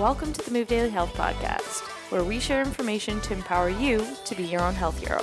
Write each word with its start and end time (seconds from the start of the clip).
Welcome 0.00 0.32
to 0.32 0.42
the 0.42 0.50
Move 0.50 0.66
Daily 0.66 0.88
Health 0.88 1.12
Podcast, 1.12 1.82
where 2.10 2.24
we 2.24 2.40
share 2.40 2.62
information 2.62 3.20
to 3.20 3.34
empower 3.34 3.68
you 3.68 4.02
to 4.24 4.34
be 4.34 4.44
your 4.44 4.62
own 4.62 4.72
health 4.72 4.98
hero. 4.98 5.22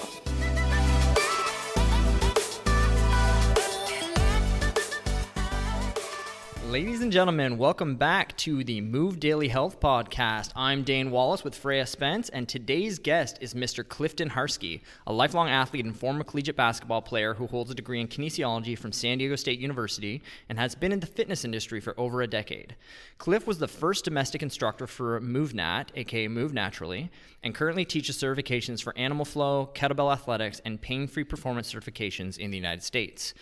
Ladies 6.70 7.02
and 7.02 7.14
gentlemen, 7.14 7.58
welcome 7.58 7.96
back 7.96 8.36
to 8.40 8.62
the 8.62 8.82
Move 8.82 9.22
Daily 9.22 9.48
Health 9.48 9.80
Podcast. 9.80 10.52
I'm 10.54 10.84
Dane 10.84 11.12
Wallace 11.12 11.46
with 11.46 11.56
Freya 11.56 11.86
Spence, 11.86 12.28
and 12.28 12.48
today's 12.48 13.00
guest 13.00 13.38
is 13.40 13.54
Mr. 13.54 13.88
Clifton 13.88 14.30
Harsky, 14.32 14.82
a 15.08 15.14
lifelong 15.14 15.48
athlete 15.48 15.86
and 15.86 15.98
former 15.98 16.26
collegiate 16.26 16.58
basketball 16.58 17.02
player 17.02 17.34
who 17.34 17.48
holds 17.48 17.72
a 17.72 17.74
degree 17.74 18.02
in 18.02 18.10
kinesiology 18.10 18.78
from 18.78 18.92
San 18.92 19.18
Diego 19.18 19.38
State 19.38 19.60
University 19.60 20.22
and 20.50 20.60
has 20.60 20.76
been 20.76 20.92
in 20.92 21.00
the 21.00 21.08
fitness 21.08 21.46
industry 21.46 21.80
for 21.80 21.98
over 21.98 22.22
a 22.22 22.28
decade. 22.28 22.76
Cliff 23.18 23.48
was 23.48 23.60
the 23.60 23.68
first 23.70 24.04
domestic 24.04 24.44
instructor 24.44 24.88
for 24.88 25.22
MovNat, 25.22 25.92
aka 25.96 26.28
Move 26.28 26.54
Naturally, 26.54 27.10
and 27.44 27.56
currently 27.56 27.86
teaches 27.86 28.22
certifications 28.22 28.84
for 28.84 28.96
Animal 28.98 29.24
Flow, 29.24 29.70
Kettlebell 29.74 30.12
Athletics, 30.12 30.62
and 30.66 30.82
Pain 30.82 31.08
Free 31.08 31.24
Performance 31.24 31.72
certifications 31.74 32.38
in 32.38 32.52
the 32.52 32.58
United 32.58 32.84
States. 32.84 33.34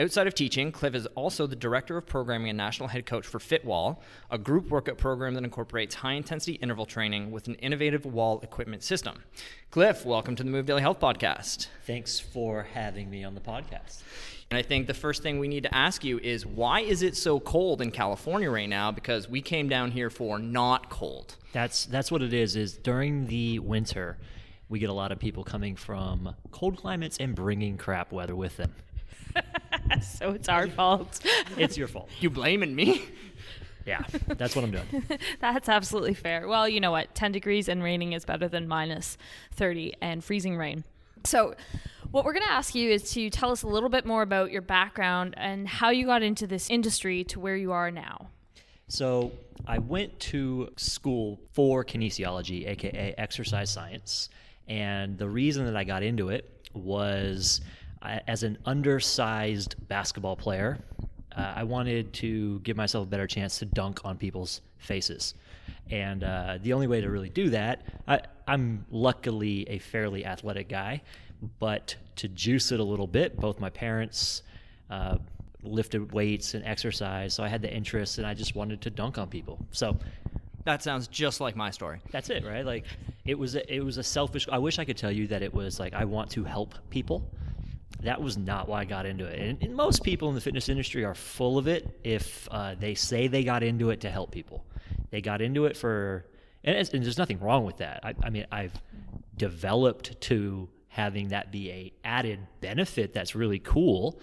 Outside 0.00 0.26
of 0.26 0.34
teaching, 0.34 0.72
Cliff 0.72 0.92
is 0.96 1.06
also 1.14 1.46
the 1.46 1.54
director 1.54 1.96
of 1.96 2.04
programming 2.04 2.48
and 2.48 2.56
national 2.56 2.88
head 2.88 3.06
coach 3.06 3.24
for 3.24 3.38
FitWall, 3.38 3.98
a 4.28 4.36
group 4.36 4.68
workout 4.68 4.98
program 4.98 5.34
that 5.34 5.44
incorporates 5.44 5.94
high 5.94 6.14
intensity 6.14 6.54
interval 6.54 6.84
training 6.84 7.30
with 7.30 7.46
an 7.46 7.54
innovative 7.56 8.04
wall 8.04 8.40
equipment 8.40 8.82
system. 8.82 9.22
Cliff, 9.70 10.04
welcome 10.04 10.34
to 10.34 10.42
the 10.42 10.50
Move 10.50 10.66
Daily 10.66 10.80
Health 10.82 10.98
Podcast. 10.98 11.68
Thanks 11.86 12.18
for 12.18 12.64
having 12.74 13.08
me 13.08 13.22
on 13.22 13.36
the 13.36 13.40
podcast. 13.40 14.02
And 14.50 14.58
I 14.58 14.62
think 14.62 14.88
the 14.88 14.94
first 14.94 15.22
thing 15.22 15.38
we 15.38 15.46
need 15.46 15.62
to 15.62 15.72
ask 15.72 16.02
you 16.02 16.18
is 16.18 16.44
why 16.44 16.80
is 16.80 17.02
it 17.02 17.16
so 17.16 17.38
cold 17.38 17.80
in 17.80 17.92
California 17.92 18.50
right 18.50 18.68
now? 18.68 18.90
Because 18.90 19.28
we 19.28 19.40
came 19.40 19.68
down 19.68 19.92
here 19.92 20.10
for 20.10 20.40
not 20.40 20.90
cold. 20.90 21.36
That's 21.52 21.86
that's 21.86 22.10
what 22.10 22.20
it 22.20 22.32
is. 22.32 22.56
Is 22.56 22.76
during 22.76 23.28
the 23.28 23.60
winter, 23.60 24.18
we 24.68 24.80
get 24.80 24.90
a 24.90 24.92
lot 24.92 25.12
of 25.12 25.20
people 25.20 25.44
coming 25.44 25.76
from 25.76 26.34
cold 26.50 26.78
climates 26.78 27.16
and 27.18 27.36
bringing 27.36 27.78
crap 27.78 28.10
weather 28.10 28.34
with 28.34 28.56
them. 28.56 28.74
so 30.02 30.30
it's 30.30 30.48
our 30.48 30.66
fault. 30.78 31.20
It's 31.56 31.76
your 31.76 31.88
fault. 31.88 32.08
You 32.20 32.30
blaming 32.30 32.74
me? 32.74 33.02
Yeah, 33.86 34.02
that's 34.26 34.56
what 34.56 34.64
I'm 34.64 34.70
doing. 34.70 35.04
That's 35.40 35.68
absolutely 35.68 36.14
fair. 36.14 36.48
Well, 36.48 36.66
you 36.66 36.80
know 36.80 36.90
what? 36.90 37.14
10 37.14 37.32
degrees 37.32 37.68
and 37.68 37.82
raining 37.82 38.14
is 38.14 38.24
better 38.24 38.48
than 38.48 38.66
minus 38.66 39.18
30 39.56 39.92
and 40.00 40.24
freezing 40.24 40.56
rain. 40.56 40.84
So, 41.24 41.54
what 42.10 42.24
we're 42.24 42.32
going 42.32 42.46
to 42.46 42.50
ask 42.50 42.74
you 42.74 42.90
is 42.90 43.10
to 43.12 43.28
tell 43.28 43.50
us 43.50 43.62
a 43.62 43.66
little 43.66 43.90
bit 43.90 44.06
more 44.06 44.22
about 44.22 44.50
your 44.50 44.62
background 44.62 45.34
and 45.36 45.68
how 45.68 45.90
you 45.90 46.06
got 46.06 46.22
into 46.22 46.46
this 46.46 46.70
industry 46.70 47.24
to 47.24 47.38
where 47.38 47.56
you 47.56 47.72
are 47.72 47.90
now. 47.90 48.28
So, 48.88 49.32
I 49.66 49.78
went 49.78 50.18
to 50.20 50.70
school 50.76 51.40
for 51.52 51.84
kinesiology, 51.84 52.66
aka 52.66 53.14
exercise 53.16 53.70
science, 53.70 54.28
and 54.68 55.18
the 55.18 55.28
reason 55.28 55.64
that 55.66 55.76
I 55.76 55.84
got 55.84 56.02
into 56.02 56.28
it 56.28 56.50
was 56.74 57.60
I, 58.04 58.20
as 58.26 58.42
an 58.42 58.58
undersized 58.66 59.76
basketball 59.88 60.36
player, 60.36 60.78
uh, 61.36 61.52
I 61.56 61.64
wanted 61.64 62.12
to 62.14 62.60
give 62.60 62.76
myself 62.76 63.06
a 63.06 63.10
better 63.10 63.26
chance 63.26 63.58
to 63.58 63.64
dunk 63.64 64.00
on 64.04 64.16
people's 64.16 64.60
faces. 64.78 65.34
And 65.90 66.22
uh, 66.22 66.58
the 66.62 66.72
only 66.72 66.86
way 66.86 67.00
to 67.00 67.10
really 67.10 67.30
do 67.30 67.50
that, 67.50 67.82
I, 68.06 68.20
I'm 68.46 68.84
luckily 68.90 69.68
a 69.68 69.78
fairly 69.78 70.24
athletic 70.24 70.68
guy, 70.68 71.02
but 71.58 71.96
to 72.16 72.28
juice 72.28 72.72
it 72.72 72.80
a 72.80 72.84
little 72.84 73.06
bit, 73.06 73.38
both 73.38 73.58
my 73.60 73.70
parents 73.70 74.42
uh, 74.90 75.18
lifted 75.62 76.12
weights 76.12 76.54
and 76.54 76.64
exercise, 76.64 77.34
so 77.34 77.42
I 77.42 77.48
had 77.48 77.62
the 77.62 77.72
interest 77.72 78.18
and 78.18 78.26
I 78.26 78.34
just 78.34 78.54
wanted 78.54 78.82
to 78.82 78.90
dunk 78.90 79.18
on 79.18 79.28
people. 79.28 79.58
So 79.72 79.96
That 80.64 80.82
sounds 80.82 81.08
just 81.08 81.40
like 81.40 81.56
my 81.56 81.70
story. 81.70 82.00
that's 82.10 82.30
it, 82.30 82.44
right? 82.44 82.64
Like 82.64 82.84
it 83.24 83.38
was 83.38 83.54
a, 83.54 83.74
it 83.74 83.80
was 83.80 83.96
a 83.96 84.02
selfish. 84.02 84.46
I 84.50 84.58
wish 84.58 84.78
I 84.78 84.84
could 84.84 84.96
tell 84.96 85.10
you 85.10 85.26
that 85.28 85.42
it 85.42 85.52
was 85.52 85.80
like 85.80 85.94
I 85.94 86.04
want 86.04 86.30
to 86.32 86.44
help 86.44 86.74
people. 86.90 87.24
That 88.04 88.20
was 88.20 88.36
not 88.36 88.68
why 88.68 88.82
I 88.82 88.84
got 88.84 89.06
into 89.06 89.24
it. 89.24 89.38
And, 89.38 89.62
and 89.62 89.74
most 89.74 90.02
people 90.02 90.28
in 90.28 90.34
the 90.34 90.40
fitness 90.40 90.68
industry 90.68 91.04
are 91.04 91.14
full 91.14 91.58
of 91.58 91.66
it 91.66 92.00
if 92.04 92.48
uh, 92.50 92.74
they 92.78 92.94
say 92.94 93.28
they 93.28 93.44
got 93.44 93.62
into 93.62 93.90
it 93.90 94.00
to 94.02 94.10
help 94.10 94.30
people. 94.30 94.64
They 95.10 95.20
got 95.20 95.40
into 95.40 95.64
it 95.64 95.76
for, 95.76 96.26
and, 96.62 96.76
and 96.76 97.04
there's 97.04 97.18
nothing 97.18 97.40
wrong 97.40 97.64
with 97.64 97.78
that. 97.78 98.00
I, 98.02 98.14
I 98.22 98.30
mean, 98.30 98.46
I've 98.52 98.72
developed 99.36 100.20
to 100.22 100.68
having 100.88 101.28
that 101.28 101.50
be 101.50 101.70
a 101.70 101.92
added 102.04 102.38
benefit 102.60 103.12
that's 103.12 103.34
really 103.34 103.58
cool. 103.58 104.20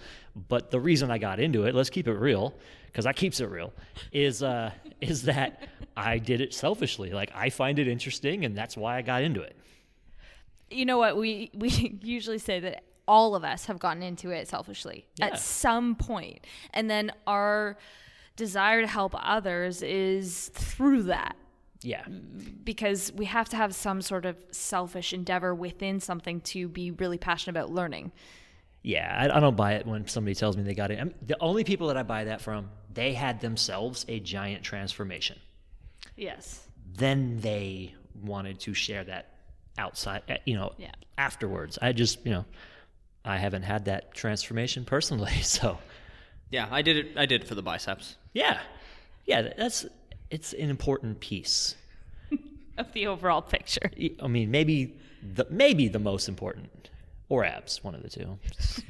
But 0.48 0.70
the 0.70 0.80
reason 0.80 1.10
I 1.10 1.18
got 1.18 1.38
into 1.38 1.64
it, 1.64 1.74
let's 1.74 1.90
keep 1.90 2.08
it 2.08 2.14
real, 2.14 2.54
because 2.86 3.04
I 3.04 3.12
keeps 3.12 3.40
it 3.40 3.46
real, 3.46 3.72
is 4.10 4.42
uh, 4.42 4.70
is 5.00 5.24
that 5.24 5.68
I 5.96 6.18
did 6.18 6.40
it 6.40 6.54
selfishly. 6.54 7.10
Like 7.10 7.30
I 7.34 7.50
find 7.50 7.78
it 7.78 7.88
interesting, 7.88 8.44
and 8.44 8.56
that's 8.56 8.76
why 8.76 8.96
I 8.96 9.02
got 9.02 9.22
into 9.22 9.42
it. 9.42 9.56
You 10.70 10.86
know 10.86 10.96
what? 10.96 11.16
We, 11.18 11.50
we 11.52 11.98
usually 12.02 12.38
say 12.38 12.60
that 12.60 12.84
all 13.08 13.34
of 13.34 13.44
us 13.44 13.66
have 13.66 13.78
gotten 13.78 14.02
into 14.02 14.30
it 14.30 14.48
selfishly 14.48 15.06
Yeah. 15.16 15.26
at 15.26 15.38
some 15.38 15.94
point. 15.96 16.46
And 16.72 16.88
then 16.90 17.12
our 17.26 17.76
desire 18.36 18.80
to 18.80 18.86
help 18.86 19.14
others 19.16 19.82
is 19.82 20.50
through 20.54 21.04
that. 21.04 21.36
Yeah, 21.84 22.06
because 22.62 23.12
we 23.12 23.24
have 23.24 23.48
to 23.48 23.56
have 23.56 23.74
some 23.74 24.02
sort 24.02 24.24
of 24.24 24.36
selfish 24.52 25.12
endeavor 25.12 25.52
within 25.52 25.98
something 25.98 26.40
to 26.42 26.68
be 26.68 26.92
really 26.92 27.18
passionate 27.18 27.58
about 27.58 27.72
learning. 27.72 28.12
yeah. 28.82 29.28
I, 29.32 29.36
I 29.36 29.40
don't 29.40 29.56
buy 29.56 29.72
it 29.74 29.84
when 29.86 30.06
somebody 30.06 30.34
tells 30.36 30.56
me 30.56 30.62
they 30.62 30.74
got 30.74 30.92
it. 30.92 31.00
I 31.00 31.04
mean, 31.04 31.14
the 31.26 31.36
only 31.40 31.64
people 31.64 31.88
that 31.88 31.96
I 31.96 32.04
buy 32.04 32.24
that 32.24 32.40
from, 32.40 32.70
they 32.94 33.14
had 33.14 33.40
themselves 33.40 34.04
a 34.08 34.20
giant 34.20 34.62
transformation. 34.62 35.38
Yes. 36.16 36.68
Then 36.94 37.40
they 37.40 37.94
wanted 38.22 38.60
to 38.60 38.74
share 38.74 39.02
that 39.04 39.30
outside, 39.76 40.22
uh, 40.28 40.36
you 40.44 40.54
know, 40.54 40.72
Yeah. 40.78 40.92
afterwards. 41.18 41.78
I 41.82 41.92
just, 41.92 42.24
you 42.24 42.30
know, 42.32 42.44
I 43.24 43.38
haven't 43.38 43.62
had 43.62 43.84
that 43.86 44.14
transformation 44.14 44.84
personally, 44.84 45.32
so. 45.42 45.78
Yeah, 46.50 46.68
I 46.70 46.82
did 46.82 46.96
it. 46.96 47.06
I 47.16 47.26
did 47.26 47.42
it 47.42 47.48
for 47.48 47.54
the 47.54 47.62
biceps. 47.62 48.16
Yeah, 48.34 48.60
yeah, 49.26 49.52
that's 49.56 49.86
it's 50.30 50.52
an 50.52 50.70
important 50.70 51.20
piece. 51.20 51.76
Of 52.78 52.90
the 52.94 53.06
overall 53.06 53.42
picture. 53.42 53.90
I 54.22 54.28
mean, 54.28 54.50
maybe 54.50 54.96
the 55.34 55.46
maybe 55.50 55.88
the 55.88 55.98
most 55.98 56.26
important, 56.26 56.88
or 57.28 57.44
abs, 57.44 57.84
one 57.84 57.94
of 57.94 58.02
the 58.02 58.08
two. 58.08 58.38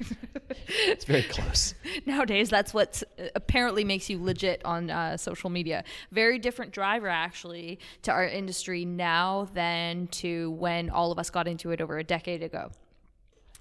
it's 0.69 1.05
very 1.05 1.25
close. 1.25 1.75
Nowadays, 2.07 2.49
that's 2.49 2.73
what 2.73 3.03
apparently 3.35 3.83
makes 3.83 4.09
you 4.09 4.23
legit 4.23 4.65
on 4.65 4.89
uh, 4.89 5.17
social 5.17 5.51
media. 5.51 5.83
Very 6.13 6.39
different 6.39 6.73
driver, 6.73 7.09
actually, 7.09 7.81
to 8.03 8.13
our 8.13 8.25
industry 8.25 8.85
now 8.85 9.49
than 9.53 10.07
to 10.09 10.53
when 10.53 10.89
all 10.89 11.11
of 11.11 11.19
us 11.19 11.29
got 11.29 11.49
into 11.49 11.73
it 11.73 11.81
over 11.81 11.99
a 11.99 12.05
decade 12.05 12.45
ago. 12.45 12.71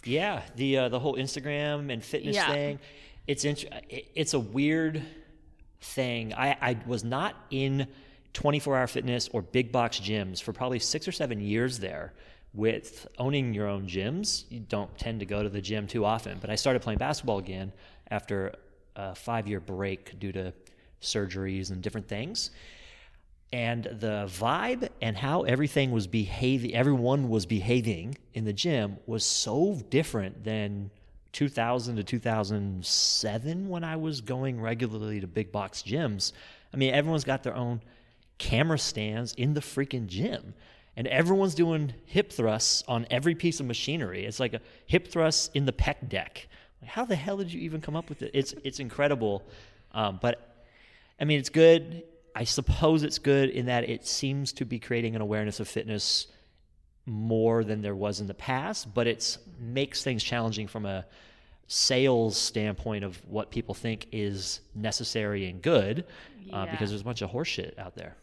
Yeah, 0.04 0.42
the 0.56 0.78
uh, 0.78 0.90
the 0.90 1.00
whole 1.00 1.16
Instagram 1.16 1.92
and 1.92 2.04
fitness 2.04 2.36
Yeah. 2.36 2.52
thing. 2.52 2.80
It's 3.28 3.46
int- 3.46 3.66
it's 3.90 4.34
a 4.34 4.40
weird 4.40 5.02
thing. 5.82 6.34
I, 6.34 6.58
I 6.62 6.78
was 6.86 7.04
not 7.04 7.36
in 7.52 7.88
24 8.34 8.78
hour 8.78 8.88
fitness 8.88 9.30
or 9.32 9.42
big 9.42 9.72
box 9.72 10.00
gyms 10.00 10.42
for 10.42 10.54
probably 10.54 10.80
six 10.80 11.08
or 11.08 11.12
seven 11.12 11.40
years 11.40 11.80
there. 11.80 12.14
With 12.54 13.08
owning 13.18 13.54
your 13.54 13.68
own 13.68 13.88
gyms, 13.88 14.44
you 14.50 14.60
don't 14.60 14.96
tend 14.98 15.22
to 15.22 15.26
go 15.26 15.42
to 15.42 15.48
the 15.48 15.62
gym 15.62 15.88
too 15.88 16.04
often. 16.04 16.38
But 16.42 16.50
I 16.50 16.56
started 16.56 16.82
playing 16.82 17.00
basketball 17.00 17.38
again 17.38 17.72
after 18.10 18.54
a 18.98 19.16
five 19.16 19.48
year 19.48 19.62
break 19.62 20.20
due 20.20 20.34
to 20.34 20.52
surgeries 21.02 21.72
and 21.72 21.82
different 21.82 22.08
things. 22.10 22.52
And 23.54 23.84
the 23.84 24.30
vibe 24.30 24.90
and 25.02 25.18
how 25.18 25.42
everything 25.42 25.92
was 25.92 26.08
behaving, 26.08 26.74
everyone 26.74 27.28
was 27.28 27.46
behaving 27.46 28.18
in 28.34 28.46
the 28.46 28.54
gym 28.54 28.98
was 29.06 29.26
so 29.26 29.82
different 29.90 30.46
than 30.46 30.90
2000 31.34 31.98
to 31.98 32.04
2007 32.04 33.70
when 33.70 33.84
I 33.84 33.96
was 33.98 34.22
going 34.22 34.60
regularly 34.62 35.20
to 35.20 35.28
big 35.28 35.52
box 35.52 35.82
gyms. 35.82 36.32
I 36.74 36.78
mean, 36.78 36.94
everyone's 36.94 37.26
got 37.26 37.44
their 37.44 37.56
own 37.56 37.82
camera 38.38 38.80
stands 38.80 39.34
in 39.34 39.54
the 39.54 39.62
freaking 39.62 40.08
gym. 40.08 40.54
And 40.98 41.08
everyone's 41.08 41.56
doing 41.56 41.94
hip 42.06 42.32
thrusts 42.32 42.84
on 42.88 43.08
every 43.10 43.34
piece 43.34 43.60
of 43.60 43.66
machinery. 43.66 44.26
It's 44.26 44.40
like 44.40 44.54
a 44.54 44.62
hip 44.88 45.08
thrust 45.08 45.52
in 45.56 45.66
the 45.66 45.72
pec 45.72 46.10
deck. 46.10 46.48
Like, 46.82 46.92
how 46.92 47.06
the 47.06 47.16
hell 47.16 47.38
did 47.38 47.54
you 47.54 47.62
even 47.62 47.80
come 47.80 47.96
up 47.96 48.10
with 48.10 48.22
it? 48.22 48.32
It's 48.34 48.54
it's 48.64 48.80
incredible. 48.80 49.44
Um, 49.94 50.20
but 50.22 50.66
I 51.20 51.24
mean, 51.24 51.40
it's 51.40 51.50
good. 51.50 52.04
I 52.36 52.44
suppose 52.44 53.04
it's 53.04 53.20
good 53.20 53.50
in 53.50 53.66
that 53.66 53.90
it 53.90 54.06
seems 54.06 54.54
to 54.54 54.66
be 54.66 54.80
creating 54.80 55.16
an 55.16 55.22
awareness 55.22 55.60
of 55.60 55.68
fitness 55.68 56.28
more 57.06 57.64
than 57.64 57.82
there 57.82 57.96
was 57.96 58.22
in 58.22 58.28
the 58.28 58.34
past, 58.34 58.94
but 58.94 59.08
it 59.08 59.38
makes 59.60 60.04
things 60.04 60.24
challenging 60.24 60.68
from 60.68 60.86
a 60.86 61.06
sales 61.68 62.38
standpoint 62.38 63.04
of 63.04 63.24
what 63.26 63.50
people 63.50 63.74
think 63.74 64.08
is 64.12 64.62
necessary 64.76 65.48
and 65.48 65.62
good, 65.62 66.06
uh, 66.52 66.66
because 66.68 66.90
there's 66.90 67.02
a 67.02 67.06
bunch 67.06 67.22
of 67.22 67.32
horseshit 67.32 67.78
out 67.80 67.96
there. 67.96 68.16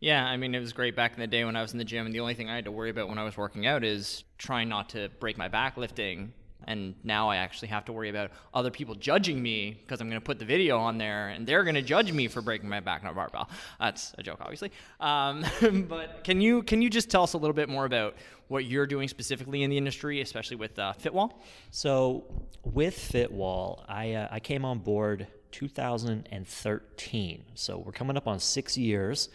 Yeah, 0.00 0.24
I 0.24 0.36
mean, 0.36 0.54
it 0.54 0.60
was 0.60 0.72
great 0.72 0.96
back 0.96 1.14
in 1.14 1.20
the 1.20 1.26
day 1.26 1.44
when 1.44 1.56
I 1.56 1.62
was 1.62 1.72
in 1.72 1.78
the 1.78 1.84
gym, 1.84 2.06
and 2.06 2.14
the 2.14 2.20
only 2.20 2.34
thing 2.34 2.50
I 2.50 2.56
had 2.56 2.64
to 2.66 2.72
worry 2.72 2.90
about 2.90 3.08
when 3.08 3.18
I 3.18 3.24
was 3.24 3.36
working 3.36 3.66
out 3.66 3.84
is 3.84 4.24
trying 4.38 4.68
not 4.68 4.90
to 4.90 5.08
break 5.18 5.38
my 5.38 5.48
back 5.48 5.76
lifting 5.76 6.32
And 6.66 6.94
now 7.04 7.28
I 7.30 7.36
actually 7.36 7.68
have 7.68 7.84
to 7.86 7.92
worry 7.92 8.08
about 8.08 8.30
other 8.52 8.70
people 8.70 8.94
judging 8.94 9.42
me 9.42 9.70
because 9.72 10.00
I'm 10.00 10.08
going 10.08 10.20
to 10.20 10.24
put 10.24 10.38
the 10.38 10.44
video 10.44 10.78
on 10.78 10.98
there 10.98 11.28
and 11.28 11.46
they're 11.46 11.62
going 11.62 11.74
to 11.74 11.82
judge 11.82 12.12
me 12.12 12.28
for 12.28 12.40
breaking 12.42 12.68
my 12.68 12.80
back 12.80 13.04
on 13.04 13.10
a 13.10 13.14
barbell. 13.14 13.48
That's 13.78 14.14
a 14.18 14.22
joke, 14.22 14.38
obviously. 14.40 14.72
Um, 15.00 15.44
but 15.88 16.24
can 16.24 16.40
you 16.40 16.62
can 16.62 16.82
you 16.82 16.90
just 16.90 17.10
tell 17.10 17.22
us 17.22 17.34
a 17.34 17.38
little 17.38 17.54
bit 17.54 17.68
more 17.68 17.84
about 17.84 18.16
what 18.48 18.64
you're 18.64 18.86
doing 18.86 19.08
specifically 19.08 19.62
in 19.62 19.70
the 19.70 19.78
industry, 19.78 20.20
especially 20.20 20.56
with 20.56 20.78
uh, 20.78 20.92
Fitwall? 20.92 21.42
So 21.70 22.24
with 22.62 22.98
Fitwall, 22.98 23.84
I 23.88 24.14
uh, 24.14 24.28
I 24.30 24.40
came 24.40 24.64
on 24.64 24.78
board 24.78 25.26
2013. 25.52 27.44
So 27.54 27.78
we're 27.78 27.92
coming 27.92 28.16
up 28.16 28.26
on 28.26 28.40
six 28.40 28.76
years, 28.76 29.28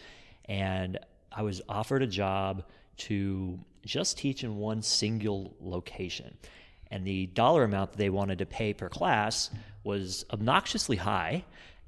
and 0.46 0.98
I 1.32 1.42
was 1.42 1.62
offered 1.68 2.02
a 2.02 2.06
job 2.06 2.64
to 2.98 3.58
just 3.86 4.18
teach 4.18 4.44
in 4.44 4.56
one 4.56 4.82
single 4.82 5.56
location. 5.60 6.36
And 6.90 7.06
the 7.06 7.26
dollar 7.26 7.64
amount 7.64 7.92
that 7.92 7.98
they 7.98 8.10
wanted 8.10 8.38
to 8.38 8.46
pay 8.46 8.74
per 8.74 8.88
class 8.88 9.50
was 9.84 10.24
obnoxiously 10.32 10.96
high. 10.96 11.44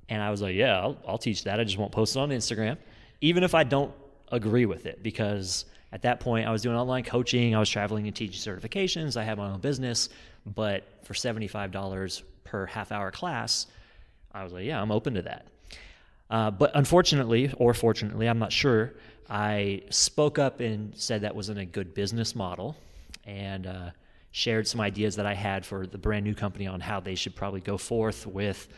And 0.08 0.22
I 0.22 0.30
was 0.30 0.40
like, 0.42 0.54
yeah, 0.54 0.78
I'll, 0.78 0.96
I'll 1.06 1.18
teach 1.18 1.44
that. 1.44 1.58
I 1.60 1.64
just 1.64 1.78
won't 1.78 1.92
post 1.92 2.16
it 2.16 2.20
on 2.20 2.30
Instagram, 2.30 2.76
even 3.20 3.42
if 3.42 3.54
I 3.54 3.64
don't 3.64 3.92
agree 4.30 4.66
with 4.66 4.86
it, 4.86 5.02
because 5.02 5.64
at 5.92 6.02
that 6.02 6.20
point 6.20 6.46
I 6.46 6.52
was 6.52 6.62
doing 6.62 6.76
online 6.76 7.04
coaching, 7.04 7.54
I 7.54 7.58
was 7.58 7.68
traveling 7.68 8.06
and 8.06 8.16
teaching 8.16 8.54
certifications, 8.54 9.16
I 9.16 9.24
had 9.24 9.38
my 9.38 9.50
own 9.50 9.60
business. 9.60 10.08
But 10.46 10.84
for 11.04 11.14
$75 11.14 12.22
per 12.44 12.66
half 12.66 12.90
hour 12.92 13.10
class, 13.10 13.66
I 14.32 14.42
was 14.42 14.52
like, 14.52 14.64
yeah, 14.64 14.80
I'm 14.80 14.90
open 14.90 15.14
to 15.14 15.22
that. 15.22 15.46
Uh, 16.30 16.50
but 16.50 16.72
unfortunately, 16.74 17.52
or 17.58 17.74
fortunately, 17.74 18.26
I'm 18.26 18.38
not 18.38 18.52
sure, 18.52 18.94
I 19.28 19.82
spoke 19.90 20.38
up 20.38 20.60
and 20.60 20.96
said 20.96 21.20
that 21.20 21.36
wasn't 21.36 21.58
a 21.58 21.64
good 21.64 21.94
business 21.94 22.34
model 22.34 22.76
and 23.26 23.66
uh, 23.66 23.90
shared 24.32 24.66
some 24.66 24.80
ideas 24.80 25.16
that 25.16 25.26
I 25.26 25.34
had 25.34 25.64
for 25.64 25.86
the 25.86 25.98
brand 25.98 26.24
new 26.24 26.34
company 26.34 26.66
on 26.66 26.80
how 26.80 27.00
they 27.00 27.14
should 27.14 27.36
probably 27.36 27.60
go 27.60 27.76
forth 27.78 28.26
with 28.26 28.68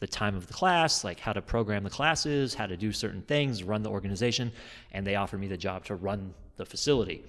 the 0.00 0.06
time 0.06 0.36
of 0.36 0.46
the 0.46 0.52
class, 0.52 1.04
like 1.04 1.20
how 1.20 1.32
to 1.32 1.40
program 1.40 1.84
the 1.84 1.90
classes, 1.90 2.52
how 2.52 2.66
to 2.66 2.76
do 2.76 2.92
certain 2.92 3.22
things, 3.22 3.62
run 3.62 3.82
the 3.82 3.90
organization. 3.90 4.52
And 4.92 5.06
they 5.06 5.14
offered 5.14 5.40
me 5.40 5.46
the 5.46 5.56
job 5.56 5.84
to 5.86 5.94
run 5.94 6.34
the 6.56 6.66
facility. 6.66 7.22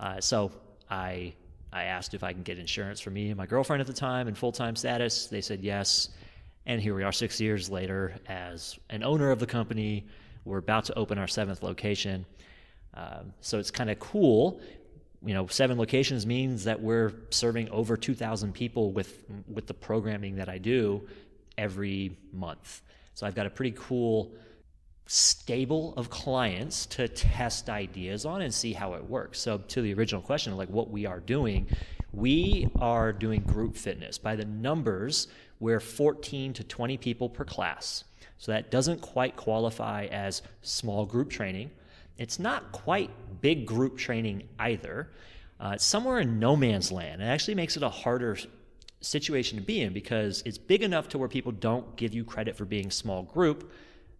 Uh, 0.00 0.20
so 0.20 0.50
I 0.90 1.34
I 1.70 1.84
asked 1.84 2.14
if 2.14 2.24
I 2.24 2.32
can 2.32 2.42
get 2.42 2.58
insurance 2.58 2.98
for 2.98 3.10
me 3.10 3.28
and 3.28 3.36
my 3.36 3.44
girlfriend 3.44 3.82
at 3.82 3.86
the 3.86 3.92
time 3.92 4.26
in 4.26 4.34
full 4.34 4.52
time 4.52 4.74
status. 4.74 5.26
They 5.26 5.42
said 5.42 5.62
yes. 5.62 6.08
And 6.64 6.80
here 6.80 6.94
we 6.94 7.02
are 7.02 7.12
six 7.12 7.40
years 7.40 7.70
later 7.70 8.14
as 8.26 8.78
an 8.90 9.02
owner 9.02 9.30
of 9.30 9.38
the 9.38 9.46
company. 9.46 10.06
We're 10.44 10.58
about 10.58 10.84
to 10.86 10.98
open 10.98 11.18
our 11.18 11.28
seventh 11.28 11.62
location. 11.62 12.24
Um, 12.94 13.32
so 13.40 13.58
it's 13.58 13.70
kind 13.70 13.90
of 13.90 13.98
cool. 13.98 14.60
You 15.24 15.34
know, 15.34 15.46
seven 15.48 15.78
locations 15.78 16.26
means 16.26 16.64
that 16.64 16.80
we're 16.80 17.12
serving 17.30 17.70
over 17.70 17.96
2,000 17.96 18.52
people 18.52 18.92
with, 18.92 19.24
with 19.52 19.66
the 19.66 19.74
programming 19.74 20.36
that 20.36 20.48
I 20.48 20.58
do 20.58 21.08
every 21.56 22.16
month. 22.32 22.82
So 23.14 23.26
I've 23.26 23.34
got 23.34 23.46
a 23.46 23.50
pretty 23.50 23.76
cool 23.76 24.32
stable 25.06 25.94
of 25.96 26.10
clients 26.10 26.86
to 26.86 27.08
test 27.08 27.68
ideas 27.68 28.24
on 28.26 28.42
and 28.42 28.52
see 28.52 28.72
how 28.72 28.92
it 28.94 29.04
works. 29.04 29.40
So 29.40 29.58
to 29.58 29.82
the 29.82 29.92
original 29.94 30.22
question, 30.22 30.56
like 30.56 30.68
what 30.68 30.90
we 30.90 31.06
are 31.06 31.18
doing, 31.18 31.66
we 32.12 32.68
are 32.78 33.12
doing 33.12 33.40
group 33.42 33.76
fitness. 33.76 34.18
By 34.18 34.36
the 34.36 34.44
numbers, 34.44 35.28
we're 35.60 35.80
14 35.80 36.52
to 36.52 36.64
20 36.64 36.96
people 36.98 37.28
per 37.28 37.44
class. 37.44 38.04
So 38.36 38.52
that 38.52 38.70
doesn't 38.70 39.00
quite 39.00 39.34
qualify 39.34 40.06
as 40.06 40.42
small 40.62 41.04
group 41.04 41.30
training. 41.30 41.70
It's 42.18 42.38
not 42.38 42.72
quite 42.72 43.10
big 43.40 43.64
group 43.64 43.96
training 43.96 44.48
either. 44.58 45.10
Uh, 45.60 45.72
it's 45.74 45.84
somewhere 45.84 46.20
in 46.20 46.38
no 46.38 46.56
man's 46.56 46.92
land. 46.92 47.22
It 47.22 47.26
actually 47.26 47.54
makes 47.54 47.76
it 47.76 47.82
a 47.82 47.88
harder 47.88 48.36
situation 49.00 49.58
to 49.58 49.64
be 49.64 49.80
in 49.80 49.92
because 49.92 50.42
it's 50.44 50.58
big 50.58 50.82
enough 50.82 51.08
to 51.10 51.18
where 51.18 51.28
people 51.28 51.52
don't 51.52 51.96
give 51.96 52.12
you 52.12 52.24
credit 52.24 52.56
for 52.56 52.64
being 52.64 52.90
small 52.90 53.22
group, 53.22 53.72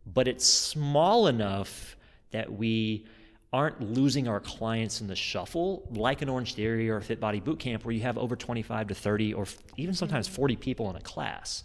but 0.06 0.28
it's 0.28 0.46
small 0.46 1.26
enough 1.26 1.96
that 2.30 2.52
we 2.52 3.06
aren't 3.52 3.80
losing 3.80 4.28
our 4.28 4.40
clients 4.40 5.00
in 5.00 5.06
the 5.06 5.16
shuffle 5.16 5.88
like 5.90 6.20
an 6.22 6.28
Orange 6.28 6.54
Theory 6.54 6.90
or 6.90 6.98
a 6.98 7.02
Fit 7.02 7.18
Body 7.18 7.40
Bootcamp 7.40 7.84
where 7.84 7.94
you 7.94 8.02
have 8.02 8.18
over 8.18 8.36
25 8.36 8.88
to 8.88 8.94
30 8.94 9.34
or 9.34 9.46
even 9.76 9.94
sometimes 9.94 10.28
40 10.28 10.56
people 10.56 10.90
in 10.90 10.96
a 10.96 11.00
class. 11.00 11.64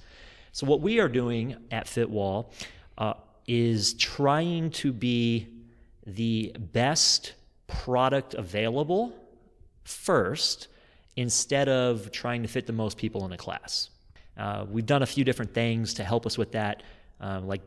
So 0.54 0.66
what 0.66 0.82
we 0.82 1.00
are 1.00 1.10
doing 1.10 1.58
at 1.72 1.88
Fitwall 1.88 2.54
uh, 2.98 3.16
is 3.48 3.96
trying 3.96 4.70
to 4.72 4.94
be 4.94 5.48
the 6.06 6.56
best 6.58 7.34
product 7.68 8.34
available 8.34 9.14
first 9.84 10.68
instead 11.16 11.70
of 11.70 12.12
trying 12.12 12.42
to 12.42 12.48
fit 12.48 12.66
the 12.66 12.74
most 12.74 12.98
people 12.98 13.26
in 13.26 13.32
a 13.32 13.38
class. 13.38 13.90
Uh, 14.38 14.66
we've 14.70 14.86
done 14.86 15.04
a 15.04 15.06
few 15.06 15.24
different 15.24 15.54
things 15.54 15.94
to 15.94 16.04
help 16.04 16.26
us 16.26 16.38
with 16.38 16.52
that, 16.54 16.84
um, 17.20 17.48
like 17.48 17.62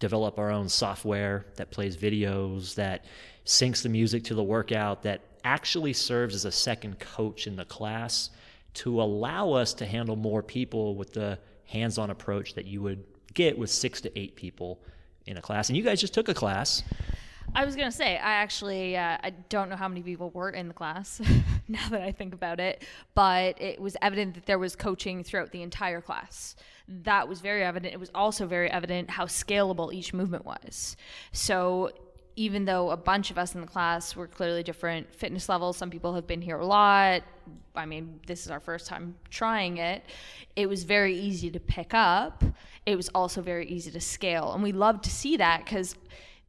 develop 0.00 0.38
our 0.38 0.50
own 0.50 0.68
software 0.68 1.44
that 1.56 1.70
plays 1.70 1.96
videos, 1.96 2.74
that 2.74 3.04
syncs 3.44 3.82
the 3.82 3.88
music 3.88 4.24
to 4.24 4.34
the 4.34 4.42
workout, 4.42 5.02
that 5.02 5.20
actually 5.44 5.92
serves 5.92 6.34
as 6.34 6.44
a 6.44 6.52
second 6.52 6.98
coach 6.98 7.46
in 7.46 7.56
the 7.56 7.64
class 7.64 8.30
to 8.74 9.02
allow 9.02 9.52
us 9.52 9.74
to 9.74 9.86
handle 9.86 10.16
more 10.16 10.42
people 10.42 10.94
with 10.94 11.12
the 11.12 11.38
hands 11.66 11.98
on 11.98 12.10
approach 12.10 12.54
that 12.54 12.64
you 12.64 12.80
would 12.80 13.04
get 13.34 13.58
with 13.58 13.70
six 13.70 14.00
to 14.00 14.18
eight 14.18 14.34
people 14.34 14.80
in 15.26 15.36
a 15.36 15.42
class. 15.42 15.68
And 15.68 15.76
you 15.76 15.82
guys 15.82 16.00
just 16.00 16.14
took 16.14 16.28
a 16.28 16.34
class. 16.34 16.82
I 17.54 17.64
was 17.64 17.76
gonna 17.76 17.92
say 17.92 18.16
I 18.16 18.32
actually 18.32 18.96
uh, 18.96 19.18
I 19.22 19.30
don't 19.48 19.68
know 19.68 19.76
how 19.76 19.88
many 19.88 20.02
people 20.02 20.30
were 20.30 20.50
in 20.50 20.68
the 20.68 20.74
class 20.74 21.20
now 21.68 21.88
that 21.90 22.02
I 22.02 22.12
think 22.12 22.34
about 22.34 22.60
it, 22.60 22.84
but 23.14 23.60
it 23.60 23.80
was 23.80 23.96
evident 24.02 24.34
that 24.34 24.46
there 24.46 24.58
was 24.58 24.76
coaching 24.76 25.24
throughout 25.24 25.52
the 25.52 25.62
entire 25.62 26.00
class. 26.00 26.56
That 26.88 27.28
was 27.28 27.40
very 27.40 27.64
evident. 27.64 27.92
It 27.92 28.00
was 28.00 28.10
also 28.14 28.46
very 28.46 28.70
evident 28.70 29.10
how 29.10 29.26
scalable 29.26 29.92
each 29.92 30.14
movement 30.14 30.44
was. 30.44 30.96
So 31.32 31.90
even 32.36 32.64
though 32.64 32.90
a 32.90 32.96
bunch 32.96 33.32
of 33.32 33.38
us 33.38 33.56
in 33.56 33.60
the 33.60 33.66
class 33.66 34.14
were 34.14 34.28
clearly 34.28 34.62
different 34.62 35.12
fitness 35.12 35.48
levels, 35.48 35.76
some 35.76 35.90
people 35.90 36.14
have 36.14 36.26
been 36.26 36.40
here 36.40 36.58
a 36.58 36.64
lot. 36.64 37.22
I 37.74 37.84
mean, 37.84 38.20
this 38.28 38.44
is 38.44 38.50
our 38.52 38.60
first 38.60 38.86
time 38.86 39.16
trying 39.28 39.78
it. 39.78 40.04
It 40.54 40.68
was 40.68 40.84
very 40.84 41.18
easy 41.18 41.50
to 41.50 41.58
pick 41.58 41.94
up. 41.94 42.44
It 42.86 42.94
was 42.94 43.08
also 43.08 43.42
very 43.42 43.66
easy 43.66 43.90
to 43.90 44.00
scale. 44.00 44.52
And 44.52 44.62
we 44.62 44.70
love 44.70 45.02
to 45.02 45.10
see 45.10 45.36
that 45.38 45.64
because 45.64 45.96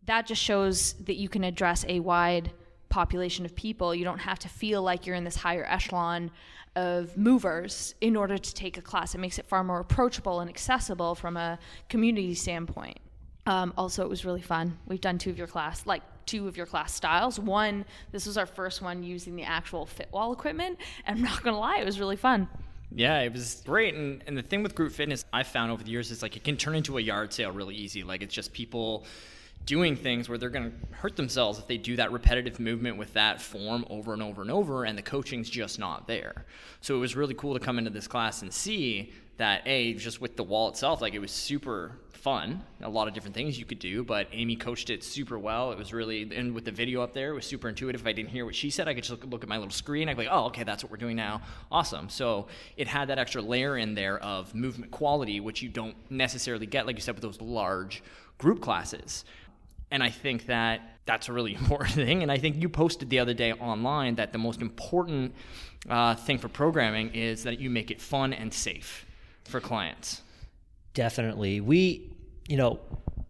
that 0.05 0.27
just 0.27 0.41
shows 0.41 0.93
that 1.05 1.15
you 1.15 1.29
can 1.29 1.43
address 1.43 1.85
a 1.87 1.99
wide 1.99 2.51
population 2.89 3.45
of 3.45 3.55
people. 3.55 3.93
You 3.93 4.03
don't 4.03 4.19
have 4.19 4.39
to 4.39 4.49
feel 4.49 4.81
like 4.81 5.05
you're 5.05 5.15
in 5.15 5.23
this 5.23 5.35
higher 5.35 5.65
echelon 5.67 6.31
of 6.75 7.15
movers 7.17 7.95
in 8.01 8.15
order 8.15 8.37
to 8.37 8.53
take 8.53 8.77
a 8.77 8.81
class. 8.81 9.15
It 9.15 9.19
makes 9.19 9.39
it 9.39 9.45
far 9.47 9.63
more 9.63 9.79
approachable 9.79 10.39
and 10.39 10.49
accessible 10.49 11.15
from 11.15 11.37
a 11.37 11.59
community 11.87 12.33
standpoint. 12.33 12.97
Um, 13.45 13.73
also, 13.77 14.03
it 14.03 14.09
was 14.09 14.25
really 14.25 14.41
fun. 14.41 14.77
We've 14.85 15.01
done 15.01 15.17
two 15.17 15.29
of 15.29 15.37
your 15.37 15.47
class, 15.47 15.85
like 15.85 16.03
two 16.25 16.47
of 16.47 16.55
your 16.55 16.65
class 16.65 16.93
styles. 16.93 17.39
One, 17.39 17.85
this 18.11 18.27
was 18.27 18.37
our 18.37 18.45
first 18.45 18.81
one 18.81 19.01
using 19.03 19.35
the 19.35 19.43
actual 19.43 19.85
fit 19.85 20.09
wall 20.11 20.31
equipment. 20.31 20.77
And 21.05 21.17
I'm 21.17 21.23
not 21.23 21.43
gonna 21.43 21.59
lie, 21.59 21.79
it 21.79 21.85
was 21.85 21.99
really 21.99 22.15
fun. 22.15 22.47
Yeah, 22.91 23.19
it 23.19 23.33
was 23.33 23.61
great. 23.65 23.93
And, 23.93 24.23
and 24.25 24.37
the 24.37 24.41
thing 24.41 24.63
with 24.63 24.73
group 24.73 24.91
fitness 24.91 25.23
I've 25.31 25.47
found 25.47 25.71
over 25.71 25.83
the 25.83 25.91
years 25.91 26.11
is 26.11 26.21
like 26.21 26.35
it 26.35 26.43
can 26.43 26.57
turn 26.57 26.75
into 26.75 26.97
a 26.97 27.01
yard 27.01 27.33
sale 27.33 27.51
really 27.51 27.75
easy. 27.75 28.03
Like 28.03 28.23
it's 28.23 28.33
just 28.33 28.51
people 28.53 29.05
doing 29.65 29.95
things 29.95 30.27
where 30.27 30.37
they're 30.37 30.49
going 30.49 30.71
to 30.71 30.95
hurt 30.95 31.15
themselves 31.15 31.59
if 31.59 31.67
they 31.67 31.77
do 31.77 31.95
that 31.95 32.11
repetitive 32.11 32.59
movement 32.59 32.97
with 32.97 33.13
that 33.13 33.41
form 33.41 33.85
over 33.89 34.13
and 34.13 34.23
over 34.23 34.41
and 34.41 34.51
over, 34.51 34.83
and 34.83 34.97
the 34.97 35.01
coaching's 35.01 35.49
just 35.49 35.77
not 35.79 36.07
there. 36.07 36.45
So 36.81 36.95
it 36.95 36.99
was 36.99 37.15
really 37.15 37.35
cool 37.35 37.53
to 37.53 37.59
come 37.59 37.77
into 37.77 37.91
this 37.91 38.07
class 38.07 38.41
and 38.41 38.51
see 38.51 39.13
that 39.39 39.61
a 39.65 39.93
just 39.93 40.19
with 40.19 40.35
the 40.35 40.43
wall 40.43 40.67
itself 40.67 41.01
like 41.01 41.13
it 41.13 41.19
was 41.19 41.31
super 41.31 41.93
fun 42.11 42.61
a 42.81 42.89
lot 42.89 43.07
of 43.07 43.13
different 43.13 43.33
things 43.33 43.57
you 43.57 43.63
could 43.63 43.79
do 43.79 44.03
but 44.03 44.27
amy 44.33 44.57
coached 44.57 44.89
it 44.89 45.01
super 45.01 45.39
well. 45.39 45.71
It 45.71 45.77
was 45.77 45.93
really 45.93 46.29
and 46.35 46.53
with 46.53 46.65
the 46.65 46.71
video 46.71 47.01
up 47.01 47.13
there 47.13 47.31
it 47.31 47.35
was 47.35 47.45
super 47.45 47.69
intuitive. 47.69 48.01
If 48.01 48.07
i 48.07 48.11
didn't 48.11 48.29
hear 48.29 48.45
what 48.45 48.53
she 48.53 48.69
said 48.69 48.89
i 48.89 48.93
could 48.93 49.03
just 49.03 49.11
look, 49.11 49.31
look 49.31 49.43
at 49.43 49.49
my 49.49 49.57
little 49.57 49.71
screen 49.71 50.09
i'd 50.09 50.17
be 50.17 50.23
like 50.23 50.31
oh 50.31 50.45
okay 50.47 50.63
that's 50.65 50.83
what 50.83 50.91
we're 50.91 50.97
doing 50.97 51.15
now. 51.15 51.41
Awesome. 51.71 52.09
So 52.09 52.47
it 52.75 52.87
had 52.89 53.07
that 53.07 53.17
extra 53.17 53.41
layer 53.41 53.77
in 53.77 53.95
there 53.95 54.19
of 54.19 54.53
movement 54.53 54.91
quality 54.91 55.39
which 55.39 55.61
you 55.61 55.69
don't 55.69 55.95
necessarily 56.11 56.65
get 56.65 56.85
like 56.85 56.97
you 56.97 57.01
said 57.01 57.15
with 57.15 57.23
those 57.23 57.39
large 57.39 58.03
group 58.37 58.61
classes 58.61 59.23
and 59.91 60.03
I 60.03 60.09
think 60.09 60.45
that 60.47 60.81
that's 61.05 61.29
a 61.29 61.33
really 61.33 61.55
important 61.61 61.95
thing. 61.95 62.23
And 62.23 62.31
I 62.31 62.37
think 62.37 62.55
you 62.57 62.69
posted 62.69 63.09
the 63.09 63.19
other 63.19 63.33
day 63.33 63.53
online 63.53 64.15
that 64.15 64.31
the 64.31 64.37
most 64.37 64.61
important 64.61 65.33
uh, 65.89 66.15
thing 66.15 66.37
for 66.37 66.49
programming 66.49 67.13
is 67.13 67.43
that 67.43 67.59
you 67.59 67.69
make 67.69 67.91
it 67.91 68.01
fun 68.01 68.33
and 68.33 68.53
safe 68.53 69.05
for 69.43 69.59
clients. 69.59 70.21
Definitely. 70.93 71.61
We, 71.61 72.11
you 72.47 72.57
know, 72.57 72.79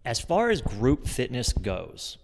as 0.05 0.19
far 0.19 0.49
as 0.49 0.61
group 0.61 1.07
fitness 1.07 1.53
goes, 1.53 2.17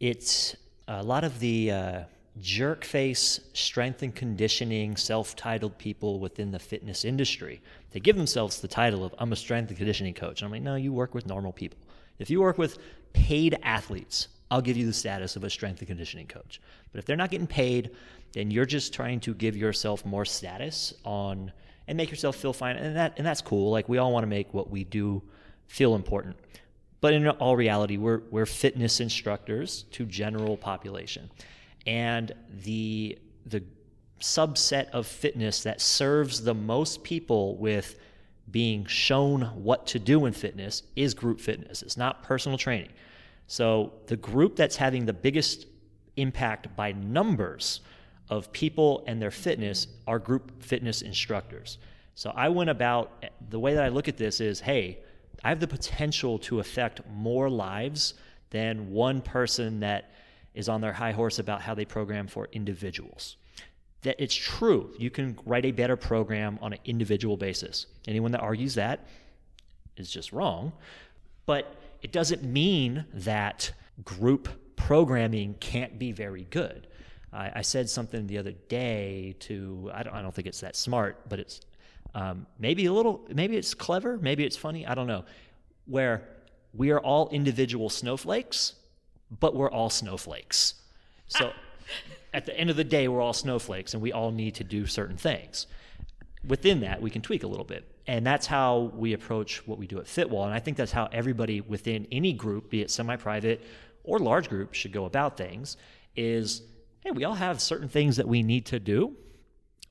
it's 0.00 0.56
a 0.88 1.02
lot 1.02 1.24
of 1.24 1.38
the 1.40 1.70
uh, 1.70 2.00
jerk 2.40 2.84
face 2.84 3.40
strength 3.52 4.02
and 4.02 4.14
conditioning 4.14 4.96
self 4.96 5.36
titled 5.36 5.78
people 5.78 6.20
within 6.20 6.50
the 6.50 6.58
fitness 6.58 7.04
industry. 7.04 7.62
They 7.92 8.00
give 8.00 8.16
themselves 8.16 8.60
the 8.60 8.68
title 8.68 9.04
of, 9.04 9.14
I'm 9.18 9.32
a 9.32 9.36
strength 9.36 9.68
and 9.68 9.76
conditioning 9.76 10.14
coach. 10.14 10.42
And 10.42 10.46
I'm 10.46 10.52
like, 10.52 10.62
no, 10.62 10.74
you 10.74 10.92
work 10.92 11.14
with 11.14 11.26
normal 11.26 11.52
people. 11.52 11.78
If 12.18 12.30
you 12.30 12.40
work 12.40 12.58
with 12.58 12.78
paid 13.16 13.58
athletes, 13.62 14.28
I'll 14.50 14.60
give 14.60 14.76
you 14.76 14.86
the 14.86 14.92
status 14.92 15.36
of 15.36 15.42
a 15.42 15.50
strength 15.50 15.80
and 15.80 15.88
conditioning 15.88 16.26
coach. 16.26 16.60
But 16.92 16.98
if 16.98 17.06
they're 17.06 17.16
not 17.16 17.30
getting 17.30 17.46
paid, 17.46 17.90
then 18.32 18.50
you're 18.50 18.66
just 18.66 18.92
trying 18.92 19.20
to 19.20 19.34
give 19.34 19.56
yourself 19.56 20.04
more 20.04 20.26
status 20.26 20.92
on 21.04 21.50
and 21.88 21.96
make 21.96 22.10
yourself 22.10 22.36
feel 22.36 22.52
fine. 22.52 22.76
And 22.76 22.94
that 22.96 23.14
and 23.16 23.26
that's 23.26 23.40
cool. 23.40 23.70
Like 23.70 23.88
we 23.88 23.98
all 23.98 24.12
want 24.12 24.24
to 24.24 24.28
make 24.28 24.52
what 24.52 24.70
we 24.70 24.84
do 24.84 25.22
feel 25.66 25.94
important. 25.94 26.36
But 27.00 27.14
in 27.14 27.26
all 27.28 27.56
reality, 27.56 27.96
we're 27.96 28.20
we're 28.30 28.46
fitness 28.46 29.00
instructors 29.00 29.84
to 29.92 30.04
general 30.04 30.56
population. 30.56 31.30
And 31.86 32.32
the 32.62 33.18
the 33.46 33.64
subset 34.20 34.90
of 34.90 35.06
fitness 35.06 35.62
that 35.62 35.80
serves 35.80 36.42
the 36.42 36.54
most 36.54 37.02
people 37.02 37.56
with 37.56 37.98
being 38.50 38.84
shown 38.86 39.42
what 39.62 39.86
to 39.88 39.98
do 39.98 40.26
in 40.26 40.32
fitness 40.32 40.82
is 40.94 41.14
group 41.14 41.40
fitness. 41.40 41.82
It's 41.82 41.96
not 41.96 42.22
personal 42.22 42.58
training. 42.58 42.90
So 43.46 43.92
the 44.06 44.16
group 44.16 44.56
that's 44.56 44.76
having 44.76 45.06
the 45.06 45.12
biggest 45.12 45.66
impact 46.16 46.74
by 46.76 46.92
numbers 46.92 47.80
of 48.28 48.52
people 48.52 49.04
and 49.06 49.22
their 49.22 49.30
fitness 49.30 49.86
are 50.06 50.18
group 50.18 50.62
fitness 50.62 51.02
instructors. 51.02 51.78
So 52.14 52.32
I 52.34 52.48
went 52.48 52.70
about 52.70 53.24
the 53.50 53.60
way 53.60 53.74
that 53.74 53.84
I 53.84 53.88
look 53.88 54.08
at 54.08 54.16
this 54.16 54.40
is 54.40 54.60
hey, 54.60 54.98
I 55.44 55.50
have 55.50 55.60
the 55.60 55.68
potential 55.68 56.38
to 56.40 56.60
affect 56.60 57.02
more 57.08 57.48
lives 57.48 58.14
than 58.50 58.90
one 58.90 59.20
person 59.20 59.80
that 59.80 60.12
is 60.54 60.68
on 60.68 60.80
their 60.80 60.92
high 60.92 61.12
horse 61.12 61.38
about 61.38 61.60
how 61.60 61.74
they 61.74 61.84
program 61.84 62.26
for 62.26 62.48
individuals. 62.52 63.36
That 64.02 64.16
it's 64.18 64.34
true, 64.34 64.94
you 64.98 65.10
can 65.10 65.38
write 65.44 65.66
a 65.66 65.72
better 65.72 65.96
program 65.96 66.58
on 66.62 66.72
an 66.72 66.78
individual 66.84 67.36
basis. 67.36 67.86
Anyone 68.08 68.32
that 68.32 68.40
argues 68.40 68.74
that 68.76 69.06
is 69.96 70.10
just 70.10 70.32
wrong. 70.32 70.72
But 71.44 71.76
it 72.02 72.12
doesn't 72.12 72.44
mean 72.44 73.06
that 73.12 73.72
group 74.04 74.48
programming 74.76 75.54
can't 75.54 75.98
be 75.98 76.12
very 76.12 76.46
good. 76.50 76.86
I, 77.32 77.52
I 77.56 77.62
said 77.62 77.88
something 77.88 78.26
the 78.26 78.38
other 78.38 78.52
day 78.52 79.34
to, 79.40 79.90
I 79.92 80.02
don't, 80.02 80.14
I 80.14 80.22
don't 80.22 80.34
think 80.34 80.46
it's 80.46 80.60
that 80.60 80.76
smart, 80.76 81.28
but 81.28 81.40
it's 81.40 81.60
um, 82.14 82.46
maybe 82.58 82.86
a 82.86 82.92
little, 82.92 83.26
maybe 83.32 83.56
it's 83.56 83.74
clever, 83.74 84.18
maybe 84.18 84.44
it's 84.44 84.56
funny, 84.56 84.86
I 84.86 84.94
don't 84.94 85.06
know, 85.06 85.24
where 85.86 86.22
we 86.72 86.90
are 86.90 87.00
all 87.00 87.28
individual 87.30 87.90
snowflakes, 87.90 88.74
but 89.40 89.54
we're 89.54 89.70
all 89.70 89.90
snowflakes. 89.90 90.74
So 91.28 91.52
at 92.34 92.46
the 92.46 92.58
end 92.58 92.70
of 92.70 92.76
the 92.76 92.84
day, 92.84 93.08
we're 93.08 93.20
all 93.20 93.32
snowflakes 93.32 93.94
and 93.94 94.02
we 94.02 94.12
all 94.12 94.30
need 94.30 94.54
to 94.56 94.64
do 94.64 94.86
certain 94.86 95.16
things. 95.16 95.66
Within 96.46 96.80
that, 96.80 97.02
we 97.02 97.10
can 97.10 97.22
tweak 97.22 97.42
a 97.42 97.46
little 97.46 97.64
bit. 97.64 97.84
And 98.06 98.24
that's 98.24 98.46
how 98.46 98.92
we 98.94 99.14
approach 99.14 99.66
what 99.66 99.78
we 99.78 99.86
do 99.86 99.98
at 99.98 100.06
Fitwall. 100.06 100.44
And 100.44 100.54
I 100.54 100.60
think 100.60 100.76
that's 100.76 100.92
how 100.92 101.08
everybody 101.12 101.60
within 101.60 102.06
any 102.12 102.32
group, 102.32 102.70
be 102.70 102.80
it 102.80 102.90
semi 102.90 103.16
private 103.16 103.64
or 104.04 104.18
large 104.18 104.48
group, 104.48 104.74
should 104.74 104.92
go 104.92 105.06
about 105.06 105.36
things 105.36 105.76
is 106.14 106.62
hey, 107.00 107.10
we 107.10 107.24
all 107.24 107.34
have 107.34 107.60
certain 107.60 107.88
things 107.88 108.16
that 108.16 108.26
we 108.26 108.42
need 108.42 108.66
to 108.66 108.80
do 108.80 109.14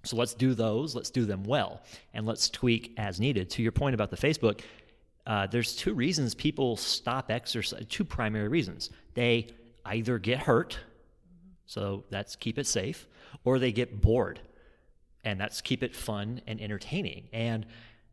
so 0.05 0.17
let's 0.17 0.33
do 0.33 0.53
those, 0.53 0.95
let's 0.95 1.09
do 1.09 1.25
them 1.25 1.43
well, 1.43 1.81
and 2.13 2.25
let's 2.25 2.49
tweak 2.49 2.93
as 2.97 3.19
needed. 3.19 3.49
To 3.51 3.63
your 3.63 3.71
point 3.71 3.95
about 3.95 4.11
the 4.11 4.17
Facebook, 4.17 4.61
uh, 5.25 5.47
there's 5.47 5.75
two 5.75 5.93
reasons 5.93 6.35
people 6.35 6.77
stop 6.77 7.31
exercise, 7.31 7.85
two 7.89 8.05
primary 8.05 8.47
reasons. 8.47 8.91
They 9.15 9.47
either 9.85 10.19
get 10.19 10.39
hurt, 10.39 10.79
so 11.65 12.03
that's 12.09 12.35
keep 12.35 12.59
it 12.59 12.67
safe, 12.67 13.07
or 13.43 13.57
they 13.57 13.71
get 13.71 14.01
bored, 14.01 14.39
and 15.23 15.39
that's 15.39 15.61
keep 15.61 15.81
it 15.81 15.95
fun 15.95 16.41
and 16.45 16.61
entertaining. 16.61 17.27
And 17.33 17.65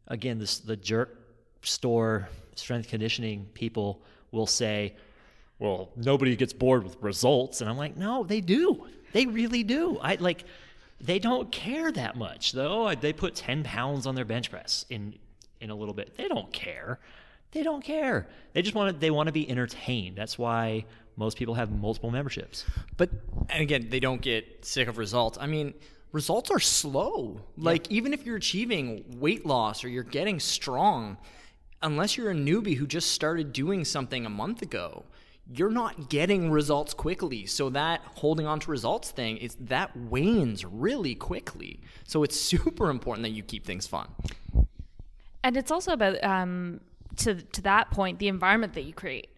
again, 0.09 0.39
this 0.39 0.59
the 0.59 0.77
jerk 0.77 1.19
store 1.63 2.29
strength 2.55 2.89
conditioning 2.89 3.47
people 3.55 4.03
will 4.31 4.47
say, 4.47 4.95
well, 5.59 5.91
nobody 5.97 6.35
gets 6.37 6.53
bored 6.53 6.85
with 6.85 6.97
results. 7.01 7.61
And 7.61 7.71
I'm 7.71 7.77
like, 7.77 7.97
no, 7.97 8.25
they 8.25 8.41
do. 8.41 8.87
They 9.13 9.27
really 9.27 9.63
do. 9.63 9.99
I 10.03 10.17
like 10.17 10.45
they 11.01 11.19
don't 11.19 11.51
care 11.51 11.91
that 11.93 12.17
much, 12.17 12.53
though. 12.53 12.95
They 12.95 13.13
put 13.13 13.35
10 13.35 13.65
pounds 13.65 14.07
on 14.07 14.15
their 14.15 14.25
bench 14.25 14.51
press 14.51 14.87
in 14.91 15.19
in 15.61 15.71
a 15.71 15.75
little 15.75 15.95
bit. 15.95 16.17
They 16.17 16.29
don't 16.29 16.53
care. 16.53 16.99
They 17.53 17.63
don't 17.63 17.85
care. 17.85 18.27
They 18.53 18.63
just 18.63 18.75
want 18.75 18.95
to, 18.95 18.99
they 18.99 19.11
want 19.11 19.29
to 19.29 19.33
be 19.33 19.49
entertained. 19.49 20.17
That's 20.17 20.39
why 20.39 20.87
most 21.17 21.37
people 21.37 21.55
have 21.55 21.71
multiple 21.71 22.11
memberships. 22.11 22.65
But 22.97 23.11
and 23.51 23.63
again, 23.63 23.89
they 23.91 24.01
don't 24.01 24.21
get 24.21 24.65
sick 24.65 24.89
of 24.89 24.99
results. 24.99 25.39
I 25.41 25.47
mean, 25.47 25.75
results 26.13 26.51
are 26.51 26.61
slow. 26.61 27.41
Like 27.57 27.91
even 27.91 28.13
if 28.13 28.25
you're 28.25 28.37
achieving 28.37 29.05
weight 29.19 29.45
loss 29.45 29.83
or 29.85 29.89
you're 29.89 30.03
getting 30.03 30.39
strong, 30.39 31.17
unless 31.83 32.17
you're 32.17 32.31
a 32.31 32.35
newbie 32.35 32.77
who 32.77 32.87
just 32.87 33.13
started 33.13 33.53
doing 33.53 33.85
something 33.85 34.25
a 34.25 34.31
month 34.31 34.63
ago, 34.63 35.05
you're 35.51 35.71
not 35.71 36.09
getting 36.09 36.51
results 36.51 36.95
quickly. 36.95 37.47
So 37.47 37.71
that 37.71 38.01
holding 38.15 38.47
on 38.47 38.61
to 38.61 38.71
results 38.71 39.11
thing 39.11 39.39
is 39.39 39.57
that 39.61 39.97
wanes 39.97 40.65
really 40.65 41.15
quickly. 41.15 41.81
So 42.05 42.23
it's 42.23 42.41
super 42.41 42.91
important 42.91 43.25
that 43.25 43.31
you 43.31 43.43
keep 43.43 43.67
things 43.67 43.87
fun. 43.87 44.09
And 45.43 45.57
it's 45.57 45.73
also 45.73 45.93
about 45.93 46.23
um, 46.23 46.81
to 47.17 47.35
to 47.35 47.63
that 47.63 47.91
point 47.91 48.21
the 48.21 48.29
environment 48.29 48.75
that 48.75 48.83
you 48.83 48.93
create. 48.93 49.29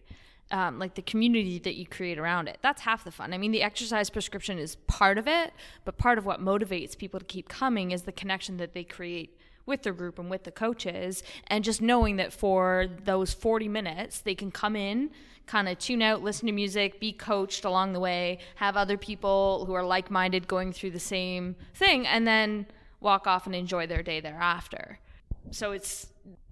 Um, 0.51 0.77
like 0.77 0.93
the 0.93 1.01
community 1.01 1.57
that 1.57 1.73
you 1.73 1.87
create 1.87 2.19
around 2.19 2.47
it. 2.47 2.59
That's 2.61 2.83
half 2.83 3.03
the 3.03 3.09
fun. 3.09 3.33
I 3.33 3.39
mean, 3.39 3.51
the 3.51 3.63
exercise 3.63 4.11
prescription 4.11 4.59
is 4.59 4.75
part 4.85 5.17
of 5.17 5.27
it, 5.27 5.51
but 5.85 5.97
part 5.97 6.19
of 6.19 6.25
what 6.27 6.39
motivates 6.39 6.95
people 6.95 7.19
to 7.19 7.25
keep 7.25 7.49
coming 7.49 7.89
is 7.89 8.03
the 8.03 8.11
connection 8.11 8.57
that 8.57 8.75
they 8.75 8.83
create 8.83 9.35
with 9.65 9.81
their 9.81 9.93
group 9.93 10.19
and 10.19 10.29
with 10.29 10.43
the 10.43 10.51
coaches, 10.51 11.23
and 11.47 11.63
just 11.63 11.81
knowing 11.81 12.17
that 12.17 12.31
for 12.31 12.87
those 13.05 13.33
40 13.33 13.67
minutes, 13.67 14.19
they 14.19 14.35
can 14.35 14.51
come 14.51 14.75
in, 14.75 15.09
kind 15.45 15.67
of 15.67 15.77
tune 15.79 16.01
out, 16.01 16.21
listen 16.21 16.45
to 16.47 16.51
music, 16.51 16.99
be 16.99 17.11
coached 17.11 17.65
along 17.65 17.93
the 17.93 17.99
way, 17.99 18.39
have 18.55 18.77
other 18.77 18.97
people 18.97 19.65
who 19.65 19.73
are 19.73 19.85
like 19.85 20.11
minded 20.11 20.47
going 20.47 20.71
through 20.71 20.91
the 20.91 20.99
same 20.99 21.55
thing, 21.73 22.05
and 22.05 22.27
then 22.27 22.65
walk 22.99 23.27
off 23.27 23.45
and 23.45 23.55
enjoy 23.55 23.87
their 23.87 24.03
day 24.03 24.19
thereafter. 24.19 24.99
So 25.51 25.71
it's 25.71 26.07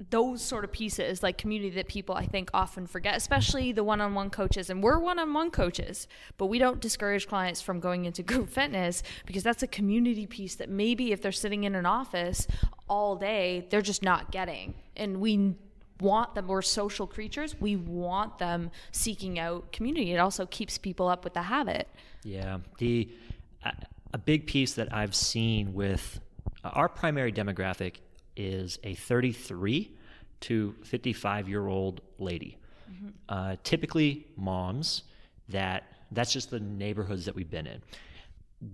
those 0.10 0.42
sort 0.42 0.63
of 0.63 0.72
pieces 0.72 1.24
like 1.24 1.38
community 1.38 1.72
that 1.72 1.88
people 1.88 2.15
I 2.15 2.25
think 2.25 2.50
often 2.53 2.86
forget, 2.86 3.15
especially 3.15 3.72
the 3.72 3.84
one-on-one 3.84 4.30
coaches. 4.30 4.70
And 4.70 4.84
we're 4.84 5.00
one-on-one 5.00 5.51
coaches, 5.51 6.08
but 6.38 6.48
we 6.48 6.60
don't 6.60 6.80
discourage 6.80 7.27
clients 7.27 7.62
from 7.62 7.80
going 7.80 8.06
into 8.06 8.24
group 8.32 8.50
fitness 8.50 9.03
because 9.25 9.44
that's 9.44 9.63
a 9.63 9.68
community 9.68 10.27
piece 10.27 10.56
that 10.56 10.70
maybe 10.70 11.12
if 11.12 11.22
they're 11.22 11.32
sitting 11.32 11.63
in 11.63 11.75
an 11.75 11.86
office 11.86 12.48
all 12.88 13.15
day, 13.15 13.68
they're 13.70 13.82
just 13.82 14.03
not 14.03 14.32
getting. 14.32 14.75
And 14.96 15.20
we 15.20 15.56
want 16.00 16.36
them 16.36 16.48
we're 16.48 16.62
social 16.62 17.08
creatures 17.08 17.56
we 17.62 17.75
want 17.75 18.38
them 18.38 18.72
seeking 18.92 19.39
out 19.39 19.72
community 19.72 20.12
it 20.12 20.18
also 20.18 20.46
keeps 20.48 20.77
people 20.77 21.08
up 21.08 21.24
with 21.24 21.34
the 21.34 21.44
habit 21.44 21.88
yeah 22.24 22.58
the 22.80 23.08
a 24.12 24.18
big 24.18 24.46
piece 24.46 24.74
that 24.74 24.92
i've 24.94 25.15
seen 25.15 25.74
with 25.74 26.20
our 26.63 26.89
primary 26.89 27.32
demographic 27.32 27.98
is 28.35 28.79
a 28.83 28.95
33 28.95 29.91
to 30.41 30.75
55 30.83 31.47
year 31.47 31.67
old 31.67 32.01
lady 32.19 32.57
mm-hmm. 32.91 33.09
uh, 33.29 33.55
typically 33.63 34.27
moms 34.35 35.03
that 35.49 35.83
that's 36.11 36.33
just 36.33 36.49
the 36.49 36.59
neighborhoods 36.59 37.25
that 37.25 37.35
we've 37.35 37.51
been 37.51 37.67
in 37.67 37.81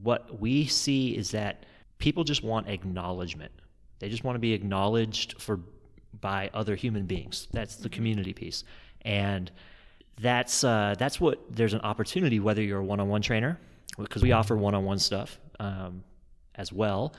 what 0.02 0.40
we 0.40 0.66
see 0.66 1.16
is 1.16 1.32
that 1.32 1.66
people 1.98 2.24
just 2.24 2.44
want 2.44 2.68
acknowledgement 2.68 3.52
they 4.00 4.10
just 4.10 4.24
want 4.24 4.36
to 4.36 4.40
be 4.40 4.54
acknowledged 4.54 5.42
for 5.42 5.60
by 6.20 6.50
other 6.54 6.76
human 6.76 7.06
beings. 7.06 7.48
That's 7.52 7.76
the 7.76 7.90
community 7.90 8.34
piece, 8.34 8.64
and 9.04 9.52
that's 10.20 10.64
uh, 10.64 10.96
that's 10.98 11.20
what 11.20 11.40
there's 11.50 11.74
an 11.74 11.82
opportunity 11.82 12.40
whether 12.40 12.62
you're 12.62 12.80
a 12.80 12.84
one-on-one 12.84 13.22
trainer 13.22 13.60
because 13.98 14.24
we 14.24 14.32
offer 14.32 14.56
one-on-one 14.56 15.00
stuff 15.00 15.40
um, 15.60 16.04
as 16.56 16.72
well. 16.74 17.14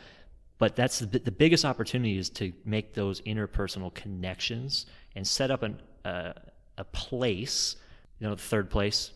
But 0.60 0.76
that's 0.76 0.98
the, 0.98 1.18
the, 1.18 1.32
biggest 1.32 1.64
opportunity 1.64 2.18
is 2.18 2.28
to 2.30 2.52
make 2.66 2.92
those 2.92 3.22
interpersonal 3.22 3.92
connections 3.94 4.84
and 5.16 5.26
set 5.26 5.50
up 5.50 5.62
an, 5.62 5.80
uh, 6.04 6.34
a 6.76 6.84
place, 6.84 7.76
you 8.18 8.28
know, 8.28 8.34
the 8.34 8.42
third 8.42 8.68
place, 8.68 9.12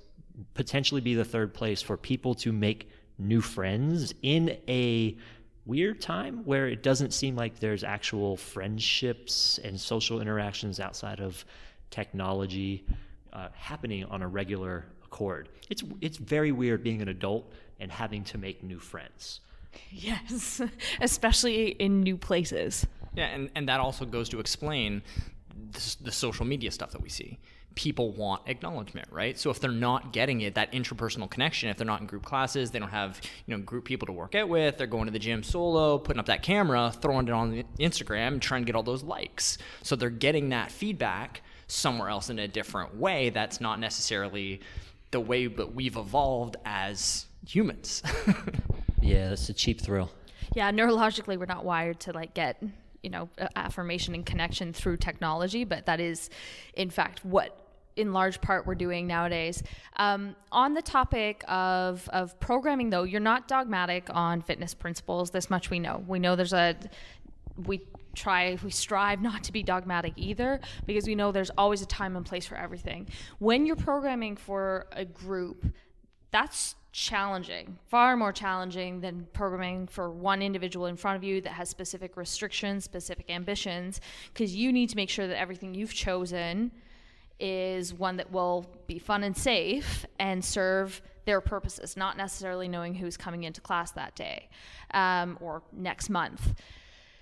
potentially 0.54 1.02
be 1.02 1.14
the 1.14 1.24
third 1.24 1.52
place 1.52 1.82
for 1.82 1.98
people 1.98 2.34
to 2.36 2.50
make 2.50 2.88
new 3.18 3.42
friends 3.42 4.14
in 4.22 4.56
a 4.68 5.18
weird 5.66 6.00
time 6.00 6.46
where 6.46 6.66
it 6.66 6.82
doesn't 6.82 7.12
seem 7.12 7.36
like 7.36 7.60
there's 7.60 7.84
actual 7.84 8.38
friendships 8.38 9.58
and 9.62 9.78
social 9.78 10.22
interactions 10.22 10.80
outside 10.80 11.20
of 11.20 11.44
technology 11.90 12.86
uh, 13.34 13.48
happening 13.52 14.06
on 14.06 14.22
a 14.22 14.28
regular 14.28 14.86
accord. 15.04 15.50
It's 15.68 15.84
it's 16.00 16.16
very 16.16 16.52
weird 16.52 16.82
being 16.82 17.02
an 17.02 17.08
adult 17.08 17.52
and 17.80 17.92
having 17.92 18.24
to 18.24 18.38
make 18.38 18.62
new 18.62 18.78
friends. 18.78 19.40
Yes, 19.90 20.60
especially 21.00 21.68
in 21.68 22.00
new 22.00 22.16
places. 22.16 22.86
Yeah, 23.14 23.26
and, 23.26 23.50
and 23.54 23.68
that 23.68 23.80
also 23.80 24.04
goes 24.04 24.28
to 24.30 24.40
explain 24.40 25.02
the, 25.72 25.96
the 26.02 26.12
social 26.12 26.44
media 26.44 26.70
stuff 26.70 26.90
that 26.92 27.02
we 27.02 27.08
see 27.08 27.38
people 27.74 28.12
want 28.12 28.42
acknowledgement, 28.46 29.08
right? 29.10 29.38
So 29.38 29.50
if 29.50 29.60
they're 29.60 29.70
not 29.70 30.12
getting 30.12 30.40
it, 30.42 30.54
that 30.54 30.72
interpersonal 30.72 31.28
connection, 31.28 31.68
if 31.68 31.76
they're 31.76 31.86
not 31.86 32.00
in 32.00 32.06
group 32.06 32.24
classes, 32.24 32.70
they 32.70 32.78
don't 32.78 32.90
have, 32.90 33.20
you 33.46 33.56
know, 33.56 33.62
group 33.62 33.84
people 33.84 34.06
to 34.06 34.12
work 34.12 34.34
out 34.34 34.48
with, 34.48 34.78
they're 34.78 34.86
going 34.86 35.06
to 35.06 35.10
the 35.10 35.18
gym 35.18 35.42
solo, 35.42 35.98
putting 35.98 36.20
up 36.20 36.26
that 36.26 36.42
camera, 36.42 36.92
throwing 37.00 37.28
it 37.28 37.32
on 37.32 37.64
Instagram, 37.78 38.40
trying 38.40 38.62
to 38.62 38.66
get 38.66 38.76
all 38.76 38.82
those 38.82 39.02
likes. 39.02 39.58
So 39.82 39.96
they're 39.96 40.10
getting 40.10 40.50
that 40.50 40.70
feedback 40.70 41.42
somewhere 41.66 42.08
else 42.08 42.30
in 42.30 42.38
a 42.38 42.48
different 42.48 42.96
way 42.96 43.30
that's 43.30 43.60
not 43.60 43.80
necessarily 43.80 44.60
the 45.10 45.20
way 45.20 45.46
that 45.46 45.74
we've 45.74 45.96
evolved 45.96 46.56
as 46.64 47.26
humans. 47.46 48.02
yeah, 49.04 49.28
that's 49.28 49.48
a 49.48 49.52
cheap 49.52 49.80
thrill. 49.80 50.10
Yeah, 50.54 50.70
neurologically, 50.72 51.38
we're 51.38 51.46
not 51.46 51.64
wired 51.64 52.00
to 52.00 52.12
like 52.12 52.34
get 52.34 52.62
you 53.02 53.10
know 53.10 53.28
affirmation 53.54 54.14
and 54.14 54.24
connection 54.24 54.72
through 54.72 54.96
technology, 54.96 55.64
but 55.64 55.86
that 55.86 56.00
is, 56.00 56.30
in 56.74 56.90
fact, 56.90 57.24
what 57.24 57.60
in 57.96 58.12
large 58.12 58.40
part 58.40 58.66
we're 58.66 58.74
doing 58.74 59.06
nowadays. 59.06 59.62
Um, 59.96 60.34
on 60.50 60.74
the 60.74 60.82
topic 60.82 61.44
of 61.48 62.08
of 62.12 62.38
programming, 62.40 62.90
though, 62.90 63.04
you're 63.04 63.20
not 63.20 63.46
dogmatic 63.46 64.08
on 64.10 64.40
fitness 64.40 64.74
principles. 64.74 65.30
This 65.30 65.50
much 65.50 65.70
we 65.70 65.78
know. 65.78 66.02
We 66.06 66.18
know 66.18 66.34
there's 66.34 66.52
a 66.52 66.76
we 67.66 67.82
try 68.14 68.56
we 68.62 68.70
strive 68.70 69.20
not 69.20 69.44
to 69.44 69.52
be 69.52 69.62
dogmatic 69.62 70.12
either 70.16 70.60
because 70.86 71.06
we 71.06 71.14
know 71.14 71.32
there's 71.32 71.50
always 71.58 71.82
a 71.82 71.86
time 71.86 72.16
and 72.16 72.24
place 72.24 72.46
for 72.46 72.54
everything 72.54 73.08
when 73.40 73.66
you're 73.66 73.74
programming 73.74 74.36
for 74.36 74.86
a 74.92 75.04
group 75.04 75.66
that's 76.30 76.76
challenging, 76.94 77.76
far 77.88 78.16
more 78.16 78.32
challenging 78.32 79.00
than 79.00 79.26
programming 79.32 79.84
for 79.84 80.10
one 80.10 80.40
individual 80.40 80.86
in 80.86 80.96
front 80.96 81.16
of 81.16 81.24
you 81.24 81.40
that 81.40 81.50
has 81.50 81.68
specific 81.68 82.16
restrictions, 82.16 82.84
specific 82.84 83.28
ambitions, 83.28 84.00
because 84.32 84.54
you 84.54 84.72
need 84.72 84.88
to 84.88 84.94
make 84.94 85.10
sure 85.10 85.26
that 85.26 85.36
everything 85.36 85.74
you've 85.74 85.92
chosen 85.92 86.70
is 87.40 87.92
one 87.92 88.16
that 88.16 88.30
will 88.30 88.64
be 88.86 89.00
fun 89.00 89.24
and 89.24 89.36
safe 89.36 90.06
and 90.20 90.44
serve 90.44 91.02
their 91.24 91.40
purposes, 91.40 91.96
not 91.96 92.16
necessarily 92.16 92.68
knowing 92.68 92.94
who's 92.94 93.16
coming 93.16 93.42
into 93.42 93.60
class 93.60 93.90
that 93.90 94.14
day 94.14 94.48
um, 94.92 95.36
or 95.40 95.62
next 95.72 96.08
month. 96.08 96.54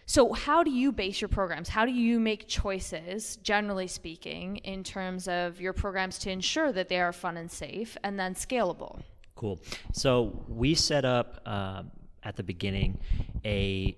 So, 0.05 0.35
how 0.35 0.63
do 0.63 0.71
you 0.71 0.93
base 0.93 1.23
your 1.23 1.29
programs? 1.29 1.71
How 1.71 1.87
do 1.87 1.93
you 1.93 2.21
make 2.21 2.47
choices, 2.47 3.37
generally 3.37 3.87
speaking, 3.87 4.59
in 4.59 4.85
terms 4.85 5.29
of 5.29 5.63
your 5.63 5.73
programs 5.73 6.19
to 6.19 6.31
ensure 6.31 6.73
that 6.73 6.91
they 6.91 7.01
are 7.01 7.13
fun 7.13 7.39
and 7.39 7.51
safe 7.51 7.97
and 8.03 8.21
then 8.21 8.35
scalable? 8.35 9.01
Cool. 9.43 9.59
So 9.93 10.45
we 10.47 10.77
set 10.77 11.05
up 11.05 11.41
uh, 11.45 11.83
at 12.23 12.37
the 12.37 12.45
beginning 12.45 13.01
a 13.45 13.97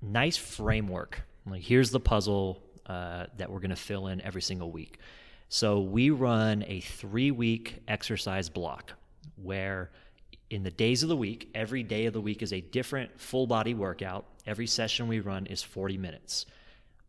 nice 0.00 0.38
framework. 0.38 1.20
Like 1.44 1.60
here's 1.60 1.90
the 1.90 2.00
puzzle 2.00 2.62
uh, 2.86 3.26
that 3.36 3.50
we're 3.52 3.60
going 3.60 3.68
to 3.68 3.76
fill 3.76 4.06
in 4.06 4.22
every 4.22 4.40
single 4.40 4.70
week. 4.70 4.96
So 5.50 5.80
we 5.80 6.08
run 6.08 6.64
a 6.66 6.80
three 6.80 7.30
week 7.30 7.82
exercise 7.86 8.48
block 8.48 8.94
where 9.36 9.90
in 10.48 10.62
the 10.62 10.70
days 10.70 11.02
of 11.02 11.10
the 11.10 11.16
week, 11.16 11.50
every 11.54 11.82
day 11.82 12.06
of 12.06 12.14
the 12.14 12.20
week 12.22 12.40
is 12.40 12.54
a 12.54 12.62
different 12.62 13.20
full 13.20 13.46
body 13.46 13.74
workout. 13.74 14.24
Every 14.46 14.66
session 14.66 15.08
we 15.08 15.20
run 15.20 15.44
is 15.44 15.62
40 15.62 15.98
minutes. 15.98 16.46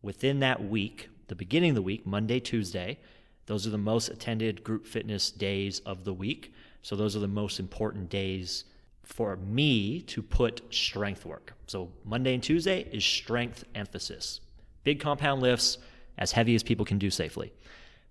Within 0.02 0.40
that 0.40 0.62
week, 0.62 1.08
the 1.28 1.34
beginning 1.34 1.70
of 1.70 1.76
the 1.76 1.80
week, 1.80 2.06
Monday, 2.06 2.38
Tuesday, 2.38 2.98
those 3.46 3.66
are 3.66 3.70
the 3.70 3.78
most 3.78 4.10
attended 4.10 4.62
group 4.62 4.86
fitness 4.86 5.30
days 5.30 5.78
of 5.86 6.04
the 6.04 6.12
week. 6.12 6.52
So 6.82 6.96
those 6.96 7.16
are 7.16 7.20
the 7.20 7.28
most 7.28 7.60
important 7.60 8.08
days 8.08 8.64
for 9.02 9.36
me 9.36 10.02
to 10.02 10.22
put 10.22 10.62
strength 10.70 11.24
work. 11.24 11.54
So 11.66 11.90
Monday 12.04 12.34
and 12.34 12.42
Tuesday 12.42 12.86
is 12.92 13.04
strength 13.04 13.64
emphasis. 13.74 14.40
Big 14.84 15.00
compound 15.00 15.42
lifts, 15.42 15.78
as 16.18 16.32
heavy 16.32 16.54
as 16.54 16.62
people 16.62 16.84
can 16.84 16.98
do 16.98 17.10
safely. 17.10 17.52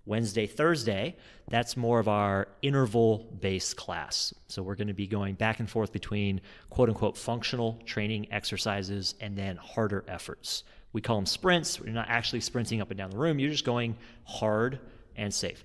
Wednesday, 0.06 0.46
Thursday, 0.46 1.16
that's 1.48 1.76
more 1.76 2.00
of 2.00 2.08
our 2.08 2.48
interval 2.62 3.30
based 3.40 3.76
class. 3.76 4.32
So 4.48 4.62
we're 4.62 4.74
going 4.74 4.88
to 4.88 4.94
be 4.94 5.06
going 5.06 5.34
back 5.34 5.60
and 5.60 5.68
forth 5.68 5.92
between 5.92 6.40
quote 6.70 6.88
unquote 6.88 7.16
functional 7.16 7.78
training 7.84 8.32
exercises 8.32 9.14
and 9.20 9.36
then 9.36 9.56
harder 9.56 10.04
efforts. 10.08 10.64
We 10.94 11.02
call 11.02 11.16
them 11.16 11.26
sprints. 11.26 11.78
You're 11.78 11.92
not 11.92 12.08
actually 12.08 12.40
sprinting 12.40 12.80
up 12.80 12.90
and 12.90 12.96
down 12.96 13.10
the 13.10 13.18
room, 13.18 13.38
you're 13.38 13.50
just 13.50 13.66
going 13.66 13.96
hard 14.24 14.80
and 15.14 15.32
safe. 15.32 15.62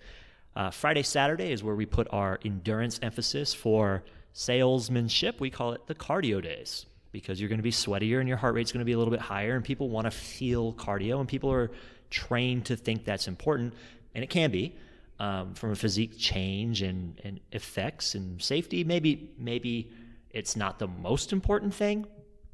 Uh, 0.56 0.70
Friday, 0.70 1.04
Saturday 1.04 1.52
is 1.52 1.64
where 1.64 1.76
we 1.76 1.86
put 1.86 2.08
our 2.12 2.40
endurance 2.46 3.00
emphasis 3.02 3.54
for 3.54 4.04
salesmanship. 4.34 5.40
We 5.40 5.50
call 5.50 5.74
it 5.74 5.88
the 5.88 5.96
cardio 5.96 6.42
days 6.42 6.86
because 7.12 7.40
you're 7.40 7.50
going 7.50 7.60
to 7.60 7.64
be 7.64 7.72
sweatier 7.72 8.20
and 8.20 8.28
your 8.28 8.38
heart 8.38 8.56
rate's 8.56 8.72
going 8.72 8.80
to 8.80 8.86
be 8.86 8.94
a 8.94 8.98
little 8.98 9.12
bit 9.12 9.22
higher, 9.22 9.56
and 9.56 9.64
people 9.64 9.90
want 9.90 10.06
to 10.06 10.12
feel 10.12 10.74
cardio, 10.74 11.20
and 11.20 11.28
people 11.28 11.52
are 11.52 11.72
trained 12.10 12.66
to 12.66 12.76
think 12.76 13.06
that's 13.06 13.28
important, 13.28 13.74
and 14.14 14.24
it 14.24 14.30
can 14.30 14.52
be. 14.52 14.76
Um, 15.20 15.54
from 15.54 15.72
a 15.72 15.76
physique 15.76 16.18
change 16.18 16.82
and, 16.82 17.22
and 17.24 17.40
effects 17.52 18.16
and 18.16 18.42
safety, 18.42 18.84
maybe 18.84 19.30
maybe 19.38 19.92
it's 20.32 20.56
not 20.56 20.80
the 20.80 20.88
most 20.88 21.32
important 21.32 21.74
thing, 21.74 22.08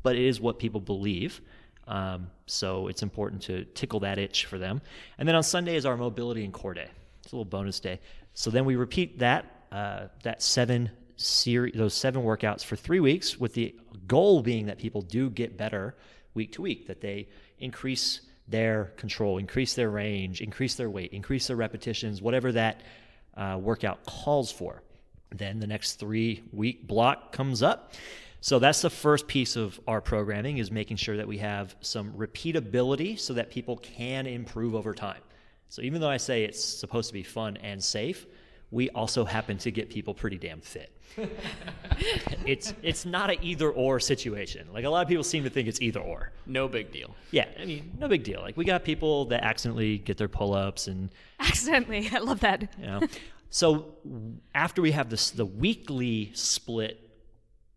but 0.04 0.18
it 0.18 0.26
is 0.26 0.42
what 0.42 0.60
people 0.60 0.82
believe. 0.82 1.42
Um, 1.88 2.30
so 2.46 2.88
it's 2.88 3.02
important 3.02 3.44
to 3.44 3.64
tickle 3.64 4.02
that 4.02 4.20
itch 4.20 4.46
for 4.46 4.58
them. 4.58 4.82
And 5.18 5.28
then 5.28 5.36
on 5.36 5.42
Sunday 5.42 5.78
is 5.78 5.86
our 5.86 5.98
mobility 5.98 6.44
and 6.44 6.54
core 6.54 6.74
day. 6.74 6.90
It's 7.30 7.34
a 7.34 7.36
little 7.36 7.46
bonus 7.46 7.80
day. 7.80 8.00
So 8.34 8.50
then 8.50 8.66
we 8.66 8.76
repeat 8.76 9.20
that 9.20 9.46
uh, 9.72 10.08
that 10.24 10.42
seven 10.42 10.90
series, 11.16 11.76
those 11.76 11.94
seven 11.94 12.24
workouts 12.24 12.66
for 12.66 12.76
three 12.76 13.00
weeks, 13.00 13.40
with 13.40 13.54
the 13.54 13.76
goal 14.08 14.42
being 14.42 14.66
that 14.66 14.80
people 14.80 15.04
do 15.04 15.30
get 15.30 15.56
better 15.56 15.96
week 16.34 16.54
to 16.54 16.64
week, 16.64 16.88
that 16.88 17.02
they 17.02 17.28
increase 17.60 18.22
their 18.48 18.86
control, 18.98 19.38
increase 19.38 19.76
their 19.76 19.92
range, 19.92 20.42
increase 20.42 20.74
their 20.74 20.90
weight, 20.90 21.14
increase 21.14 21.46
their 21.46 21.56
repetitions, 21.56 22.20
whatever 22.20 22.52
that 22.52 22.82
uh, 23.38 23.60
workout 23.62 24.04
calls 24.08 24.52
for. 24.52 24.82
Then 25.30 25.60
the 25.60 25.68
next 25.68 26.00
three 26.00 26.42
week 26.52 26.88
block 26.88 27.32
comes 27.32 27.62
up. 27.62 27.94
So 28.42 28.58
that's 28.58 28.82
the 28.82 28.90
first 28.90 29.28
piece 29.28 29.56
of 29.56 29.80
our 29.88 30.02
programming 30.02 30.58
is 30.58 30.72
making 30.72 30.98
sure 30.98 31.18
that 31.18 31.28
we 31.28 31.38
have 31.38 31.76
some 31.82 32.12
repeatability 32.14 33.20
so 33.20 33.36
that 33.36 33.52
people 33.52 33.78
can 33.78 34.26
improve 34.26 34.74
over 34.74 34.96
time. 34.96 35.22
So 35.70 35.82
even 35.84 36.02
though 36.02 36.10
I 36.10 36.18
say 36.18 36.44
it's 36.44 36.64
supposed 36.64 37.10
to 37.10 37.14
be 37.14 37.24
fun 37.24 37.58
and 37.58 37.82
safe, 37.82 38.26
we 38.72 38.90
also 38.92 39.26
happen 39.26 39.58
to 39.60 39.72
get 39.72 39.90
people 39.90 40.14
pretty 40.14 40.38
damn 40.38 40.62
fit. 40.62 40.92
it's 42.46 42.74
it's 42.84 43.06
not 43.06 43.30
an 43.32 43.38
either 43.42 43.70
or 43.72 44.00
situation. 44.00 44.68
Like 44.72 44.86
a 44.86 44.90
lot 44.90 45.02
of 45.02 45.08
people 45.08 45.24
seem 45.24 45.44
to 45.44 45.50
think 45.50 45.68
it's 45.68 45.82
either 45.82 46.00
or. 46.00 46.32
No 46.46 46.68
big 46.68 46.92
deal. 46.92 47.16
Yeah, 47.32 47.48
I 47.60 47.66
mean, 47.66 47.92
no 48.00 48.08
big 48.08 48.24
deal. 48.24 48.42
Like 48.42 48.58
we 48.58 48.66
got 48.66 48.84
people 48.84 49.26
that 49.26 49.44
accidentally 49.44 49.98
get 49.98 50.18
their 50.18 50.28
pull-ups 50.28 50.88
and 50.88 51.10
accidentally. 51.40 52.10
I 52.14 52.20
love 52.20 52.42
that. 52.42 52.74
You 52.80 52.86
know. 52.86 53.02
So 53.50 53.96
after 54.54 54.82
we 54.82 54.92
have 54.92 55.10
this 55.10 55.32
the 55.32 55.46
weekly 55.46 56.32
split 56.34 57.10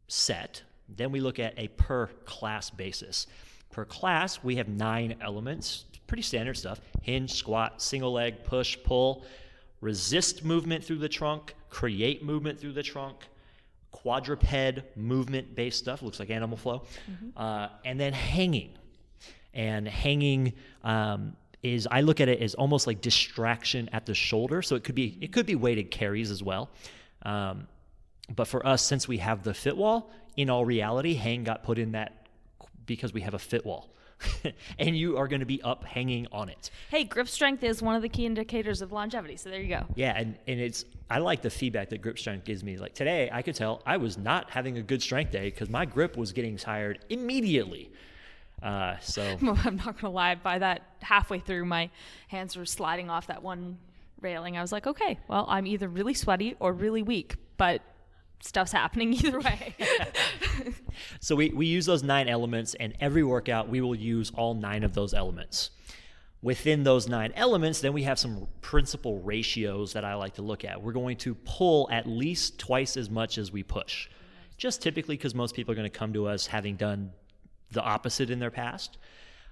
set, 0.09 0.63
then 0.89 1.11
we 1.11 1.21
look 1.21 1.39
at 1.39 1.55
a 1.59 1.69
per 1.69 2.09
class 2.27 2.69
basis. 2.69 3.27
Per 3.71 3.87
class, 3.87 4.45
we 4.45 4.57
have 4.57 4.69
nine 4.69 5.17
elements 5.23 5.87
pretty 6.13 6.21
standard 6.21 6.59
stuff 6.59 6.79
hinge, 7.01 7.33
squat, 7.33 7.81
single 7.81 8.13
leg, 8.13 8.45
push, 8.45 8.77
pull, 8.85 9.25
resist 9.81 10.45
movement 10.45 10.85
through 10.85 10.99
the 10.99 11.09
trunk, 11.09 11.55
create 11.71 12.23
movement 12.23 12.61
through 12.61 12.75
the 12.75 12.83
trunk, 12.83 13.17
quadruped 13.93 14.45
movement 14.95 15.55
based 15.55 15.79
stuff, 15.79 16.03
looks 16.03 16.21
like 16.21 16.29
animal 16.29 16.59
flow, 16.59 16.83
mm-hmm. 17.11 17.29
uh, 17.35 17.69
and 17.87 17.99
then 17.99 18.13
hanging. 18.13 18.75
And 19.55 19.89
hanging 19.89 20.53
um, 20.85 21.35
is 21.63 21.89
I 21.91 22.03
look 22.03 22.21
at 22.21 22.29
it 22.29 22.43
as 22.43 22.53
almost 22.57 22.87
like 22.87 23.01
distraction 23.01 23.89
at 23.95 24.05
the 24.05 24.13
shoulder. 24.13 24.61
So 24.61 24.77
it 24.77 24.85
could 24.85 24.95
be 24.95 25.17
it 25.23 25.33
could 25.33 25.47
be 25.47 25.55
weighted 25.55 25.91
carries 25.91 26.31
as 26.31 26.43
well. 26.43 26.69
Um, 27.23 27.69
but 28.37 28.49
for 28.49 28.67
us, 28.67 28.83
since 28.83 29.09
we 29.09 29.17
have 29.17 29.45
the 29.45 29.55
fit 29.55 29.79
wall, 29.79 30.11
in 30.37 30.51
all 30.51 30.67
reality, 30.67 31.15
hang 31.15 31.43
got 31.43 31.63
put 31.63 31.79
in 31.79 31.93
that 31.93 32.27
because 32.85 33.15
we 33.15 33.23
have 33.23 33.33
a 33.33 33.39
fit 33.39 33.65
wall. 33.65 33.89
and 34.79 34.97
you 34.97 35.17
are 35.17 35.29
going 35.29 35.41
to 35.41 35.47
be 35.47 35.63
up 35.63 35.85
hanging 35.85 36.27
on 36.33 36.49
it. 36.49 36.71
Hey, 36.91 37.05
grip 37.05 37.29
strength 37.29 37.63
is 37.63 37.83
one 37.83 37.95
of 37.95 38.03
the 38.03 38.09
key 38.09 38.27
indicators 38.27 38.83
of 38.83 38.93
longevity. 38.93 39.37
So 39.37 39.51
there 39.51 39.61
you 39.61 39.69
go. 39.69 39.85
Yeah, 39.95 40.15
and, 40.17 40.37
and 40.47 40.61
it's 40.61 40.85
I 41.11 41.19
like 41.19 41.43
the 41.43 41.51
feedback 41.51 41.91
that 41.91 42.01
grip 42.01 42.19
strength 42.19 42.45
gives 42.45 42.65
me. 42.65 42.77
Like 42.77 42.95
today, 42.95 43.29
I 43.33 43.43
could 43.43 43.55
tell 43.55 43.83
I 43.85 43.99
was 43.99 44.17
not 44.17 44.51
having 44.51 44.79
a 44.79 44.83
good 44.83 45.03
strength 45.03 45.33
day 45.33 45.51
because 45.51 45.69
my 45.69 45.85
grip 45.85 46.17
was 46.17 46.33
getting 46.33 46.57
tired 46.57 47.05
immediately. 47.09 47.91
Uh, 48.63 48.97
so 49.01 49.23
I'm 49.65 49.77
not 49.77 50.01
gonna 50.01 50.13
lie. 50.13 50.37
By 50.37 50.59
that 50.59 50.83
halfway 51.01 51.39
through, 51.39 51.65
my 51.65 51.91
hands 52.29 52.57
were 52.57 52.65
sliding 52.65 53.11
off 53.11 53.27
that 53.27 53.43
one 53.43 53.79
railing. 54.21 54.57
I 54.57 54.63
was 54.63 54.73
like, 54.73 54.87
okay, 54.87 55.19
well, 55.29 55.45
I'm 55.49 55.67
either 55.67 55.89
really 55.89 56.15
sweaty 56.15 56.57
or 56.61 56.73
really 56.73 57.03
weak, 57.03 57.37
but 57.57 57.83
stuff's 58.41 58.73
happening 58.73 59.13
either 59.25 59.41
way. 59.41 59.75
So 61.21 61.37
we, 61.37 61.51
we 61.51 61.67
use 61.67 61.87
those 61.87 62.03
nine 62.03 62.29
elements, 62.29 62.75
and 62.79 62.95
every 63.01 63.23
workout 63.23 63.69
we 63.69 63.81
will 63.81 63.95
use 63.95 64.31
all 64.35 64.55
nine 64.55 64.85
of 64.85 64.95
those 64.95 65.15
elements. 65.15 65.71
Within 66.43 66.83
those 66.83 67.09
nine 67.09 67.33
elements, 67.37 67.81
then 67.81 67.93
we 67.93 68.03
have 68.03 68.19
some 68.19 68.49
principal 68.61 69.21
ratios 69.21 69.93
that 69.93 70.05
I 70.05 70.15
like 70.15 70.35
to 70.35 70.43
look 70.43 70.65
at. 70.65 70.83
We're 70.83 70.93
going 70.93 71.17
to 71.19 71.35
pull 71.35 71.89
at 71.91 72.07
least 72.07 72.59
twice 72.59 72.97
as 72.97 73.09
much 73.09 73.39
as 73.39 73.53
we 73.53 73.63
push, 73.63 74.09
just 74.57 74.83
typically 74.83 75.17
because 75.17 75.35
most 75.35 75.55
people 75.55 75.73
are 75.73 75.77
going 75.77 75.91
to 75.91 75.99
come 75.99 76.13
to 76.15 76.27
us 76.27 76.47
having 76.47 76.77
done 76.77 77.13
the 77.71 77.83
opposite 77.83 78.31
in 78.31 78.39
their 78.39 78.51
past. 78.51 78.99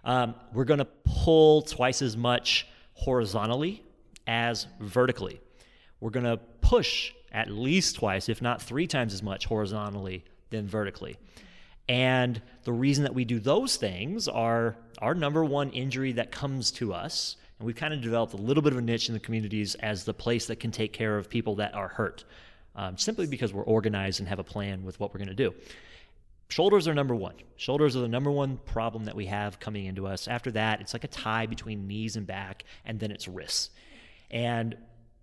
Um, 0.04 0.34
we're 0.52 0.64
going 0.64 0.78
to 0.78 0.88
pull 1.04 1.62
twice 1.62 2.02
as 2.02 2.16
much 2.16 2.66
horizontally 2.94 3.84
as 4.26 4.66
vertically. 4.80 5.40
We're 6.00 6.10
going 6.10 6.24
to 6.24 6.38
push 6.60 7.12
at 7.32 7.50
least 7.50 7.96
twice, 7.96 8.28
if 8.28 8.42
not 8.42 8.60
three 8.60 8.86
times 8.86 9.14
as 9.14 9.22
much 9.22 9.46
horizontally 9.46 10.24
than 10.50 10.68
vertically. 10.68 11.16
And 11.88 12.40
the 12.64 12.72
reason 12.72 13.04
that 13.04 13.14
we 13.14 13.24
do 13.24 13.40
those 13.40 13.76
things 13.76 14.28
are 14.28 14.76
our 14.98 15.14
number 15.14 15.44
one 15.44 15.70
injury 15.70 16.12
that 16.12 16.30
comes 16.30 16.70
to 16.72 16.92
us. 16.92 17.36
And 17.58 17.66
we've 17.66 17.76
kind 17.76 17.92
of 17.92 18.00
developed 18.00 18.34
a 18.34 18.36
little 18.36 18.62
bit 18.62 18.72
of 18.72 18.78
a 18.78 18.82
niche 18.82 19.08
in 19.08 19.14
the 19.14 19.20
communities 19.20 19.74
as 19.76 20.04
the 20.04 20.14
place 20.14 20.46
that 20.46 20.60
can 20.60 20.70
take 20.70 20.92
care 20.92 21.18
of 21.18 21.28
people 21.28 21.56
that 21.56 21.74
are 21.74 21.88
hurt. 21.88 22.24
um, 22.74 22.96
simply 22.96 23.26
because 23.26 23.52
we're 23.52 23.62
organized 23.64 24.20
and 24.20 24.28
have 24.28 24.38
a 24.38 24.44
plan 24.44 24.84
with 24.84 24.98
what 25.00 25.12
we're 25.12 25.18
going 25.18 25.28
to 25.28 25.34
do. 25.34 25.54
Shoulders 26.48 26.88
are 26.88 26.94
number 26.94 27.14
one. 27.14 27.34
Shoulders 27.56 27.96
are 27.96 28.00
the 28.00 28.08
number 28.08 28.30
one 28.30 28.56
problem 28.58 29.04
that 29.04 29.14
we 29.14 29.26
have 29.26 29.60
coming 29.60 29.86
into 29.86 30.06
us. 30.06 30.26
After 30.26 30.50
that, 30.52 30.80
it's 30.80 30.92
like 30.92 31.04
a 31.04 31.08
tie 31.08 31.46
between 31.46 31.86
knees 31.86 32.16
and 32.16 32.26
back, 32.26 32.64
and 32.84 32.98
then 32.98 33.10
it's 33.10 33.28
wrists. 33.28 33.70
And 34.30 34.76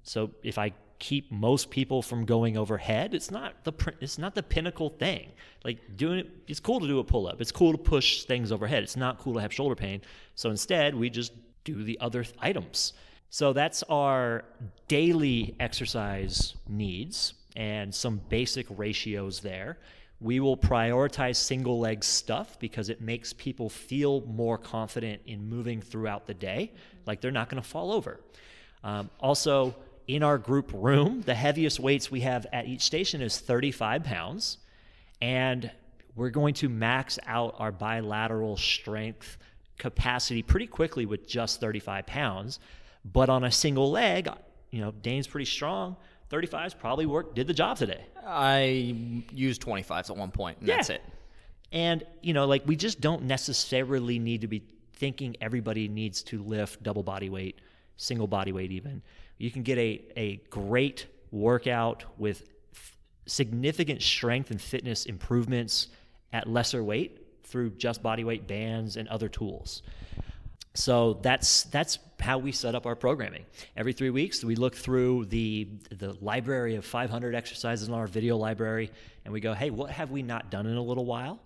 so 0.03 0.31
if 0.43 0.57
I 0.57 0.73
keep 0.99 1.31
most 1.31 1.69
people 1.69 2.01
from 2.01 2.25
going 2.25 2.57
overhead, 2.57 3.13
it's 3.13 3.31
not 3.31 3.63
the 3.63 3.73
it's 4.01 4.17
not 4.17 4.35
the 4.35 4.43
pinnacle 4.43 4.89
thing. 4.89 5.31
Like 5.63 5.79
doing 5.95 6.19
it, 6.19 6.29
it's 6.47 6.59
cool 6.59 6.79
to 6.79 6.87
do 6.87 6.99
a 6.99 7.03
pull 7.03 7.27
up. 7.27 7.41
It's 7.41 7.51
cool 7.51 7.71
to 7.71 7.77
push 7.77 8.23
things 8.23 8.51
overhead. 8.51 8.83
It's 8.83 8.97
not 8.97 9.19
cool 9.19 9.33
to 9.35 9.39
have 9.39 9.53
shoulder 9.53 9.75
pain. 9.75 10.01
So 10.35 10.49
instead, 10.49 10.95
we 10.95 11.09
just 11.09 11.33
do 11.63 11.83
the 11.83 11.99
other 11.99 12.25
items. 12.39 12.93
So 13.29 13.53
that's 13.53 13.83
our 13.83 14.45
daily 14.87 15.55
exercise 15.59 16.55
needs 16.67 17.33
and 17.55 17.93
some 17.93 18.21
basic 18.29 18.65
ratios 18.69 19.41
there. 19.41 19.77
We 20.19 20.39
will 20.39 20.57
prioritize 20.57 21.35
single 21.35 21.79
leg 21.79 22.03
stuff 22.03 22.57
because 22.59 22.89
it 22.89 23.01
makes 23.01 23.33
people 23.33 23.69
feel 23.69 24.21
more 24.21 24.57
confident 24.57 25.21
in 25.25 25.47
moving 25.47 25.81
throughout 25.81 26.25
the 26.25 26.33
day, 26.33 26.71
like 27.05 27.21
they're 27.21 27.31
not 27.31 27.49
going 27.49 27.61
to 27.61 27.67
fall 27.67 27.91
over. 27.91 28.19
Um, 28.83 29.09
also, 29.19 29.75
in 30.07 30.23
our 30.23 30.37
group 30.37 30.71
room, 30.73 31.21
the 31.21 31.35
heaviest 31.35 31.79
weights 31.79 32.09
we 32.09 32.21
have 32.21 32.47
at 32.53 32.65
each 32.65 32.81
station 32.81 33.21
is 33.21 33.37
35 33.39 34.03
pounds, 34.03 34.57
and 35.21 35.69
we're 36.15 36.29
going 36.29 36.53
to 36.55 36.69
max 36.69 37.19
out 37.27 37.55
our 37.59 37.71
bilateral 37.71 38.57
strength 38.57 39.37
capacity 39.77 40.41
pretty 40.41 40.65
quickly 40.67 41.05
with 41.05 41.27
just 41.27 41.59
35 41.59 42.05
pounds. 42.07 42.59
But 43.05 43.29
on 43.29 43.43
a 43.43 43.51
single 43.51 43.91
leg, 43.91 44.27
you 44.71 44.81
know, 44.81 44.91
Dane's 44.91 45.27
pretty 45.27 45.45
strong. 45.45 45.95
35s 46.31 46.77
probably 46.77 47.05
worked, 47.05 47.35
did 47.35 47.47
the 47.47 47.53
job 47.53 47.77
today. 47.77 48.03
I 48.25 48.95
used 49.31 49.61
25s 49.61 50.09
at 50.09 50.17
one 50.17 50.31
point, 50.31 50.57
and 50.59 50.67
Yeah. 50.67 50.77
that's 50.77 50.89
it. 50.89 51.01
And, 51.71 52.03
you 52.21 52.33
know, 52.33 52.45
like 52.45 52.65
we 52.65 52.75
just 52.75 52.99
don't 53.01 53.23
necessarily 53.23 54.19
need 54.19 54.41
to 54.41 54.47
be 54.47 54.63
thinking 54.93 55.35
everybody 55.41 55.87
needs 55.87 56.23
to 56.23 56.41
lift 56.41 56.81
double 56.81 57.03
body 57.03 57.29
weight, 57.29 57.59
single 57.97 58.27
body 58.27 58.51
weight, 58.51 58.71
even. 58.71 59.01
You 59.37 59.51
can 59.51 59.63
get 59.63 59.77
a, 59.77 60.01
a 60.15 60.35
great 60.49 61.05
workout 61.31 62.03
with 62.17 62.43
f- 62.73 62.97
significant 63.25 64.01
strength 64.01 64.51
and 64.51 64.61
fitness 64.61 65.05
improvements 65.05 65.87
at 66.33 66.47
lesser 66.47 66.83
weight 66.83 67.21
through 67.43 67.71
just 67.71 68.03
body 68.03 68.23
weight 68.23 68.47
bands 68.47 68.97
and 68.97 69.07
other 69.07 69.29
tools. 69.29 69.81
So 70.73 71.19
that's 71.23 71.63
that's 71.63 71.97
how 72.19 72.37
we 72.37 72.51
set 72.51 72.75
up 72.75 72.85
our 72.85 72.95
programming. 72.95 73.45
Every 73.75 73.93
three 73.93 74.11
weeks, 74.11 74.43
we 74.43 74.55
look 74.55 74.75
through 74.75 75.25
the 75.25 75.67
the 75.89 76.13
library 76.21 76.75
of 76.75 76.85
500 76.85 77.33
exercises 77.33 77.87
in 77.87 77.93
our 77.93 78.05
video 78.05 78.37
library, 78.37 78.91
and 79.25 79.33
we 79.33 79.39
go, 79.39 79.53
"Hey, 79.53 79.71
what 79.71 79.89
have 79.89 80.11
we 80.11 80.21
not 80.21 80.51
done 80.51 80.67
in 80.67 80.77
a 80.77 80.81
little 80.81 81.05
while?" 81.05 81.39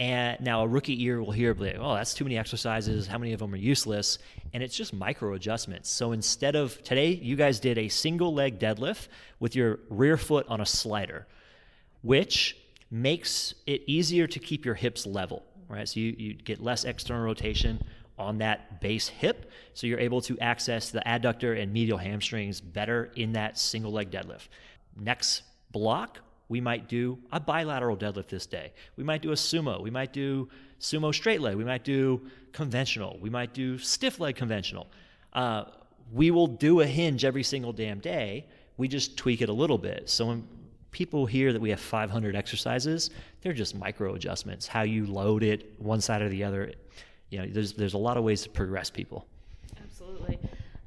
And 0.00 0.40
now 0.40 0.62
a 0.62 0.66
rookie 0.66 1.04
ear 1.04 1.22
will 1.22 1.30
hear, 1.30 1.52
like, 1.52 1.76
"Oh, 1.78 1.94
that's 1.94 2.14
too 2.14 2.24
many 2.24 2.38
exercises. 2.38 3.06
How 3.06 3.18
many 3.18 3.34
of 3.34 3.40
them 3.40 3.52
are 3.52 3.58
useless?" 3.58 4.18
And 4.54 4.62
it's 4.62 4.74
just 4.74 4.94
micro 4.94 5.34
adjustments. 5.34 5.90
So 5.90 6.12
instead 6.12 6.56
of 6.56 6.82
today, 6.82 7.10
you 7.10 7.36
guys 7.36 7.60
did 7.60 7.76
a 7.76 7.88
single 7.88 8.32
leg 8.32 8.58
deadlift 8.58 9.08
with 9.40 9.54
your 9.54 9.80
rear 9.90 10.16
foot 10.16 10.46
on 10.48 10.62
a 10.62 10.66
slider, 10.66 11.26
which 12.00 12.56
makes 12.90 13.54
it 13.66 13.82
easier 13.86 14.26
to 14.26 14.38
keep 14.38 14.64
your 14.64 14.74
hips 14.74 15.04
level, 15.06 15.44
right? 15.68 15.86
So 15.86 16.00
you, 16.00 16.16
you 16.18 16.32
get 16.34 16.60
less 16.60 16.84
external 16.84 17.22
rotation 17.22 17.82
on 18.18 18.38
that 18.38 18.80
base 18.80 19.08
hip, 19.08 19.50
so 19.74 19.86
you're 19.86 20.00
able 20.00 20.22
to 20.22 20.38
access 20.40 20.90
the 20.90 21.02
adductor 21.06 21.60
and 21.62 21.72
medial 21.72 21.98
hamstrings 21.98 22.60
better 22.60 23.12
in 23.16 23.32
that 23.32 23.58
single 23.58 23.92
leg 23.92 24.10
deadlift. 24.10 24.48
Next 24.96 25.42
block, 25.70 26.20
we 26.50 26.60
might 26.60 26.88
do 26.88 27.16
a 27.30 27.38
bilateral 27.38 27.96
deadlift 27.96 28.26
this 28.28 28.44
day. 28.44 28.72
We 28.96 29.04
might 29.04 29.22
do 29.22 29.30
a 29.30 29.36
sumo. 29.36 29.80
We 29.80 29.90
might 29.90 30.12
do 30.12 30.48
sumo 30.80 31.14
straight 31.14 31.40
leg. 31.40 31.54
We 31.54 31.64
might 31.64 31.84
do 31.84 32.20
conventional. 32.52 33.18
We 33.20 33.30
might 33.30 33.54
do 33.54 33.78
stiff 33.78 34.18
leg 34.18 34.34
conventional. 34.34 34.88
Uh, 35.32 35.66
we 36.12 36.32
will 36.32 36.48
do 36.48 36.80
a 36.80 36.86
hinge 36.86 37.24
every 37.24 37.44
single 37.44 37.72
damn 37.72 38.00
day. 38.00 38.46
We 38.78 38.88
just 38.88 39.16
tweak 39.16 39.42
it 39.42 39.48
a 39.48 39.52
little 39.52 39.78
bit. 39.78 40.10
So 40.10 40.26
when 40.26 40.44
people 40.90 41.24
hear 41.24 41.52
that 41.52 41.62
we 41.62 41.70
have 41.70 41.78
500 41.78 42.34
exercises, 42.34 43.10
they're 43.42 43.52
just 43.52 43.76
micro 43.76 44.16
adjustments. 44.16 44.66
How 44.66 44.82
you 44.82 45.06
load 45.06 45.44
it, 45.44 45.74
one 45.78 46.00
side 46.00 46.20
or 46.20 46.28
the 46.28 46.42
other. 46.42 46.72
You 47.30 47.38
know, 47.38 47.46
there's 47.48 47.74
there's 47.74 47.94
a 47.94 47.98
lot 47.98 48.16
of 48.16 48.24
ways 48.24 48.42
to 48.42 48.50
progress 48.50 48.90
people. 48.90 49.24
Absolutely. 49.80 50.36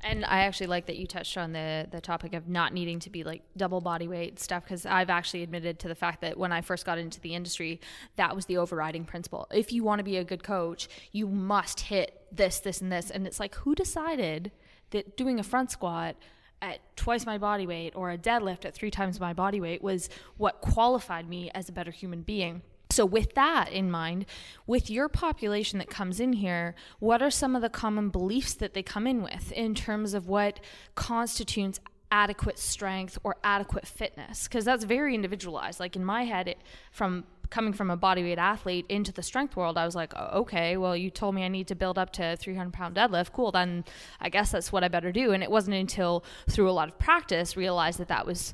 And 0.03 0.25
I 0.25 0.39
actually 0.39 0.67
like 0.67 0.87
that 0.87 0.97
you 0.97 1.07
touched 1.07 1.37
on 1.37 1.53
the 1.53 1.87
the 1.89 2.01
topic 2.01 2.33
of 2.33 2.47
not 2.47 2.73
needing 2.73 2.99
to 2.99 3.09
be 3.09 3.23
like 3.23 3.41
double 3.55 3.79
body 3.79 4.07
weight 4.07 4.39
stuff 4.39 4.63
because 4.63 4.85
I've 4.85 5.09
actually 5.09 5.43
admitted 5.43 5.79
to 5.79 5.87
the 5.87 5.95
fact 5.95 6.21
that 6.21 6.37
when 6.37 6.51
I 6.51 6.61
first 6.61 6.85
got 6.85 6.97
into 6.97 7.21
the 7.21 7.33
industry, 7.33 7.79
that 8.17 8.35
was 8.35 8.45
the 8.45 8.57
overriding 8.57 9.05
principle. 9.05 9.47
If 9.51 9.71
you 9.71 9.83
want 9.83 9.99
to 9.99 10.03
be 10.03 10.17
a 10.17 10.23
good 10.23 10.43
coach, 10.43 10.89
you 11.11 11.27
must 11.27 11.79
hit 11.81 12.21
this, 12.31 12.59
this, 12.59 12.81
and 12.81 12.91
this. 12.91 13.09
And 13.09 13.25
it's 13.25 13.39
like, 13.39 13.55
who 13.55 13.75
decided 13.75 14.51
that 14.89 15.15
doing 15.15 15.39
a 15.39 15.43
front 15.43 15.71
squat 15.71 16.15
at 16.61 16.79
twice 16.95 17.25
my 17.25 17.37
body 17.37 17.67
weight 17.67 17.93
or 17.95 18.11
a 18.11 18.17
deadlift 18.17 18.65
at 18.65 18.73
three 18.73 18.91
times 18.91 19.19
my 19.19 19.33
body 19.33 19.59
weight 19.59 19.81
was 19.83 20.09
what 20.37 20.61
qualified 20.61 21.27
me 21.27 21.49
as 21.53 21.69
a 21.69 21.71
better 21.71 21.91
human 21.91 22.21
being? 22.21 22.61
So, 22.93 23.05
with 23.05 23.33
that 23.33 23.71
in 23.71 23.89
mind, 23.89 24.27
with 24.67 24.89
your 24.89 25.09
population 25.09 25.79
that 25.79 25.89
comes 25.89 26.19
in 26.19 26.33
here, 26.33 26.75
what 26.99 27.23
are 27.23 27.31
some 27.31 27.55
of 27.55 27.63
the 27.63 27.69
common 27.69 28.09
beliefs 28.09 28.53
that 28.53 28.75
they 28.75 28.83
come 28.83 29.07
in 29.07 29.23
with 29.23 29.51
in 29.51 29.73
terms 29.73 30.13
of 30.13 30.27
what 30.27 30.59
constitutes 30.93 31.79
adequate 32.11 32.59
strength 32.59 33.17
or 33.23 33.37
adequate 33.43 33.87
fitness? 33.87 34.47
Because 34.47 34.63
that's 34.63 34.83
very 34.83 35.15
individualized. 35.15 35.79
Like 35.79 35.95
in 35.95 36.05
my 36.05 36.25
head, 36.25 36.47
it, 36.47 36.59
from 36.91 37.23
coming 37.49 37.73
from 37.73 37.89
a 37.89 37.97
bodyweight 37.97 38.37
athlete 38.37 38.85
into 38.89 39.11
the 39.11 39.23
strength 39.23 39.55
world, 39.55 39.75
I 39.75 39.85
was 39.85 39.95
like, 39.95 40.13
oh, 40.15 40.41
okay, 40.41 40.77
well, 40.77 40.95
you 40.95 41.09
told 41.09 41.33
me 41.33 41.43
I 41.43 41.47
need 41.47 41.67
to 41.69 41.75
build 41.75 41.97
up 41.97 42.11
to 42.13 42.35
300 42.37 42.71
pound 42.71 42.95
deadlift. 42.95 43.31
Cool, 43.31 43.51
then 43.51 43.85
I 44.19 44.29
guess 44.29 44.51
that's 44.51 44.71
what 44.71 44.83
I 44.83 44.87
better 44.87 45.11
do. 45.11 45.31
And 45.31 45.41
it 45.41 45.49
wasn't 45.49 45.75
until 45.77 46.23
through 46.47 46.69
a 46.69 46.73
lot 46.73 46.89
of 46.89 46.99
practice 46.99 47.57
realized 47.57 47.99
that 47.99 48.07
that 48.09 48.27
was 48.27 48.53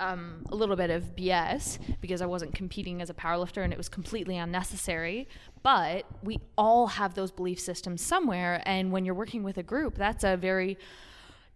um, 0.00 0.44
a 0.50 0.54
little 0.56 0.76
bit 0.76 0.90
of 0.90 1.14
BS 1.14 1.78
because 2.00 2.22
I 2.22 2.26
wasn't 2.26 2.54
competing 2.54 3.00
as 3.02 3.10
a 3.10 3.14
powerlifter 3.14 3.62
and 3.62 3.72
it 3.72 3.76
was 3.76 3.88
completely 3.88 4.36
unnecessary. 4.36 5.28
But 5.62 6.06
we 6.22 6.38
all 6.56 6.88
have 6.88 7.14
those 7.14 7.30
belief 7.30 7.60
systems 7.60 8.02
somewhere. 8.02 8.62
And 8.64 8.90
when 8.90 9.04
you're 9.04 9.14
working 9.14 9.42
with 9.42 9.58
a 9.58 9.62
group, 9.62 9.96
that's 9.96 10.24
a 10.24 10.36
very 10.36 10.78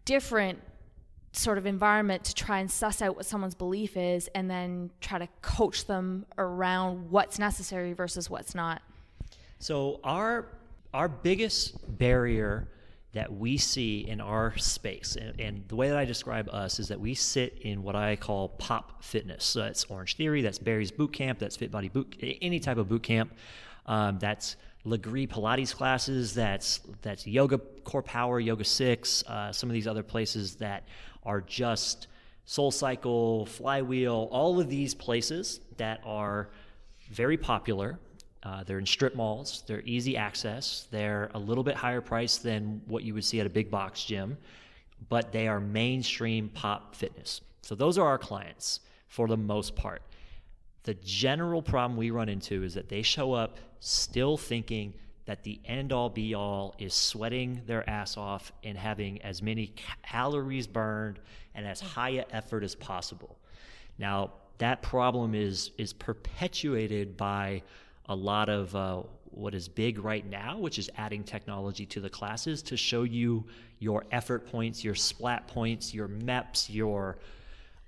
different 0.04 0.61
sort 1.33 1.59
of 1.59 1.66
environment 1.66 2.24
to 2.24 2.35
try 2.35 2.61
and 2.61 2.70
suss 2.70 3.02
out 3.02 3.16
what 3.16 3.26
someone's 3.26 3.54
belief 3.54 3.96
is 3.96 4.28
and 4.35 4.48
then 4.48 4.90
try 5.00 5.18
to 5.18 5.28
coach 5.42 5.87
them 5.87 6.26
around 6.38 7.11
what's 7.11 7.38
necessary 7.38 7.92
versus 7.92 8.30
what's 8.30 8.54
not. 8.54 8.83
So 9.59 10.00
our 10.04 10.46
our 10.92 11.09
biggest 11.09 11.98
barrier 11.98 12.68
that 13.14 13.33
we 13.33 13.57
see 13.57 14.00
in 14.09 14.20
our 14.20 14.57
space, 14.59 15.16
and, 15.16 15.40
and, 15.40 15.64
the 15.68 15.77
way 15.77 15.88
that 15.88 15.96
I 15.96 16.05
describe 16.05 16.48
us 16.48 16.81
is 16.81 16.88
that 16.88 17.00
we 17.00 17.14
sit 17.14 17.59
in 17.61 17.83
what 17.83 17.94
I 17.94 18.16
call 18.16 18.48
pop 18.48 19.03
fitness. 19.03 19.44
So 19.44 19.61
that's 19.61 19.85
Orange 19.85 20.16
Theory, 20.16 20.42
that's 20.42 20.59
Barry's 20.59 20.90
Boot 20.90 21.12
Camp, 21.12 21.38
that's 21.38 21.57
Fit 21.57 21.70
Body 21.70 21.88
Boot, 21.88 22.16
any 22.42 22.61
type 22.61 22.77
of 22.77 22.88
boot 22.88 23.05
camp. 23.05 23.33
Um, 23.87 24.18
that's 24.18 24.57
Lagree 24.87 25.29
Pilates 25.29 25.74
classes. 25.74 26.35
That's 26.35 26.81
that's 27.03 27.27
Yoga 27.27 27.59
Core 27.85 28.03
Power, 28.03 28.38
Yoga 28.38 28.64
Six. 28.64 29.24
Uh, 29.27 29.53
some 29.53 29.70
of 29.70 29.74
these 29.74 29.87
other 29.87 30.03
places 30.03 30.57
that 30.57 30.87
are 31.24 31.40
just 31.40 32.09
Soul 32.44 32.70
Cycle, 32.70 33.46
Flywheel. 33.46 34.29
All 34.31 34.61
of 34.61 34.68
these 34.68 34.94
places 34.94 35.61
that 35.79 36.00
are 36.05 36.50
very 37.11 37.37
popular. 37.37 37.98
Uh, 38.44 38.62
they're 38.64 38.78
in 38.78 38.87
strip 38.87 39.14
malls. 39.14 39.64
They're 39.66 39.83
easy 39.87 40.16
access. 40.16 40.87
They're 40.90 41.30
a 41.35 41.38
little 41.38 41.64
bit 41.64 41.76
higher 41.76 42.02
price 42.02 42.37
than 42.37 42.83
what 42.87 43.02
you 43.02 43.14
would 43.14 43.24
see 43.24 43.40
at 43.40 43.46
a 43.46 43.50
big 43.50 43.70
box 43.70 44.04
gym, 44.04 44.37
but 45.09 45.33
they 45.33 45.48
are 45.48 45.61
mainstream 45.61 46.50
pop 46.50 46.94
fitness. 46.94 47.40
So 47.62 47.74
those 47.74 47.96
are 47.96 48.07
our 48.07 48.18
clients 48.18 48.80
for 49.09 49.28
the 49.28 49.37
most 49.37 49.74
part. 49.74 50.02
The 50.83 50.94
general 50.94 51.62
problem 51.62 51.96
we 51.96 52.11
run 52.11 52.28
into 52.28 52.62
is 52.62 52.74
that 52.74 52.90
they 52.90 53.00
show 53.00 53.33
up 53.33 53.59
still 53.80 54.37
thinking 54.37 54.92
that 55.24 55.42
the 55.42 55.59
end 55.64 55.92
all 55.92 56.11
be 56.11 56.35
all 56.35 56.74
is 56.78 56.92
sweating 56.92 57.62
their 57.66 57.88
ass 57.88 58.18
off 58.18 58.52
and 58.62 58.76
having 58.76 59.22
as 59.22 59.40
many 59.40 59.72
calories 60.02 60.66
burned 60.66 61.18
and 61.54 61.66
as 61.66 61.80
high 61.80 62.11
an 62.11 62.24
effort 62.30 62.62
as 62.62 62.74
possible. 62.74 63.38
Now, 63.96 64.33
that 64.59 64.83
problem 64.83 65.35
is 65.35 65.70
is 65.78 65.94
perpetuated 65.94 67.16
by 67.16 67.62
a 68.06 68.14
lot 68.14 68.48
of 68.48 68.74
uh, 68.76 69.02
what 69.24 69.54
is 69.54 69.68
big 69.68 69.98
right 69.98 70.28
now, 70.28 70.58
which 70.58 70.78
is 70.78 70.90
adding 70.96 71.24
technology 71.24 71.86
to 71.86 72.00
the 72.00 72.10
classes 72.10 72.62
to 72.62 72.76
show 72.76 73.02
you 73.02 73.44
your 73.78 74.04
effort 74.12 74.46
points, 74.46 74.84
your 74.84 74.94
splat 74.94 75.48
points, 75.48 75.92
your 75.92 76.08
MEPs, 76.08 76.72
your 76.72 77.18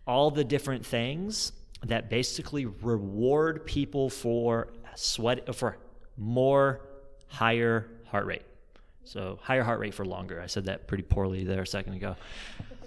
all 0.07 0.31
the 0.31 0.45
different 0.45 0.85
things 0.85 1.53
that 1.85 2.09
basically 2.09 2.67
reward 2.67 3.65
people 3.67 4.09
for 4.09 4.69
sweat 4.95 5.55
for 5.55 5.77
more 6.17 6.81
higher 7.29 7.89
heart 8.07 8.27
rate. 8.27 8.43
So 9.05 9.39
higher 9.43 9.63
heart 9.63 9.79
rate 9.79 9.95
for 9.95 10.05
longer. 10.05 10.41
I 10.41 10.47
said 10.47 10.65
that 10.65 10.89
pretty 10.89 11.03
poorly 11.05 11.45
there 11.45 11.63
a 11.63 11.67
second 11.67 11.95
ago. 11.95 12.17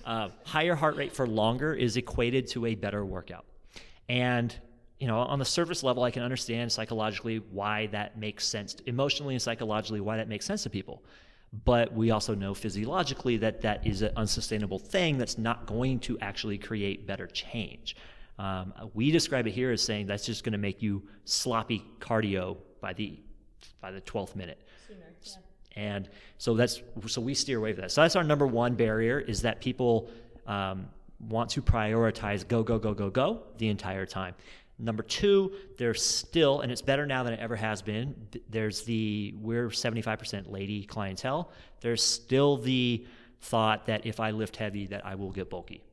uh, 0.05 0.29
higher 0.43 0.75
heart 0.75 0.95
rate 0.95 1.13
for 1.13 1.27
longer 1.27 1.73
is 1.73 1.97
equated 1.97 2.47
to 2.47 2.65
a 2.65 2.75
better 2.75 3.05
workout. 3.05 3.45
And 4.07 4.55
you 4.99 5.07
know, 5.07 5.19
on 5.19 5.39
the 5.39 5.45
surface 5.45 5.81
level, 5.81 6.03
I 6.03 6.11
can 6.11 6.23
understand 6.23 6.71
psychologically 6.71 7.37
why 7.51 7.87
that 7.87 8.17
makes 8.17 8.45
sense, 8.45 8.75
emotionally 8.85 9.33
and 9.33 9.41
psychologically 9.41 10.01
why 10.01 10.17
that 10.17 10.27
makes 10.27 10.45
sense 10.45 10.63
to 10.63 10.69
people. 10.69 11.03
But 11.65 11.93
we 11.93 12.11
also 12.11 12.35
know 12.35 12.53
physiologically 12.53 13.37
that 13.37 13.61
that 13.61 13.87
is 13.87 14.01
an 14.01 14.11
unsustainable 14.17 14.77
thing 14.77 15.17
that's 15.17 15.37
not 15.37 15.65
going 15.65 15.99
to 16.01 16.19
actually 16.19 16.57
create 16.57 17.07
better 17.07 17.27
change. 17.27 17.95
Um, 18.37 18.73
we 18.93 19.09
describe 19.11 19.47
it 19.47 19.51
here 19.51 19.71
as 19.71 19.81
saying 19.81 20.07
that's 20.07 20.25
just 20.25 20.43
going 20.43 20.53
to 20.53 20.59
make 20.59 20.81
you 20.81 21.03
sloppy 21.25 21.83
cardio 21.99 22.57
by 22.81 22.93
the 22.93 23.19
by 23.81 23.91
the 23.91 24.01
12th 24.01 24.35
minute. 24.35 24.61
Sooner, 24.87 24.99
yeah. 25.23 25.33
And 25.75 26.09
so 26.37 26.55
that's 26.55 26.81
so 27.07 27.21
we 27.21 27.33
steer 27.33 27.57
away 27.57 27.73
from 27.73 27.81
that. 27.81 27.91
So 27.91 28.01
that's 28.01 28.15
our 28.15 28.23
number 28.23 28.45
one 28.45 28.75
barrier 28.75 29.19
is 29.19 29.41
that 29.41 29.59
people 29.59 30.09
um, 30.45 30.87
want 31.19 31.49
to 31.51 31.61
prioritize 31.61 32.47
go 32.47 32.63
go 32.63 32.77
go 32.79 32.93
go 32.93 33.09
go 33.09 33.43
the 33.57 33.69
entire 33.69 34.05
time. 34.05 34.35
Number 34.79 35.03
two, 35.03 35.51
there's 35.77 36.03
still, 36.03 36.61
and 36.61 36.71
it's 36.71 36.81
better 36.81 37.05
now 37.05 37.23
than 37.23 37.33
it 37.33 37.39
ever 37.41 37.57
has 37.57 37.81
been. 37.81 38.15
There's 38.49 38.83
the 38.83 39.35
we're 39.37 39.67
75% 39.67 40.49
lady 40.49 40.85
clientele. 40.85 41.51
There's 41.81 42.01
still 42.01 42.57
the 42.57 43.05
thought 43.41 43.87
that 43.87 44.05
if 44.05 44.21
I 44.21 44.31
lift 44.31 44.55
heavy, 44.55 44.87
that 44.87 45.05
I 45.05 45.15
will 45.15 45.31
get 45.31 45.49
bulky, 45.49 45.83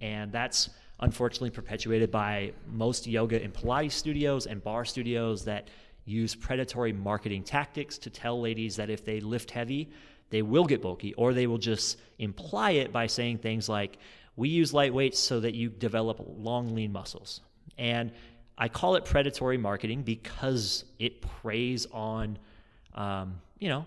and 0.00 0.30
that's 0.30 0.70
unfortunately 1.00 1.50
perpetuated 1.50 2.10
by 2.10 2.52
most 2.66 3.06
yoga 3.06 3.42
and 3.42 3.52
Pilates 3.52 3.92
studios 3.92 4.46
and 4.46 4.62
barre 4.62 4.84
studios 4.84 5.44
that 5.44 5.68
use 6.04 6.34
predatory 6.34 6.92
marketing 6.92 7.42
tactics 7.42 7.98
to 7.98 8.10
tell 8.10 8.40
ladies 8.40 8.76
that 8.76 8.88
if 8.88 9.04
they 9.04 9.20
lift 9.20 9.50
heavy, 9.50 9.90
they 10.30 10.42
will 10.42 10.64
get 10.64 10.82
bulky, 10.82 11.14
or 11.14 11.32
they 11.32 11.46
will 11.46 11.58
just 11.58 11.98
imply 12.18 12.72
it 12.72 12.92
by 12.92 13.06
saying 13.06 13.38
things 13.38 13.68
like, 13.68 13.98
We 14.36 14.48
use 14.48 14.72
light 14.72 14.94
weights 14.94 15.18
so 15.18 15.40
that 15.40 15.54
you 15.54 15.70
develop 15.70 16.20
long, 16.20 16.74
lean 16.74 16.92
muscles. 16.92 17.40
And 17.78 18.12
I 18.56 18.68
call 18.68 18.96
it 18.96 19.04
predatory 19.04 19.56
marketing 19.56 20.02
because 20.02 20.84
it 20.98 21.22
preys 21.22 21.86
on, 21.92 22.38
um, 22.94 23.40
you 23.58 23.68
know, 23.68 23.86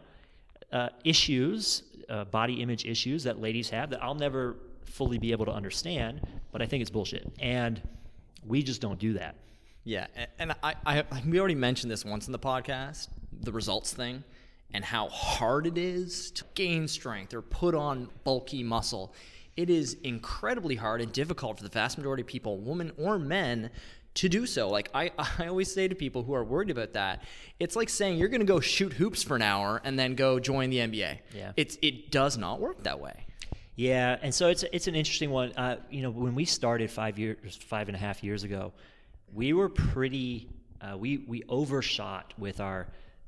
uh, 0.71 0.89
issues, 1.03 1.83
uh, 2.09 2.25
body 2.25 2.61
image 2.61 2.85
issues 2.85 3.23
that 3.23 3.39
ladies 3.39 3.69
have 3.69 3.89
that 3.89 4.01
I'll 4.01 4.15
never 4.15 4.55
fully 4.85 5.17
be 5.17 5.31
able 5.31 5.45
to 5.45 5.51
understand, 5.51 6.21
but 6.51 6.61
I 6.61 6.65
think 6.65 6.81
it's 6.81 6.89
bullshit. 6.89 7.31
And 7.39 7.81
we 8.45 8.63
just 8.63 8.81
don't 8.81 8.99
do 8.99 9.13
that. 9.13 9.35
Yeah, 9.83 10.07
and 10.37 10.53
I, 10.61 10.75
I, 10.85 11.03
we 11.27 11.39
already 11.39 11.55
mentioned 11.55 11.91
this 11.91 12.05
once 12.05 12.27
in 12.27 12.31
the 12.31 12.39
podcast, 12.39 13.07
the 13.41 13.51
results 13.51 13.93
thing, 13.93 14.23
and 14.73 14.85
how 14.85 15.09
hard 15.09 15.65
it 15.65 15.77
is 15.77 16.31
to 16.31 16.45
gain 16.53 16.87
strength 16.87 17.33
or 17.33 17.41
put 17.41 17.73
on 17.73 18.09
bulky 18.23 18.61
muscle. 18.61 19.13
It 19.57 19.69
is 19.69 19.97
incredibly 20.03 20.75
hard 20.75 21.01
and 21.01 21.11
difficult 21.11 21.57
for 21.57 21.63
the 21.63 21.69
vast 21.69 21.97
majority 21.97 22.21
of 22.21 22.27
people, 22.27 22.57
women 22.57 22.91
or 22.97 23.19
men, 23.19 23.69
to 24.15 24.29
do 24.29 24.45
so. 24.45 24.69
Like 24.69 24.89
I, 24.93 25.11
I 25.39 25.47
always 25.47 25.73
say 25.73 25.87
to 25.87 25.95
people 25.95 26.23
who 26.23 26.33
are 26.33 26.43
worried 26.43 26.69
about 26.69 26.93
that, 26.93 27.23
it's 27.59 27.75
like 27.75 27.89
saying 27.89 28.17
you're 28.17 28.29
going 28.29 28.41
to 28.41 28.47
go 28.47 28.59
shoot 28.59 28.93
hoops 28.93 29.23
for 29.23 29.35
an 29.35 29.41
hour 29.41 29.81
and 29.83 29.97
then 29.97 30.15
go 30.15 30.39
join 30.39 30.69
the 30.69 30.77
NBA. 30.77 31.19
Yeah, 31.35 31.51
it's 31.57 31.77
it 31.81 32.11
does 32.11 32.37
not 32.37 32.59
work 32.59 32.83
that 32.83 32.99
way. 32.99 33.25
Yeah, 33.75 34.17
and 34.21 34.33
so 34.33 34.47
it's 34.47 34.63
it's 34.71 34.87
an 34.87 34.95
interesting 34.95 35.31
one. 35.31 35.51
Uh, 35.53 35.77
you 35.89 36.01
know, 36.01 36.11
when 36.11 36.35
we 36.35 36.45
started 36.45 36.91
five 36.91 37.17
years, 37.17 37.55
five 37.55 37.87
and 37.87 37.95
a 37.95 37.99
half 37.99 38.23
years 38.23 38.43
ago, 38.43 38.73
we 39.33 39.53
were 39.53 39.69
pretty. 39.69 40.49
Uh, 40.81 40.97
we 40.97 41.19
we 41.27 41.43
overshot 41.47 42.33
with 42.37 42.59
our 42.59 42.87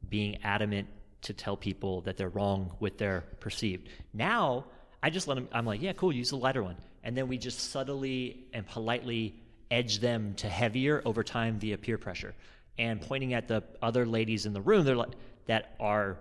being 0.09 0.37
adamant 0.43 0.87
to 1.21 1.33
tell 1.33 1.55
people 1.55 2.01
that 2.01 2.17
they're 2.17 2.29
wrong 2.29 2.75
with 2.79 2.97
their 2.97 3.21
perceived. 3.39 3.89
Now 4.13 4.65
I 5.03 5.09
just 5.09 5.27
let 5.27 5.35
them. 5.35 5.47
I'm 5.51 5.65
like, 5.65 5.81
yeah, 5.81 5.93
cool, 5.93 6.11
use 6.11 6.29
the 6.29 6.37
lighter 6.37 6.63
one, 6.63 6.77
and 7.03 7.15
then 7.15 7.27
we 7.27 7.37
just 7.37 7.71
subtly 7.71 8.45
and 8.53 8.65
politely 8.65 9.35
edge 9.69 9.99
them 9.99 10.33
to 10.35 10.47
heavier 10.47 11.01
over 11.05 11.23
time 11.23 11.59
via 11.59 11.77
peer 11.77 11.97
pressure, 11.97 12.33
and 12.79 12.99
pointing 13.01 13.33
at 13.33 13.47
the 13.47 13.61
other 13.81 14.05
ladies 14.05 14.45
in 14.45 14.53
the 14.53 14.61
room, 14.61 14.85
they're 14.85 14.95
like 14.95 15.11
that 15.45 15.75
are 15.79 16.17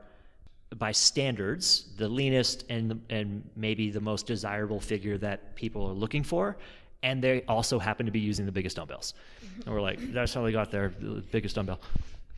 by 0.79 0.91
standards 0.91 1.89
the 1.97 2.09
leanest 2.09 2.65
and 2.71 3.01
and 3.09 3.49
maybe 3.57 3.91
the 3.91 4.01
most 4.01 4.27
desirable 4.27 4.81
figure 4.81 5.19
that 5.19 5.55
people 5.55 5.87
are 5.87 5.93
looking 5.93 6.23
for 6.23 6.57
and 7.03 7.23
they 7.23 7.43
also 7.43 7.79
happen 7.79 8.07
to 8.07 8.13
be 8.13 8.21
using 8.21 8.47
the 8.47 8.53
biggest 8.53 8.77
dumbbells. 8.77 9.15
Mm-hmm. 9.45 9.63
And 9.63 9.75
we're 9.75 9.81
like, 9.81 10.13
that's 10.13 10.33
how 10.33 10.43
they 10.43 10.53
got 10.53 10.71
their 10.71 10.93
the 11.01 11.23
biggest 11.33 11.57
dumbbell. 11.57 11.81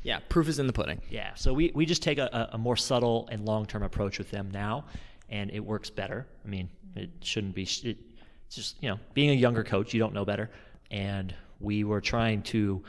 Yeah, 0.02 0.20
proof 0.28 0.48
is 0.48 0.58
in 0.58 0.66
the 0.66 0.72
pudding. 0.72 1.00
Yeah, 1.10 1.32
so 1.34 1.52
we, 1.54 1.72
we 1.74 1.86
just 1.86 2.02
take 2.02 2.18
a, 2.18 2.50
a 2.52 2.58
more 2.58 2.76
subtle 2.76 3.26
and 3.30 3.44
long 3.46 3.64
term 3.64 3.82
approach 3.82 4.18
with 4.18 4.30
them 4.30 4.50
now, 4.52 4.84
and 5.34 5.50
it 5.50 5.58
works 5.58 5.90
better. 5.90 6.28
I 6.44 6.48
mean, 6.48 6.70
it 6.94 7.10
shouldn't 7.20 7.56
be, 7.56 7.64
it, 7.64 7.98
it's 8.46 8.54
just, 8.54 8.80
you 8.80 8.88
know, 8.88 9.00
being 9.14 9.30
a 9.30 9.34
younger 9.34 9.64
coach, 9.64 9.92
you 9.92 9.98
don't 9.98 10.14
know 10.14 10.24
better. 10.24 10.48
And 10.92 11.34
we 11.58 11.82
were 11.82 12.00
trying 12.00 12.42
to 12.42 12.84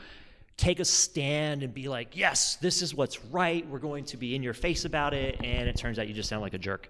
take 0.56 0.78
a 0.78 0.84
stand 0.84 1.64
and 1.64 1.74
be 1.74 1.88
like, 1.88 2.16
yes, 2.16 2.54
this 2.56 2.82
is 2.82 2.94
what's 2.94 3.24
right. 3.24 3.68
We're 3.68 3.80
going 3.80 4.04
to 4.04 4.16
be 4.16 4.36
in 4.36 4.44
your 4.44 4.54
face 4.54 4.84
about 4.84 5.12
it. 5.12 5.40
And 5.42 5.68
it 5.68 5.76
turns 5.76 5.98
out 5.98 6.06
you 6.06 6.14
just 6.14 6.28
sound 6.28 6.40
like 6.40 6.54
a 6.54 6.58
jerk. 6.58 6.88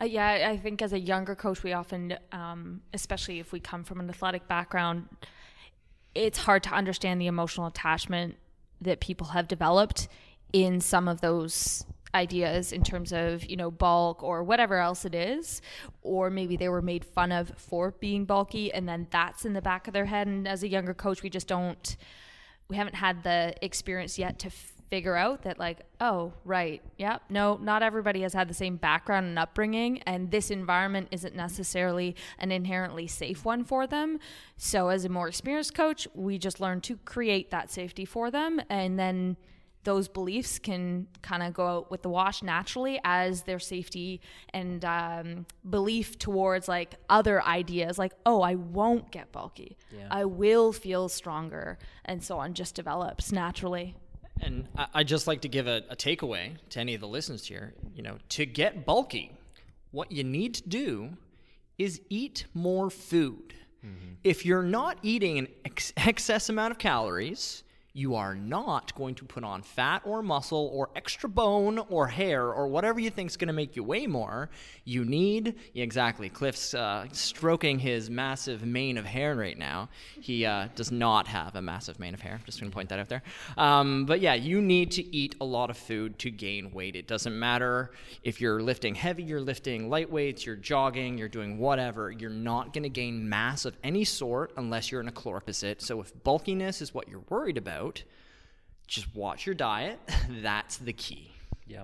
Uh, 0.00 0.04
yeah, 0.04 0.48
I 0.48 0.56
think 0.56 0.80
as 0.80 0.92
a 0.92 0.98
younger 0.98 1.34
coach, 1.34 1.64
we 1.64 1.72
often, 1.72 2.16
um, 2.30 2.80
especially 2.92 3.40
if 3.40 3.50
we 3.50 3.58
come 3.58 3.82
from 3.82 3.98
an 3.98 4.08
athletic 4.08 4.46
background, 4.46 5.08
it's 6.14 6.38
hard 6.38 6.62
to 6.62 6.70
understand 6.70 7.20
the 7.20 7.26
emotional 7.26 7.66
attachment 7.66 8.36
that 8.80 9.00
people 9.00 9.28
have 9.28 9.48
developed 9.48 10.06
in 10.52 10.80
some 10.80 11.08
of 11.08 11.20
those 11.20 11.84
ideas 12.14 12.72
in 12.72 12.82
terms 12.82 13.12
of 13.12 13.44
you 13.44 13.56
know 13.56 13.70
bulk 13.70 14.22
or 14.22 14.42
whatever 14.42 14.78
else 14.78 15.04
it 15.04 15.14
is. 15.14 15.60
Or 16.02 16.30
maybe 16.30 16.56
they 16.56 16.68
were 16.68 16.82
made 16.82 17.04
fun 17.04 17.32
of 17.32 17.52
for 17.56 17.92
being 17.92 18.24
bulky 18.24 18.72
and 18.72 18.88
then 18.88 19.08
that's 19.10 19.44
in 19.44 19.52
the 19.52 19.62
back 19.62 19.86
of 19.88 19.94
their 19.94 20.06
head. 20.06 20.26
And 20.26 20.46
as 20.46 20.62
a 20.62 20.68
younger 20.68 20.94
coach 20.94 21.22
we 21.22 21.30
just 21.30 21.48
don't 21.48 21.96
we 22.68 22.76
haven't 22.76 22.94
had 22.94 23.22
the 23.22 23.54
experience 23.62 24.18
yet 24.18 24.38
to 24.38 24.50
figure 24.50 25.16
out 25.16 25.42
that 25.42 25.58
like 25.58 25.80
oh 26.00 26.32
right 26.44 26.82
yep 26.98 27.22
no 27.28 27.56
not 27.56 27.82
everybody 27.82 28.20
has 28.20 28.32
had 28.32 28.48
the 28.48 28.54
same 28.54 28.76
background 28.76 29.26
and 29.26 29.38
upbringing 29.38 29.98
and 30.02 30.30
this 30.30 30.50
environment 30.50 31.08
isn't 31.10 31.34
necessarily 31.34 32.14
an 32.38 32.52
inherently 32.52 33.06
safe 33.06 33.44
one 33.44 33.64
for 33.64 33.86
them. 33.86 34.18
So 34.56 34.88
as 34.88 35.04
a 35.04 35.08
more 35.08 35.28
experienced 35.28 35.74
coach 35.74 36.06
we 36.14 36.38
just 36.38 36.60
learn 36.60 36.80
to 36.82 36.96
create 36.98 37.50
that 37.50 37.70
safety 37.70 38.04
for 38.04 38.30
them 38.30 38.60
and 38.68 38.98
then 38.98 39.36
those 39.84 40.08
beliefs 40.08 40.58
can 40.58 41.06
kind 41.22 41.42
of 41.42 41.54
go 41.54 41.66
out 41.66 41.90
with 41.90 42.02
the 42.02 42.08
wash 42.08 42.42
naturally 42.42 42.98
as 43.04 43.42
their 43.42 43.58
safety 43.58 44.20
and 44.52 44.84
um, 44.84 45.46
belief 45.68 46.18
towards 46.18 46.68
like 46.68 46.94
other 47.08 47.42
ideas 47.44 47.98
like 47.98 48.12
oh 48.26 48.42
i 48.42 48.54
won't 48.54 49.10
get 49.10 49.30
bulky 49.30 49.76
yeah. 49.96 50.08
i 50.10 50.24
will 50.24 50.72
feel 50.72 51.08
stronger 51.08 51.78
and 52.04 52.22
so 52.22 52.38
on 52.38 52.54
just 52.54 52.74
develops 52.74 53.30
naturally 53.30 53.94
and 54.40 54.66
i 54.94 55.04
just 55.04 55.26
like 55.26 55.40
to 55.40 55.48
give 55.48 55.66
a, 55.66 55.82
a 55.90 55.96
takeaway 55.96 56.52
to 56.70 56.80
any 56.80 56.94
of 56.94 57.00
the 57.00 57.08
listeners 57.08 57.46
here 57.46 57.74
you 57.94 58.02
know 58.02 58.16
to 58.28 58.46
get 58.46 58.84
bulky 58.84 59.32
what 59.90 60.10
you 60.10 60.24
need 60.24 60.54
to 60.54 60.68
do 60.68 61.10
is 61.78 62.00
eat 62.08 62.46
more 62.54 62.90
food 62.90 63.54
mm-hmm. 63.84 64.14
if 64.22 64.44
you're 64.46 64.62
not 64.62 64.98
eating 65.02 65.38
an 65.38 65.48
ex- 65.64 65.92
excess 65.96 66.48
amount 66.48 66.70
of 66.72 66.78
calories 66.78 67.63
you 67.94 68.16
are 68.16 68.34
not 68.34 68.94
going 68.96 69.14
to 69.14 69.24
put 69.24 69.44
on 69.44 69.62
fat 69.62 70.02
or 70.04 70.20
muscle 70.20 70.68
or 70.74 70.90
extra 70.96 71.28
bone 71.28 71.78
or 71.88 72.08
hair 72.08 72.52
or 72.52 72.66
whatever 72.66 73.00
you 73.00 73.08
think 73.08 73.30
is 73.30 73.36
going 73.36 73.46
to 73.46 73.54
make 73.54 73.76
you 73.76 73.82
weigh 73.82 74.06
more. 74.06 74.50
You 74.84 75.04
need, 75.04 75.54
exactly. 75.74 76.28
Cliff's 76.28 76.74
uh, 76.74 77.06
stroking 77.12 77.78
his 77.78 78.10
massive 78.10 78.66
mane 78.66 78.98
of 78.98 79.06
hair 79.06 79.34
right 79.36 79.56
now. 79.56 79.88
He 80.20 80.44
uh, 80.44 80.68
does 80.74 80.92
not 80.92 81.28
have 81.28 81.56
a 81.56 81.62
massive 81.62 81.98
mane 81.98 82.12
of 82.12 82.20
hair. 82.20 82.40
Just 82.44 82.60
going 82.60 82.70
to 82.70 82.74
point 82.74 82.88
that 82.90 82.98
out 82.98 83.08
there. 83.08 83.22
Um, 83.56 84.04
but 84.06 84.20
yeah, 84.20 84.34
you 84.34 84.60
need 84.60 84.90
to 84.92 85.16
eat 85.16 85.36
a 85.40 85.44
lot 85.44 85.70
of 85.70 85.76
food 85.76 86.18
to 86.18 86.30
gain 86.30 86.72
weight. 86.72 86.96
It 86.96 87.06
doesn't 87.06 87.38
matter 87.38 87.92
if 88.22 88.40
you're 88.40 88.60
lifting 88.60 88.94
heavy, 88.94 89.22
you're 89.22 89.40
lifting 89.40 89.88
light 89.88 90.10
weights, 90.10 90.44
you're 90.44 90.56
jogging, 90.56 91.16
you're 91.16 91.28
doing 91.28 91.58
whatever. 91.58 92.10
You're 92.10 92.30
not 92.30 92.72
going 92.74 92.82
to 92.82 92.88
gain 92.88 93.28
mass 93.28 93.64
of 93.64 93.76
any 93.82 94.04
sort 94.04 94.52
unless 94.56 94.90
you're 94.90 95.00
in 95.00 95.08
a 95.08 95.12
caloric 95.12 95.44
deficit. 95.54 95.82
So 95.82 96.00
if 96.00 96.12
bulkiness 96.24 96.82
is 96.82 96.92
what 96.92 97.08
you're 97.08 97.24
worried 97.28 97.56
about, 97.56 97.83
just 98.86 99.14
watch 99.14 99.46
your 99.46 99.54
diet. 99.54 99.98
That's 100.42 100.76
the 100.78 100.92
key. 100.92 101.30
Yeah. 101.66 101.82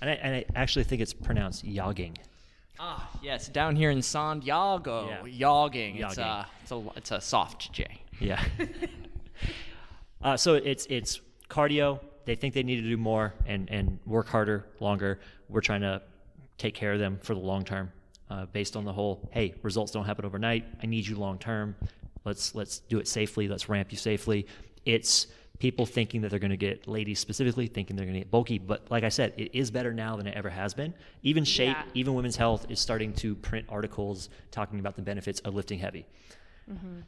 And 0.00 0.10
I, 0.10 0.12
and 0.14 0.34
I 0.36 0.44
actually 0.54 0.84
think 0.84 1.00
it's 1.00 1.14
pronounced 1.14 1.64
yogging. 1.64 2.16
Ah, 2.80 3.08
yes, 3.22 3.48
down 3.48 3.76
here 3.76 3.90
in 3.90 4.02
San 4.02 4.40
Diego, 4.40 5.08
yeah. 5.24 5.46
yogging. 5.48 6.04
It's 6.04 6.18
a, 6.18 6.46
it's 6.62 6.72
a, 6.72 6.82
it's 6.96 7.10
a 7.12 7.20
soft 7.20 7.72
J. 7.72 7.86
Yeah. 8.18 8.42
uh, 10.22 10.36
so 10.36 10.54
it's 10.54 10.86
it's 10.86 11.20
cardio. 11.48 12.00
They 12.24 12.34
think 12.34 12.54
they 12.54 12.64
need 12.64 12.82
to 12.82 12.88
do 12.88 12.96
more 12.96 13.34
and 13.46 13.70
and 13.70 14.00
work 14.04 14.26
harder, 14.26 14.66
longer. 14.80 15.20
We're 15.48 15.60
trying 15.60 15.82
to 15.82 16.02
take 16.58 16.74
care 16.74 16.92
of 16.92 16.98
them 16.98 17.18
for 17.22 17.34
the 17.34 17.40
long 17.40 17.64
term, 17.64 17.92
uh, 18.30 18.46
based 18.46 18.74
on 18.74 18.84
the 18.84 18.92
whole. 18.92 19.28
Hey, 19.30 19.54
results 19.62 19.92
don't 19.92 20.04
happen 20.04 20.24
overnight. 20.24 20.64
I 20.82 20.86
need 20.86 21.06
you 21.06 21.16
long 21.16 21.38
term. 21.38 21.76
Let's 22.24 22.54
let's 22.54 22.80
do 22.80 22.98
it 22.98 23.06
safely. 23.06 23.46
Let's 23.46 23.68
ramp 23.68 23.92
you 23.92 23.98
safely. 23.98 24.46
It's 24.84 25.26
people 25.58 25.86
thinking 25.86 26.22
that 26.22 26.28
they're 26.30 26.40
going 26.40 26.50
to 26.50 26.56
get 26.56 26.88
ladies 26.88 27.20
specifically 27.20 27.68
thinking 27.68 27.94
they're 27.94 28.04
going 28.04 28.14
to 28.14 28.18
get 28.20 28.30
bulky 28.32 28.58
but 28.58 28.84
like 28.90 29.04
i 29.04 29.08
said 29.08 29.32
it 29.36 29.48
is 29.54 29.70
better 29.70 29.94
now 29.94 30.16
than 30.16 30.26
it 30.26 30.36
ever 30.36 30.50
has 30.50 30.74
been. 30.74 30.92
Even 31.22 31.44
shape 31.44 31.76
Yeah. 31.76 31.84
even 31.94 32.14
women's 32.14 32.34
health 32.36 32.66
is 32.68 32.80
starting 32.80 33.12
to 33.14 33.36
print 33.36 33.66
articles 33.68 34.28
talking 34.50 34.80
about 34.80 34.96
the 34.96 35.02
benefits 35.02 35.38
of 35.40 35.54
lifting 35.54 35.78
heavy. 35.78 36.04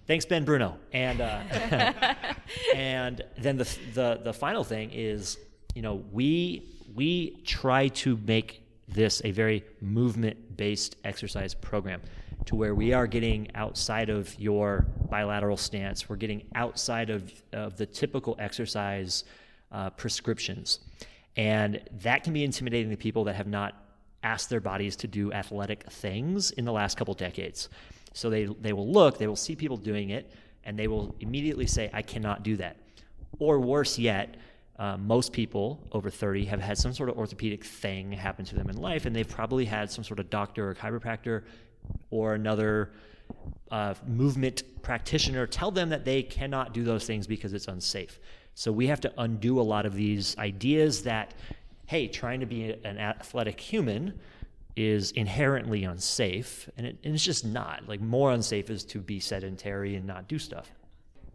Thanks 0.07 0.25
ben 0.25 0.45
bruno. 0.45 0.79
And 0.93 1.21
uh, 1.21 1.41
and 2.75 3.23
then 3.39 3.57
the, 3.57 3.79
the 3.95 4.21
the 4.23 4.33
final 4.33 4.63
thing 4.65 4.91
is 4.93 5.37
you 5.75 5.83
know 5.83 6.05
we 6.13 6.63
we 6.95 7.41
try 7.45 7.89
to 7.89 8.17
make 8.25 8.63
this 8.89 9.23
a 9.25 9.31
very 9.31 9.65
movement 9.81 10.57
based 10.57 10.97
exercise 11.05 11.55
program 11.55 12.01
to 12.47 12.57
where 12.57 12.75
we 12.75 12.93
are 12.93 13.07
getting 13.07 13.49
outside 13.55 14.11
of 14.11 14.39
your 14.39 14.87
bilateral 15.09 15.57
stance. 15.57 16.09
We're 16.09 16.17
getting 16.17 16.47
outside 16.55 17.11
of, 17.11 17.33
of 17.53 17.77
the 17.77 17.87
typical 17.87 18.37
exercise 18.39 19.25
uh, 19.73 19.91
prescriptions. 19.91 20.81
And 21.37 21.81
that 22.03 22.25
can 22.25 22.33
be 22.33 22.45
intimidating 22.45 22.91
to 22.91 22.97
people 22.97 23.25
that 23.25 23.35
have 23.35 23.47
not 23.47 23.75
asked 24.23 24.51
their 24.51 24.61
bodies 24.61 24.97
to 24.97 25.07
do 25.07 25.33
athletic 25.33 25.91
things 25.91 26.51
in 26.53 26.65
the 26.65 26.73
last 26.73 26.97
couple 26.97 27.15
decades. 27.15 27.69
So 28.13 28.31
they, 28.31 28.45
they 28.45 28.73
will 28.73 28.91
look 28.91 29.19
they 29.19 29.27
will 29.27 29.37
see 29.37 29.57
people 29.57 29.77
doing 29.77 30.11
it 30.11 30.33
and 30.65 30.79
they 30.79 30.89
will 30.89 31.15
immediately 31.21 31.67
say 31.67 31.91
i 31.93 32.03
cannot 32.03 32.43
do 32.43 32.57
that. 32.57 32.77
Or 33.39 33.59
worse 33.59 33.99
yet, 33.99 34.37
uh, 34.79 34.97
most 34.97 35.33
people 35.33 35.81
over 35.93 36.11
30 36.11 36.47
have 36.47 36.61
had 36.61 36.77
some 36.77 36.93
sort 36.93 37.09
of 37.09 37.17
orthopedic 37.17 37.65
thing 37.65 38.13
happen 38.13 38.45
to 38.45 38.55
them 38.55 38.69
in 38.69 38.77
life, 38.77 39.07
and 39.07 39.15
they've 39.15 39.29
probably 39.29 39.65
had 39.65 39.91
some 39.91 40.03
sort 40.03 40.19
of 40.19 40.29
doctor 40.31 40.69
or 40.69 40.75
chiropractor 40.75 41.45
or 42.11 42.35
another 42.35 42.91
uh, 43.71 43.95
movement 44.07 44.63
practitioner 44.83 45.47
tell 45.47 45.71
them 45.71 45.89
that 45.91 46.05
they 46.05 46.23
cannot 46.23 46.75
do 46.75 46.85
those 46.85 47.07
things 47.07 47.27
because 47.27 47.53
it's 47.53 47.69
unsafe. 47.69 48.19
So 48.55 48.71
we 48.71 48.87
have 48.89 49.01
to 49.03 49.13
undo 49.19 49.61
a 49.61 49.63
lot 49.63 49.87
of 49.87 49.95
these 49.95 50.37
ideas 50.39 51.03
that, 51.05 51.35
hey, 51.87 52.09
trying 52.09 52.41
to 52.41 52.47
be 52.47 52.75
an 52.85 52.99
athletic 52.99 53.59
human 53.59 54.19
is 54.77 55.13
inherently 55.13 55.85
unsafe, 55.85 56.69
and, 56.77 56.87
it, 56.87 56.99
and 57.05 57.15
it's 57.15 57.25
just 57.25 57.45
not. 57.45 57.89
Like, 57.89 58.01
more 58.01 58.33
unsafe 58.33 58.71
is 58.71 58.85
to 58.87 58.99
be 58.99 59.21
sedentary 59.21 59.95
and 59.95 60.07
not 60.07 60.27
do 60.29 60.39
stuff. 60.39 60.71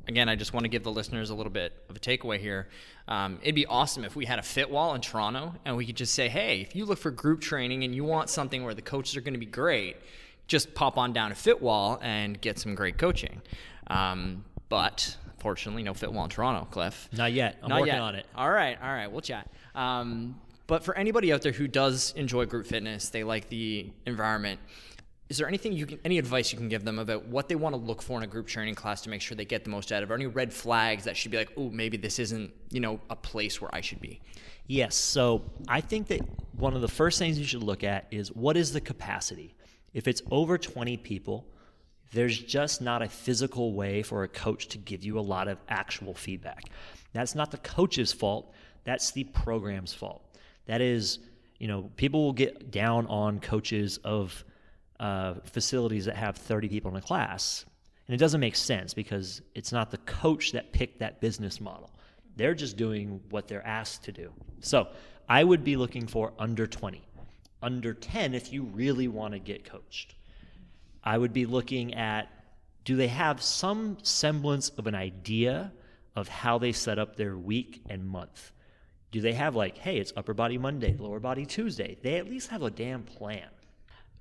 Again, 0.10 0.28
I 0.28 0.36
just 0.36 0.54
want 0.54 0.64
to 0.64 0.70
give 0.70 0.82
the 0.82 0.92
listeners 0.92 1.30
a 1.30 1.36
little 1.36 1.52
bit 1.52 1.72
of 1.88 1.96
a 1.96 2.00
takeaway 2.00 2.40
here. 2.40 2.68
Um, 3.08 3.38
it'd 3.44 3.54
be 3.54 3.68
awesome 3.68 4.04
if 4.04 4.16
we 4.16 4.26
had 4.26 4.40
a 4.40 4.42
fit 4.42 4.68
wall 4.68 4.96
in 4.96 5.02
Toronto 5.02 5.54
and 5.66 5.78
we 5.78 5.86
could 5.86 5.96
just 5.96 6.16
say, 6.16 6.28
hey, 6.28 6.62
if 6.62 6.76
you 6.76 6.86
look 6.86 6.98
for 6.98 7.12
group 7.12 7.42
training 7.42 7.84
and 7.84 7.94
you 7.94 8.04
want 8.04 8.28
something 8.28 8.64
where 8.64 8.74
the 8.74 8.82
coaches 8.82 9.16
are 9.16 9.22
going 9.22 9.36
to 9.36 9.40
be 9.40 9.46
great, 9.46 9.98
just 10.48 10.74
pop 10.74 10.98
on 10.98 11.14
down 11.14 11.30
to 11.30 11.36
Fit 11.36 11.62
Wall 11.62 12.00
and 12.02 12.42
get 12.42 12.58
some 12.58 12.74
great 12.74 12.98
coaching. 12.98 13.40
Um, 13.86 14.46
but 14.68 15.16
fortunately, 15.38 15.84
no 15.84 15.94
Fit 15.94 16.12
Wall 16.12 16.24
in 16.24 16.32
Toronto, 16.32 16.68
Cliff. 16.72 17.08
Not 17.16 17.32
yet. 17.32 17.58
I'm 17.62 17.70
Not 17.70 17.82
working 17.82 17.94
yet. 17.94 18.02
on 18.02 18.16
it. 18.16 18.26
All 18.36 18.50
right, 18.50 18.80
all 18.82 18.90
right, 18.92 19.12
we'll 19.12 19.22
chat. 19.22 19.48
Um, 19.76 20.42
but 20.66 20.84
for 20.84 20.98
anybody 20.98 21.32
out 21.32 21.44
there 21.44 21.52
who 21.52 21.68
does 21.68 22.14
enjoy 22.16 22.48
group 22.48 22.66
fitness, 22.66 23.10
they 23.10 23.24
like 23.24 23.48
the 23.50 23.92
environment. 24.08 24.60
Is 25.30 25.38
there 25.38 25.48
anything 25.48 25.74
you 25.74 25.86
can, 25.86 26.00
any 26.04 26.18
advice 26.18 26.52
you 26.52 26.58
can 26.58 26.70
give 26.70 26.84
them 26.84 26.98
about 26.98 27.26
what 27.26 27.48
they 27.48 27.56
want 27.56 27.76
to 27.76 27.80
look 27.80 28.02
for 28.02 28.18
in 28.18 28.24
a 28.24 28.28
group 28.28 28.48
training 28.48 28.74
class 28.74 29.02
to 29.02 29.12
make 29.12 29.22
sure 29.22 29.38
they 29.38 29.46
get 29.46 29.64
the 29.64 29.70
most 29.70 29.92
out 29.92 30.02
of 30.02 30.10
it? 30.10 30.14
Or 30.14 30.16
any 30.16 30.26
red 30.26 30.52
flags 30.52 31.04
that 31.04 31.16
should 31.16 31.30
be 31.30 31.38
like, 31.38 31.52
oh, 31.56 31.70
maybe 31.70 31.98
this 31.98 32.18
isn't, 32.18 32.52
you 32.72 32.80
know, 32.80 33.00
a 33.12 33.16
place 33.16 33.62
where 33.62 33.70
I 33.74 33.82
should 33.82 34.02
be? 34.02 34.22
Yes. 34.66 34.96
So 34.96 35.44
I 35.68 35.82
think 35.82 36.08
that 36.08 36.22
one 36.54 36.76
of 36.76 36.82
the 36.82 36.88
first 36.88 37.20
things 37.20 37.38
you 37.38 37.46
should 37.46 37.62
look 37.62 37.84
at 37.84 38.08
is 38.10 38.32
what 38.32 38.58
is 38.58 38.74
the 38.74 38.82
capacity? 38.82 39.56
If 39.94 40.08
it's 40.08 40.24
over 40.32 40.58
20 40.58 40.98
people, 40.98 41.46
there's 42.12 42.40
just 42.40 42.82
not 42.82 43.04
a 43.04 43.10
physical 43.10 43.74
way 43.74 44.02
for 44.02 44.24
a 44.24 44.28
coach 44.28 44.68
to 44.70 44.80
give 44.80 45.04
you 45.04 45.20
a 45.20 45.22
lot 45.22 45.48
of 45.48 45.60
actual 45.70 46.16
feedback. 46.16 46.66
That's 47.14 47.36
not 47.36 47.52
the 47.52 47.58
coach's 47.60 48.12
fault, 48.12 48.52
that's 48.84 49.12
the 49.12 49.26
program's 49.26 49.94
fault. 49.94 50.24
That 50.66 50.82
is, 50.82 51.20
you 51.60 51.68
know, 51.68 51.90
people 51.98 52.24
will 52.24 52.34
get 52.34 52.72
down 52.72 53.06
on 53.08 53.40
coaches 53.40 54.00
of 54.04 54.44
uh, 55.00 55.36
facilities 55.46 56.06
that 56.06 56.16
have 56.16 56.36
30 56.36 56.70
people 56.70 56.92
in 56.92 56.98
a 56.98 57.02
class. 57.02 57.66
And 58.08 58.16
it 58.16 58.18
doesn't 58.18 58.40
make 58.40 58.56
sense 58.56 58.94
because 58.94 59.42
it's 59.56 59.72
not 59.72 59.92
the 59.92 59.98
coach 60.00 60.52
that 60.54 60.74
picked 60.74 61.00
that 61.00 61.22
business 61.22 61.62
model. 61.62 61.92
They're 62.36 62.56
just 62.56 62.78
doing 62.78 63.22
what 63.30 63.48
they're 63.48 63.66
asked 63.66 64.04
to 64.06 64.12
do. 64.12 64.32
So 64.62 64.88
I 65.28 65.44
would 65.44 65.64
be 65.64 65.76
looking 65.76 66.08
for 66.08 66.34
under 66.40 66.66
20, 66.66 67.02
under 67.62 67.94
10 67.94 68.34
if 68.34 68.52
you 68.52 68.64
really 68.64 69.08
want 69.08 69.34
to 69.34 69.40
get 69.40 69.64
coached. 69.64 70.16
I 71.04 71.18
would 71.18 71.34
be 71.34 71.46
looking 71.46 71.94
at 71.94 72.28
do 72.84 72.96
they 72.96 73.08
have 73.08 73.42
some 73.42 73.98
semblance 74.02 74.70
of 74.70 74.88
an 74.88 74.96
idea 74.96 75.72
of 76.16 76.28
how 76.28 76.58
they 76.58 76.72
set 76.72 76.98
up 76.98 77.16
their 77.16 77.38
week 77.38 77.84
and 77.90 78.04
month? 78.04 78.52
Do 79.12 79.22
they 79.22 79.34
have 79.34 79.56
like, 79.56 79.78
hey, 79.78 79.98
it's 79.98 80.14
upper 80.16 80.34
body 80.34 80.58
Monday, 80.58 80.96
lower 80.98 81.20
body 81.20 81.46
Tuesday? 81.46 81.98
They 82.02 82.18
at 82.18 82.30
least 82.30 82.50
have 82.50 82.64
a 82.64 82.72
damn 82.72 83.04
plan 83.04 83.48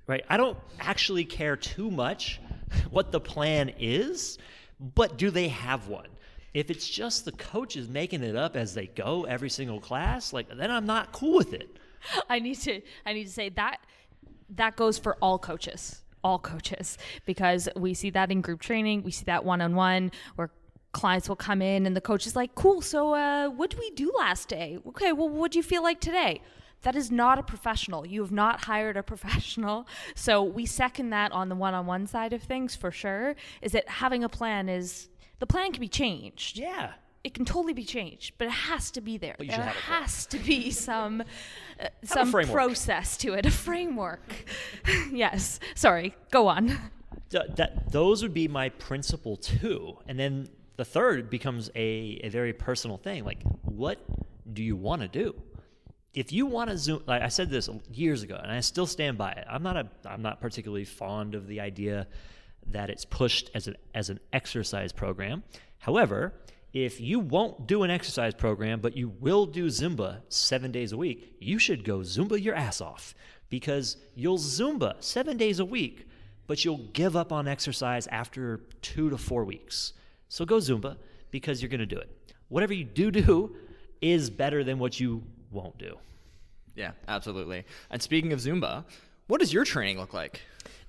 right? 0.09 0.25
I 0.27 0.37
don't 0.37 0.57
actually 0.79 1.23
care 1.23 1.55
too 1.55 1.89
much 1.91 2.41
what 2.89 3.11
the 3.11 3.19
plan 3.19 3.71
is, 3.79 4.39
but 4.79 5.17
do 5.17 5.29
they 5.29 5.49
have 5.49 5.87
one? 5.87 6.07
If 6.53 6.71
it's 6.71 6.89
just 6.89 7.25
the 7.25 7.31
coaches 7.31 7.87
making 7.87 8.23
it 8.23 8.35
up 8.35 8.57
as 8.57 8.73
they 8.73 8.87
go 8.87 9.25
every 9.25 9.51
single 9.51 9.79
class, 9.79 10.33
like 10.33 10.49
then 10.49 10.71
I'm 10.71 10.87
not 10.87 11.11
cool 11.11 11.37
with 11.37 11.53
it. 11.53 11.77
I 12.29 12.39
need 12.39 12.55
to 12.61 12.81
I 13.05 13.13
need 13.13 13.25
to 13.25 13.31
say 13.31 13.49
that 13.49 13.77
that 14.55 14.75
goes 14.75 14.97
for 14.97 15.15
all 15.21 15.37
coaches. 15.37 16.01
All 16.21 16.39
coaches 16.39 16.97
because 17.25 17.69
we 17.77 17.93
see 17.93 18.09
that 18.09 18.29
in 18.29 18.41
group 18.41 18.59
training, 18.61 19.03
we 19.03 19.11
see 19.11 19.23
that 19.25 19.45
one-on-one 19.45 20.11
where 20.35 20.49
clients 20.91 21.29
will 21.29 21.37
come 21.37 21.61
in 21.61 21.85
and 21.85 21.95
the 21.95 22.01
coach 22.01 22.27
is 22.27 22.35
like, 22.35 22.55
"Cool, 22.55 22.81
so 22.81 23.13
uh 23.13 23.47
what 23.47 23.69
did 23.69 23.79
we 23.79 23.91
do 23.91 24.11
last 24.17 24.49
day? 24.49 24.79
Okay, 24.87 25.13
well 25.13 25.29
what 25.29 25.51
do 25.51 25.59
you 25.59 25.63
feel 25.63 25.83
like 25.83 26.01
today?" 26.01 26.41
That 26.83 26.95
is 26.95 27.11
not 27.11 27.37
a 27.39 27.43
professional. 27.43 28.05
You 28.05 28.21
have 28.21 28.31
not 28.31 28.65
hired 28.65 28.95
a 28.97 29.03
professional. 29.03 29.87
So 30.15 30.43
we 30.43 30.65
second 30.65 31.09
that 31.11 31.31
on 31.31 31.49
the 31.49 31.55
one-on-one 31.55 32.07
side 32.07 32.33
of 32.33 32.41
things 32.43 32.75
for 32.75 32.91
sure 32.91 33.35
is 33.61 33.71
that 33.73 33.87
having 33.87 34.23
a 34.23 34.29
plan 34.29 34.69
is 34.69 35.09
the 35.39 35.45
plan 35.47 35.71
can 35.71 35.81
be 35.81 35.87
changed 35.87 36.57
Yeah. 36.57 36.93
it 37.23 37.33
can 37.33 37.45
totally 37.45 37.73
be 37.73 37.83
changed, 37.83 38.33
but 38.37 38.47
it 38.47 38.51
has 38.69 38.91
to 38.91 39.01
be 39.01 39.17
there. 39.17 39.35
there 39.39 39.73
has 39.87 40.25
to 40.27 40.37
be 40.39 40.71
some 40.87 41.21
uh, 41.79 41.87
some 42.03 42.31
process 42.31 43.17
to 43.17 43.33
it, 43.33 43.45
a 43.45 43.51
framework. 43.51 44.33
yes. 45.11 45.59
Sorry. 45.75 46.15
Go 46.31 46.47
on. 46.47 46.67
Th- 47.29 47.43
that 47.55 47.91
those 47.91 48.21
would 48.23 48.33
be 48.33 48.47
my 48.47 48.69
principle 48.69 49.35
two 49.37 49.97
and 50.07 50.17
then 50.19 50.47
the 50.77 50.85
third 50.85 51.29
becomes 51.29 51.69
a, 51.75 52.19
a 52.23 52.29
very 52.29 52.53
personal 52.53 52.97
thing 52.97 53.23
like 53.25 53.41
what 53.63 53.99
do 54.53 54.63
you 54.63 54.75
want 54.75 55.01
to 55.01 55.07
do 55.07 55.35
if 56.13 56.33
you 56.33 56.45
want 56.45 56.69
to 56.69 56.77
zoom 56.77 57.03
like 57.05 57.21
i 57.21 57.27
said 57.27 57.49
this 57.49 57.69
years 57.91 58.23
ago 58.23 58.39
and 58.41 58.51
i 58.51 58.59
still 58.59 58.87
stand 58.87 59.17
by 59.17 59.31
it. 59.31 59.45
I'm 59.49 59.63
not 59.63 59.77
a 59.77 59.87
i'm 60.05 60.21
not 60.21 60.41
particularly 60.41 60.85
fond 60.85 61.35
of 61.35 61.47
the 61.47 61.59
idea 61.59 62.07
that 62.67 62.89
it's 62.89 63.05
pushed 63.05 63.49
as 63.53 63.67
an 63.67 63.75
as 63.93 64.09
an 64.09 64.19
exercise 64.33 64.91
program. 64.91 65.43
However 65.77 66.33
if 66.71 67.01
you 67.01 67.19
won't 67.19 67.65
do 67.65 67.81
an 67.83 67.89
exercise 67.89 68.33
program 68.33 68.79
but 68.79 68.95
you 68.95 69.09
will 69.19 69.45
do 69.45 69.67
zumba 69.67 70.21
seven 70.29 70.71
days 70.71 70.91
a 70.91 70.97
week 70.97 71.35
you 71.39 71.59
should 71.59 71.83
go 71.83 71.99
zumba 71.99 72.41
your 72.41 72.55
ass 72.55 72.81
off. 72.81 73.13
Because 73.49 73.97
you'll 74.13 74.37
zumba 74.37 74.95
seven 74.99 75.37
days 75.37 75.59
a 75.59 75.65
week 75.65 76.07
but 76.47 76.65
you'll 76.65 76.89
give 76.93 77.15
up 77.15 77.31
on 77.31 77.47
exercise 77.47 78.07
after 78.07 78.61
two 78.81 79.11
to 79.11 79.17
four 79.17 79.43
weeks. 79.43 79.93
So 80.29 80.45
go 80.45 80.57
zumba 80.57 80.97
because 81.29 81.61
you're 81.61 81.69
going 81.69 81.79
to 81.79 81.85
do 81.85 81.97
it. 81.97 82.09
Whatever 82.47 82.73
you 82.73 82.83
do 82.83 83.11
do 83.11 83.55
is 84.01 84.31
better 84.31 84.63
than 84.63 84.79
what 84.79 84.99
you 84.99 85.23
won't 85.51 85.77
do 85.77 85.97
Yeah, 86.75 86.91
absolutely. 87.07 87.65
And 87.89 88.01
speaking 88.01 88.33
of 88.33 88.39
Zumba, 88.39 88.85
what 89.27 89.39
does 89.39 89.53
your 89.53 89.63
training 89.63 89.99
look 89.99 90.13
like? 90.13 90.41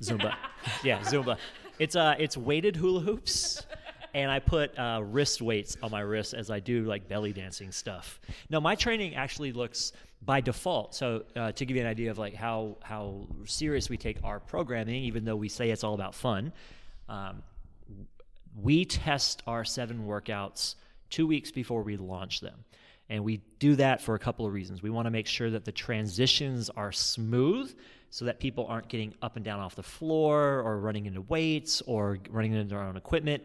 Zumba. 0.03 0.35
yeah, 0.85 1.01
Zumba. 1.01 1.37
It's 1.79 1.97
uh 1.97 2.15
it's 2.19 2.37
weighted 2.37 2.77
hula 2.77 3.01
hoops. 3.01 3.65
And 4.13 4.29
I 4.29 4.41
put 4.41 4.77
uh, 4.77 5.03
wrist 5.05 5.41
weights 5.41 5.77
on 5.85 5.93
my 5.93 6.01
wrists 6.01 6.35
as 6.35 6.51
I 6.51 6.59
do 6.59 6.83
like 6.83 7.09
belly 7.09 7.33
dancing 7.33 7.71
stuff. 7.71 8.21
Now 8.49 8.59
my 8.59 8.75
training 8.75 9.15
actually 9.15 9.53
looks 9.53 9.93
by 10.23 10.41
default. 10.41 10.95
So 10.95 11.25
uh, 11.37 11.53
to 11.53 11.65
give 11.65 11.77
you 11.77 11.83
an 11.83 11.89
idea 11.89 12.11
of 12.11 12.19
like 12.19 12.35
how 12.35 12.77
how 12.83 13.29
serious 13.45 13.89
we 13.89 13.97
take 13.97 14.19
our 14.25 14.41
programming, 14.41 15.05
even 15.05 15.25
though 15.25 15.37
we 15.37 15.49
say 15.49 15.71
it's 15.71 15.85
all 15.85 15.95
about 15.95 16.15
fun, 16.15 16.53
um, 17.09 17.43
we 18.61 18.85
test 18.85 19.43
our 19.47 19.65
seven 19.65 20.07
workouts 20.07 20.75
two 21.09 21.27
weeks 21.27 21.51
before 21.51 21.83
we 21.83 21.97
launch 21.97 22.41
them. 22.41 22.65
And 23.11 23.25
we 23.25 23.43
do 23.59 23.75
that 23.77 24.01
for 24.01 24.15
a 24.15 24.19
couple 24.19 24.47
of 24.47 24.53
reasons. 24.53 24.83
We 24.83 24.89
want 24.89 25.07
to 25.07 25.11
make 25.11 25.27
sure 25.27 25.51
that 25.51 25.65
the 25.65 25.73
transitions 25.73 26.71
are 26.71 26.93
smooth 26.93 27.77
so 28.09 28.25
that 28.25 28.39
people 28.39 28.67
aren't 28.67 28.89
getting 28.89 29.13
up 29.21 29.35
and 29.35 29.45
down 29.45 29.59
off 29.61 29.75
the 29.75 29.83
floor 29.83 30.61
or 30.61 30.79
running 30.79 31.07
into 31.07 31.21
weights 31.23 31.83
or 31.83 32.19
running 32.31 32.53
into 32.53 32.69
their 32.69 32.83
own 32.83 32.97
equipment. 32.97 33.43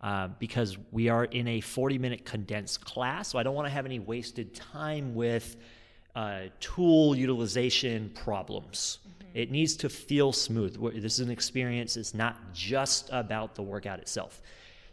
Uh, 0.00 0.28
because 0.38 0.76
we 0.92 1.08
are 1.08 1.24
in 1.24 1.48
a 1.48 1.62
40 1.62 1.96
minute 1.96 2.26
condensed 2.26 2.84
class, 2.84 3.28
so 3.28 3.38
I 3.38 3.42
don't 3.42 3.54
want 3.54 3.66
to 3.66 3.72
have 3.72 3.86
any 3.86 4.00
wasted 4.00 4.54
time 4.54 5.14
with 5.14 5.56
uh, 6.14 6.40
tool 6.60 7.16
utilization 7.16 8.10
problems. 8.14 8.98
It 9.32 9.50
needs 9.50 9.76
to 9.76 9.88
feel 9.88 10.30
smooth. 10.30 10.78
This 11.00 11.14
is 11.14 11.20
an 11.20 11.30
experience, 11.30 11.96
it's 11.96 12.12
not 12.12 12.52
just 12.52 13.08
about 13.12 13.54
the 13.54 13.62
workout 13.62 13.98
itself. 13.98 14.42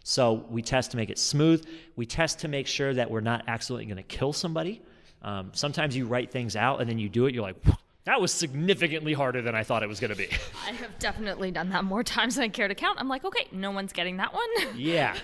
So 0.03 0.45
we 0.49 0.61
test 0.61 0.91
to 0.91 0.97
make 0.97 1.09
it 1.09 1.19
smooth. 1.19 1.65
We 1.95 2.05
test 2.05 2.39
to 2.39 2.47
make 2.47 2.67
sure 2.67 2.93
that 2.93 3.09
we're 3.09 3.21
not 3.21 3.43
accidentally 3.47 3.85
going 3.85 3.97
to 3.97 4.03
kill 4.03 4.33
somebody. 4.33 4.81
Um, 5.21 5.51
sometimes 5.53 5.95
you 5.95 6.07
write 6.07 6.31
things 6.31 6.55
out 6.55 6.81
and 6.81 6.89
then 6.89 6.97
you 6.97 7.07
do 7.09 7.27
it. 7.27 7.35
You're 7.35 7.43
like, 7.43 7.57
that 8.05 8.19
was 8.19 8.31
significantly 8.31 9.13
harder 9.13 9.43
than 9.43 9.53
I 9.53 9.63
thought 9.63 9.83
it 9.83 9.89
was 9.89 9.99
going 9.99 10.09
to 10.09 10.17
be. 10.17 10.27
I 10.65 10.71
have 10.71 10.97
definitely 10.97 11.51
done 11.51 11.69
that 11.69 11.83
more 11.83 12.03
times 12.17 12.35
than 12.35 12.45
I 12.45 12.47
care 12.47 12.67
to 12.67 12.75
count. 12.75 12.99
I'm 12.99 13.07
like, 13.07 13.23
okay, 13.23 13.47
no 13.51 13.71
one's 13.71 13.93
getting 13.93 14.17
that 14.17 14.33
one. 14.33 14.47
yeah. 14.75 15.15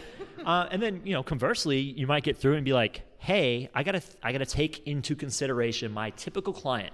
Uh, 0.46 0.68
and 0.70 0.82
then, 0.82 1.02
you 1.04 1.14
know, 1.14 1.24
conversely, 1.24 1.80
you 1.80 2.06
might 2.06 2.24
get 2.24 2.38
through 2.38 2.56
and 2.56 2.64
be 2.64 2.74
like, 2.74 3.02
hey, 3.18 3.70
I 3.74 3.82
got 3.84 3.94
to 3.94 4.02
I 4.22 4.32
got 4.32 4.40
to 4.40 4.46
take 4.46 4.86
into 4.88 5.16
consideration 5.16 5.92
my 5.92 6.12
typical 6.12 6.54
client. 6.54 6.94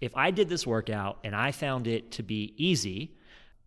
If 0.00 0.16
I 0.16 0.30
did 0.30 0.48
this 0.48 0.66
workout 0.66 1.18
and 1.24 1.36
I 1.36 1.52
found 1.52 1.86
it 1.86 2.12
to 2.12 2.22
be 2.22 2.54
easy 2.56 3.16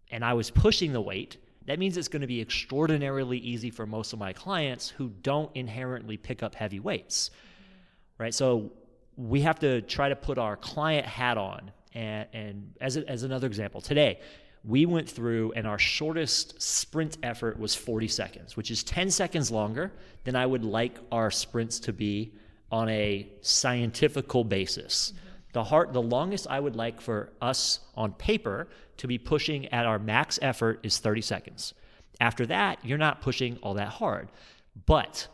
and 0.09 0.25
I 0.25 0.33
was 0.33 0.49
pushing 0.49 0.93
the 0.93 1.01
weight, 1.01 1.37
that 1.65 1.79
means 1.79 1.97
it's 1.97 2.07
going 2.07 2.21
to 2.21 2.27
be 2.27 2.41
extraordinarily 2.41 3.37
easy 3.37 3.69
for 3.69 3.85
most 3.85 4.13
of 4.13 4.19
my 4.19 4.33
clients 4.33 4.89
who 4.89 5.09
don't 5.21 5.55
inherently 5.55 6.17
pick 6.17 6.41
up 6.41 6.55
heavy 6.55 6.79
weights. 6.79 7.31
Right? 8.17 8.33
So 8.33 8.71
we 9.15 9.41
have 9.41 9.59
to 9.59 9.81
try 9.81 10.09
to 10.09 10.15
put 10.15 10.37
our 10.37 10.55
client 10.57 11.05
hat 11.05 11.37
on. 11.37 11.71
And, 11.93 12.27
and 12.33 12.73
as, 12.81 12.97
a, 12.97 13.07
as 13.09 13.23
another 13.23 13.47
example, 13.47 13.81
today 13.81 14.19
we 14.63 14.85
went 14.85 15.09
through 15.09 15.53
and 15.53 15.65
our 15.67 15.79
shortest 15.79 16.61
sprint 16.61 17.17
effort 17.23 17.59
was 17.59 17.75
40 17.75 18.07
seconds, 18.07 18.55
which 18.55 18.71
is 18.71 18.83
10 18.83 19.09
seconds 19.09 19.49
longer 19.51 19.91
than 20.23 20.35
I 20.35 20.45
would 20.45 20.63
like 20.63 20.97
our 21.11 21.31
sprints 21.31 21.79
to 21.81 21.93
be 21.93 22.33
on 22.71 22.87
a 22.89 23.27
scientifical 23.41 24.43
basis. 24.43 25.13
Mm-hmm. 25.15 25.30
The 25.53 25.65
heart, 25.65 25.93
the 25.93 26.01
longest 26.01 26.47
I 26.49 26.59
would 26.59 26.75
like 26.75 27.01
for 27.01 27.31
us 27.41 27.79
on 27.95 28.13
paper 28.13 28.67
to 28.97 29.07
be 29.07 29.17
pushing 29.17 29.67
at 29.67 29.85
our 29.85 29.99
max 29.99 30.39
effort 30.41 30.79
is 30.83 30.99
30 30.99 31.21
seconds. 31.21 31.73
After 32.19 32.45
that, 32.45 32.79
you're 32.83 32.97
not 32.97 33.21
pushing 33.21 33.57
all 33.57 33.73
that 33.73 33.89
hard. 33.89 34.29
But 34.85 35.27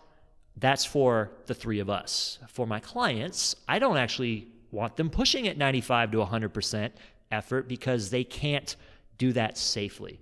that's 0.55 0.85
for 0.85 1.31
the 1.45 1.53
three 1.53 1.79
of 1.79 1.89
us. 1.89 2.39
For 2.47 2.65
my 2.65 2.79
clients, 2.79 3.55
I 3.67 3.79
don't 3.79 3.97
actually 3.97 4.47
want 4.71 4.95
them 4.95 5.09
pushing 5.09 5.47
at 5.47 5.57
95 5.57 6.11
to 6.11 6.17
100% 6.17 6.91
effort 7.31 7.67
because 7.67 8.09
they 8.09 8.23
can't 8.23 8.75
do 9.17 9.33
that 9.33 9.57
safely. 9.57 10.19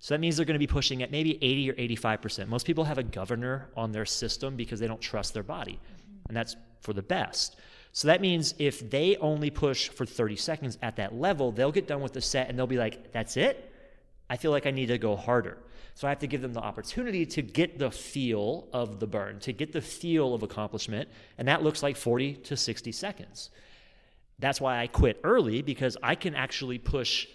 So 0.00 0.14
that 0.14 0.20
means 0.20 0.36
they're 0.36 0.46
going 0.46 0.54
to 0.54 0.58
be 0.58 0.66
pushing 0.66 1.02
at 1.02 1.10
maybe 1.10 1.42
80 1.42 1.70
or 1.70 1.74
85%. 1.74 2.48
Most 2.48 2.66
people 2.66 2.84
have 2.84 2.98
a 2.98 3.02
governor 3.02 3.68
on 3.76 3.90
their 3.90 4.04
system 4.04 4.56
because 4.56 4.78
they 4.78 4.86
don't 4.86 5.00
trust 5.00 5.34
their 5.34 5.42
body, 5.42 5.80
and 6.28 6.36
that's 6.36 6.56
for 6.80 6.92
the 6.92 7.02
best. 7.02 7.56
So 7.92 8.08
that 8.08 8.20
means 8.20 8.54
if 8.58 8.88
they 8.90 9.16
only 9.16 9.50
push 9.50 9.88
for 9.88 10.06
30 10.06 10.36
seconds 10.36 10.78
at 10.82 10.96
that 10.96 11.14
level, 11.14 11.52
they'll 11.52 11.72
get 11.72 11.86
done 11.86 12.00
with 12.00 12.12
the 12.12 12.20
set 12.20 12.48
and 12.48 12.58
they'll 12.58 12.66
be 12.66 12.78
like, 12.78 13.12
that's 13.12 13.36
it? 13.36 13.72
I 14.30 14.36
feel 14.36 14.50
like 14.50 14.66
I 14.66 14.70
need 14.70 14.86
to 14.86 14.98
go 14.98 15.16
harder. 15.16 15.58
So 15.94 16.06
I 16.06 16.10
have 16.10 16.20
to 16.20 16.28
give 16.28 16.42
them 16.42 16.52
the 16.52 16.60
opportunity 16.60 17.26
to 17.26 17.42
get 17.42 17.78
the 17.78 17.90
feel 17.90 18.68
of 18.72 19.00
the 19.00 19.06
burn, 19.06 19.40
to 19.40 19.52
get 19.52 19.72
the 19.72 19.80
feel 19.80 20.32
of 20.32 20.44
accomplishment. 20.44 21.08
And 21.38 21.48
that 21.48 21.62
looks 21.62 21.82
like 21.82 21.96
40 21.96 22.34
to 22.34 22.56
60 22.56 22.92
seconds. 22.92 23.50
That's 24.38 24.60
why 24.60 24.78
I 24.78 24.86
quit 24.86 25.18
early 25.24 25.62
because 25.62 25.96
I 26.00 26.14
can 26.14 26.36
actually 26.36 26.78
push 26.78 27.26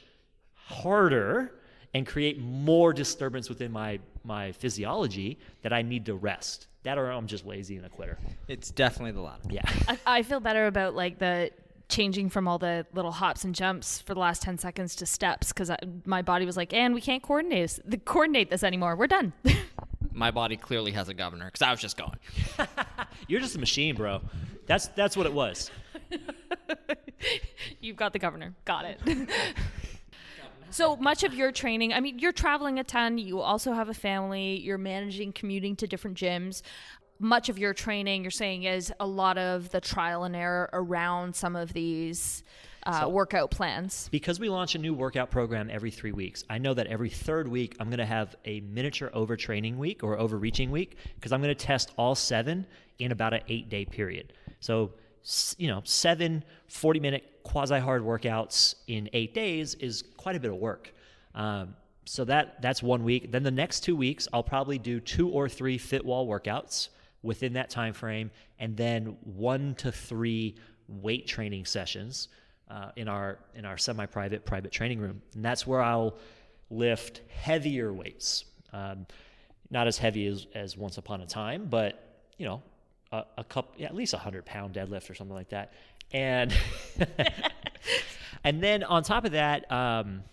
harder 0.53 1.51
and 1.93 2.05
create 2.07 2.39
more 2.39 2.93
disturbance 2.93 3.49
within 3.49 3.71
my, 3.71 3.99
my 4.23 4.51
physiology 4.51 5.39
that 5.61 5.73
I 5.73 5.81
need 5.81 6.05
to 6.07 6.15
rest. 6.15 6.67
That 6.83 6.97
or 6.97 7.09
I'm 7.11 7.27
just 7.27 7.45
lazy 7.45 7.77
and 7.77 7.85
a 7.85 7.89
quitter. 7.89 8.17
It's 8.47 8.71
definitely 8.71 9.11
the 9.11 9.21
latter. 9.21 9.43
Yeah. 9.49 9.61
I, 9.87 9.99
I 10.05 10.23
feel 10.23 10.39
better 10.39 10.67
about 10.67 10.95
like 10.95 11.19
the 11.19 11.51
changing 11.89 12.29
from 12.29 12.47
all 12.47 12.57
the 12.57 12.85
little 12.93 13.11
hops 13.11 13.43
and 13.43 13.53
jumps 13.53 14.01
for 14.01 14.13
the 14.13 14.19
last 14.19 14.41
10 14.41 14.57
seconds 14.57 14.95
to 14.95 15.05
steps 15.05 15.49
because 15.53 15.71
my 16.05 16.21
body 16.21 16.45
was 16.45 16.57
like, 16.57 16.73
and 16.73 16.93
we 16.93 17.01
can't 17.01 17.21
coordinate 17.21 17.63
this, 17.63 17.79
the, 17.85 17.97
coordinate 17.97 18.49
this 18.49 18.63
anymore. 18.63 18.95
We're 18.95 19.07
done. 19.07 19.33
my 20.11 20.31
body 20.31 20.57
clearly 20.57 20.91
has 20.91 21.09
a 21.09 21.13
governor 21.13 21.45
because 21.45 21.61
I 21.61 21.71
was 21.71 21.79
just 21.79 21.97
going. 21.97 22.17
You're 23.27 23.41
just 23.41 23.55
a 23.55 23.59
machine, 23.59 23.95
bro. 23.95 24.21
That's 24.65 24.87
that's 24.89 25.17
what 25.17 25.25
it 25.25 25.33
was. 25.33 25.71
You've 27.79 27.97
got 27.97 28.13
the 28.13 28.19
governor. 28.19 28.53
Got 28.65 28.85
it. 28.85 29.29
So 30.73 30.95
much 30.95 31.23
of 31.23 31.33
your 31.33 31.51
training, 31.51 31.93
I 31.93 31.99
mean, 31.99 32.19
you're 32.19 32.31
traveling 32.31 32.79
a 32.79 32.83
ton. 32.83 33.17
You 33.17 33.39
also 33.39 33.73
have 33.73 33.89
a 33.89 33.93
family. 33.93 34.59
You're 34.59 34.77
managing 34.77 35.33
commuting 35.33 35.75
to 35.77 35.87
different 35.87 36.17
gyms 36.17 36.61
much 37.19 37.49
of 37.49 37.57
your 37.57 37.73
training 37.73 38.23
you're 38.23 38.31
saying 38.31 38.63
is 38.63 38.91
a 38.99 39.07
lot 39.07 39.37
of 39.37 39.69
the 39.69 39.79
trial 39.79 40.23
and 40.23 40.35
error 40.35 40.69
around 40.73 41.35
some 41.35 41.55
of 41.55 41.71
these 41.73 42.43
uh, 42.85 43.01
so, 43.01 43.09
workout 43.09 43.49
plans 43.49 44.09
because 44.11 44.39
we 44.39 44.49
launch 44.49 44.75
a 44.75 44.77
new 44.77 44.93
workout 44.93 45.31
program 45.31 45.69
every 45.71 45.91
three 45.91 46.11
weeks 46.11 46.43
i 46.49 46.57
know 46.57 46.73
that 46.73 46.85
every 46.87 47.09
third 47.09 47.47
week 47.47 47.75
i'm 47.79 47.87
going 47.87 47.99
to 47.99 48.05
have 48.05 48.35
a 48.45 48.59
miniature 48.61 49.09
overtraining 49.15 49.77
week 49.77 50.03
or 50.03 50.19
overreaching 50.19 50.69
week 50.69 50.97
because 51.15 51.31
i'm 51.31 51.41
going 51.41 51.55
to 51.55 51.65
test 51.65 51.93
all 51.97 52.15
seven 52.15 52.65
in 52.99 53.11
about 53.11 53.33
an 53.33 53.41
eight 53.47 53.69
day 53.69 53.85
period 53.85 54.33
so 54.59 54.91
you 55.57 55.67
know 55.67 55.81
seven 55.85 56.43
40 56.67 56.99
minute 56.99 57.32
quasi 57.43 57.79
hard 57.79 58.03
workouts 58.03 58.75
in 58.87 59.09
eight 59.13 59.33
days 59.33 59.75
is 59.75 60.03
quite 60.17 60.35
a 60.35 60.39
bit 60.39 60.51
of 60.51 60.57
work 60.57 60.93
um, 61.35 61.75
so 62.05 62.25
that 62.25 62.61
that's 62.61 62.83
one 62.83 63.03
week 63.03 63.31
then 63.31 63.43
the 63.43 63.51
next 63.51 63.81
two 63.81 63.95
weeks 63.95 64.27
i'll 64.33 64.43
probably 64.43 64.77
do 64.77 64.99
two 64.99 65.29
or 65.29 65.47
three 65.47 65.77
fit 65.77 66.03
wall 66.05 66.27
workouts 66.27 66.89
within 67.23 67.53
that 67.53 67.69
time 67.69 67.93
frame, 67.93 68.29
and 68.59 68.77
then 68.77 69.17
one 69.23 69.73
to 69.75 69.91
three 69.91 70.55
weight 70.87 71.25
training 71.25 71.65
sessions 71.65 72.27
uh, 72.69 72.91
in 72.97 73.07
our 73.07 73.39
in 73.55 73.65
our 73.65 73.77
semi-private 73.77 74.45
private 74.45 74.71
training 74.71 74.99
room, 74.99 75.21
and 75.33 75.43
that's 75.43 75.65
where 75.65 75.81
I'll 75.81 76.17
lift 76.69 77.21
heavier 77.29 77.91
weights. 77.91 78.45
Um, 78.73 79.07
not 79.69 79.87
as 79.87 79.97
heavy 79.97 80.27
as, 80.27 80.45
as 80.53 80.77
once 80.77 80.97
upon 80.97 81.21
a 81.21 81.25
time, 81.25 81.67
but 81.67 82.19
you 82.37 82.45
know, 82.45 82.61
a, 83.11 83.23
a 83.39 83.43
cup, 83.43 83.73
yeah, 83.77 83.87
at 83.87 83.95
least 83.95 84.13
a 84.13 84.17
hundred 84.17 84.45
pound 84.45 84.75
deadlift 84.75 85.09
or 85.09 85.15
something 85.15 85.35
like 85.35 85.49
that. 85.49 85.73
And 86.13 86.53
and 88.43 88.61
then 88.61 88.83
on 88.83 89.03
top 89.03 89.25
of 89.25 89.31
that, 89.31 89.69
um, 89.71 90.23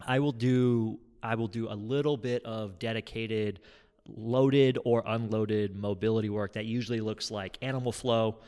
I 0.00 0.18
will 0.18 0.32
do 0.32 0.98
I 1.22 1.34
will 1.34 1.48
do 1.48 1.68
a 1.68 1.74
little 1.74 2.16
bit 2.16 2.44
of 2.44 2.78
dedicated 2.78 3.60
loaded 4.08 4.78
or 4.84 5.02
unloaded 5.06 5.76
mobility 5.76 6.28
work 6.28 6.54
that 6.54 6.64
usually 6.64 7.00
looks 7.00 7.30
like 7.30 7.56
animal 7.62 7.92
flow 7.92 8.38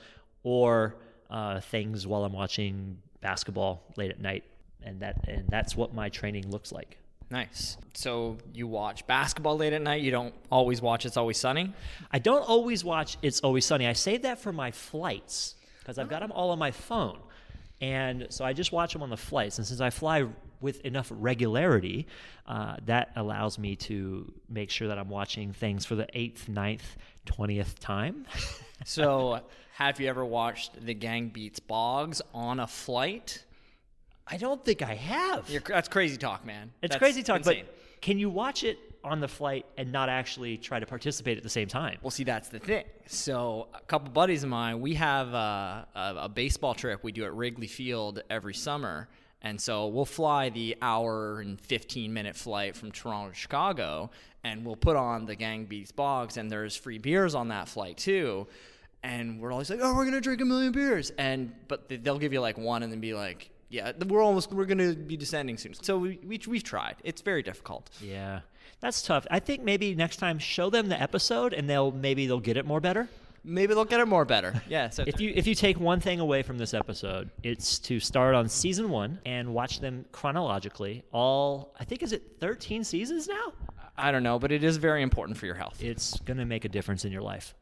or 0.43 0.97
uh, 1.31 1.61
things 1.61 2.07
while 2.07 2.25
I'm 2.25 2.33
watching 2.33 2.99
basketball 3.21 3.83
late 3.97 4.11
at 4.11 4.21
night, 4.21 4.45
and 4.83 5.01
that 5.01 5.29
and 5.29 5.49
that's 5.49 5.77
what 5.77 5.95
my 5.95 6.09
training 6.09 6.51
looks 6.51 6.73
like. 6.73 6.99
Nice. 7.31 7.79
So 7.95 8.37
you 8.53 8.67
watch 8.67 9.07
basketball 9.07 9.57
late 9.57 9.73
at 9.73 9.83
night. 9.83 10.03
You 10.03 10.11
don't 10.11 10.35
always 10.51 10.83
watch 10.83 11.07
It's 11.07 11.17
Always 11.17 11.39
Sunny. 11.39 11.73
I 12.11 12.19
don't 12.19 12.43
always 12.43 12.85
watch 12.85 13.17
It's 13.23 13.41
Always 13.41 13.65
Sunny. 13.65 13.87
I 13.87 13.95
save 13.95 14.23
that 14.23 14.39
for 14.39 14.53
my 14.53 14.71
flights 14.71 15.57
because 15.85 15.99
I've 15.99 16.09
got 16.09 16.21
them 16.21 16.33
all 16.33 16.51
on 16.51 16.59
my 16.59 16.71
phone, 16.71 17.19
and 17.81 18.27
so 18.31 18.45
I 18.45 18.55
just 18.55 18.73
watch 18.73 18.95
them 18.95 19.03
on 19.03 19.11
the 19.11 19.17
flights. 19.17 19.59
And 19.59 19.67
since 19.67 19.81
I 19.81 19.91
fly 19.91 20.27
with 20.61 20.81
enough 20.81 21.13
regularity, 21.15 22.07
uh, 22.47 22.77
that 22.87 23.11
allows 23.17 23.59
me 23.59 23.77
to 23.77 24.33
make 24.49 24.71
sure 24.71 24.89
that 24.89 24.99
I'm 24.99 25.11
watching 25.11 25.53
things 25.53 25.85
for 25.85 25.95
the 25.95 26.07
eighth, 26.15 26.49
ninth, 26.49 26.97
twentieth 27.27 27.79
time. 27.81 28.27
so, 28.85 29.41
have 29.75 30.01
you 30.01 30.09
ever 30.09 30.25
watched 30.25 30.85
The 30.85 30.95
Gang 30.95 31.29
Beats 31.29 31.61
Boggs 31.61 32.23
on 32.33 32.61
a 32.61 32.67
flight? 32.67 33.45
I 34.27 34.39
don't 34.39 34.65
think 34.65 34.81
I 34.81 34.95
have. 34.95 35.51
You're, 35.51 35.61
that's 35.61 35.89
crazy 35.89 36.17
talk, 36.17 36.47
man. 36.47 36.73
It's 36.81 36.93
that's 36.93 36.99
crazy 36.99 37.23
talk, 37.23 37.39
insane. 37.39 37.67
but 37.67 38.01
can 38.01 38.19
you 38.19 38.31
watch 38.31 38.65
it 38.65 38.79
on 39.05 39.21
the 39.21 39.29
flight 39.29 39.67
and 39.77 39.93
not 39.93 40.09
actually 40.09 40.57
try 40.57 40.81
to 40.81 40.87
participate 40.87 41.37
at 41.37 41.43
the 41.43 41.49
same 41.49 41.69
time? 41.69 41.99
Well, 42.03 42.11
see, 42.11 42.25
that's 42.25 42.49
the 42.49 42.59
thing. 42.59 42.85
So, 43.07 43.69
a 43.75 43.81
couple 43.81 44.11
buddies 44.11 44.43
of 44.43 44.49
mine, 44.49 44.81
we 44.81 44.95
have 44.95 45.35
a, 45.35 45.87
a, 45.95 46.15
a 46.23 46.29
baseball 46.29 46.75
trip 46.75 47.05
we 47.05 47.13
do 47.13 47.25
at 47.25 47.35
Wrigley 47.35 47.67
Field 47.67 48.23
every 48.31 48.55
summer 48.55 49.09
and 49.45 49.61
so 49.61 49.89
we'll 49.89 50.07
fly 50.07 50.49
the 50.49 50.75
hour 50.81 51.41
and 51.41 51.61
15 51.61 52.13
minute 52.13 52.35
flight 52.35 52.75
from 52.75 52.91
Toronto 52.91 53.29
to 53.31 53.37
Chicago, 53.37 54.11
and 54.43 54.65
we'll 54.65 54.75
put 54.75 54.97
on 54.97 55.27
the 55.27 55.37
Gang 55.37 55.67
Beats 55.67 55.93
Boggs, 55.93 56.39
and 56.39 56.51
there's 56.51 56.75
free 56.75 56.97
beers 56.97 57.35
on 57.35 57.49
that 57.49 57.69
flight 57.69 57.99
too. 57.99 58.47
And 59.03 59.39
we're 59.39 59.53
always 59.53 59.69
like, 59.69 59.81
oh, 59.83 59.95
we're 59.95 60.07
gonna 60.07 60.23
drink 60.23 60.41
a 60.41 60.47
million 60.47 60.73
beers, 60.73 61.13
and 61.19 61.53
but 61.69 61.91
they'll 61.91 62.19
give 62.19 62.33
you 62.33 62.41
like 62.41 62.57
one, 62.57 62.83
and 62.83 62.91
then 62.91 63.01
be 63.01 63.13
like, 63.13 63.51
yeah, 63.69 63.93
we're 64.07 64.23
almost 64.23 64.51
we're 64.51 64.65
gonna 64.65 64.95
be 64.95 65.19
descending 65.19 65.59
soon. 65.59 65.75
So 65.75 65.99
we, 65.99 66.19
we 66.25 66.41
we've 66.49 66.65
tried. 66.65 66.97
It's 67.05 67.21
very 67.21 67.43
difficult. 67.43 67.91
Yeah, 68.01 68.41
that's 68.85 69.01
tough. 69.01 69.27
I 69.31 69.41
think 69.41 69.63
maybe 69.63 69.95
next 69.95 70.19
time 70.19 70.39
show 70.39 70.69
them 70.69 70.89
the 70.89 71.01
episode, 71.01 71.55
and 71.55 71.69
they'll 71.69 71.91
maybe 71.91 72.27
they'll 72.27 72.39
get 72.39 72.57
it 72.59 72.67
more 72.67 72.81
better 72.81 73.09
maybe 73.45 73.75
they'll 73.75 73.85
get 73.85 74.01
it 74.01 74.09
more 74.09 74.25
better. 74.25 74.63
Yeah. 74.69 74.89
So 74.89 75.05
if 75.07 75.21
you 75.21 75.33
if 75.35 75.47
you 75.47 75.55
take 75.55 75.79
one 75.79 76.01
thing 76.01 76.21
away 76.21 76.43
from 76.43 76.59
this 76.59 76.75
episode, 76.75 77.31
it's 77.43 77.79
to 77.81 78.01
start 78.01 78.35
on 78.35 78.49
season 78.49 78.89
one 78.89 79.21
and 79.27 79.53
watch 79.53 79.81
them 79.81 80.07
chronologically. 80.11 81.05
All 81.13 81.75
I 81.79 81.85
think 81.85 82.03
is 82.03 82.13
it 82.13 82.23
thirteen 82.41 82.83
seasons 82.83 83.29
now. 83.29 83.53
I 83.97 84.11
don't 84.11 84.23
know, 84.23 84.39
but 84.39 84.51
it 84.51 84.65
is 84.65 84.79
very 84.79 85.03
important 85.03 85.39
for 85.39 85.47
your 85.47 85.55
health. 85.55 85.83
It's 85.83 86.19
gonna 86.21 86.47
make 86.47 86.65
a 86.65 86.69
difference 86.69 87.05
in 87.05 87.13
your 87.13 87.23
life. 87.23 87.55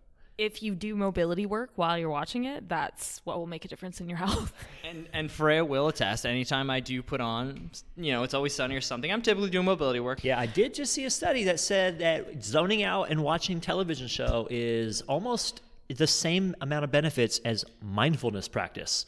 If 0.42 0.60
you 0.60 0.74
do 0.74 0.96
mobility 0.96 1.46
work 1.46 1.70
while 1.76 1.96
you're 1.96 2.10
watching 2.10 2.46
it, 2.46 2.68
that's 2.68 3.20
what 3.22 3.38
will 3.38 3.46
make 3.46 3.64
a 3.64 3.68
difference 3.68 4.00
in 4.00 4.08
your 4.08 4.18
health. 4.24 4.52
And 4.84 5.06
and 5.12 5.30
Freya 5.30 5.64
will 5.64 5.88
attest. 5.88 6.26
Anytime 6.26 6.68
I 6.68 6.80
do 6.80 7.00
put 7.02 7.20
on, 7.20 7.70
you 7.96 8.12
know, 8.12 8.24
it's 8.24 8.34
always 8.34 8.52
sunny 8.52 8.74
or 8.74 8.80
something. 8.80 9.12
I'm 9.12 9.22
typically 9.22 9.50
doing 9.50 9.66
mobility 9.66 10.00
work. 10.00 10.24
Yeah, 10.24 10.40
I 10.40 10.46
did 10.46 10.74
just 10.74 10.92
see 10.92 11.04
a 11.04 11.10
study 11.10 11.44
that 11.44 11.60
said 11.60 12.00
that 12.00 12.42
zoning 12.42 12.82
out 12.82 13.10
and 13.10 13.22
watching 13.22 13.60
television 13.60 14.08
show 14.08 14.48
is 14.50 15.02
almost 15.02 15.60
the 15.88 16.06
same 16.06 16.56
amount 16.60 16.84
of 16.84 16.90
benefits 16.90 17.38
as 17.44 17.64
mindfulness 17.80 18.48
practice. 18.48 19.06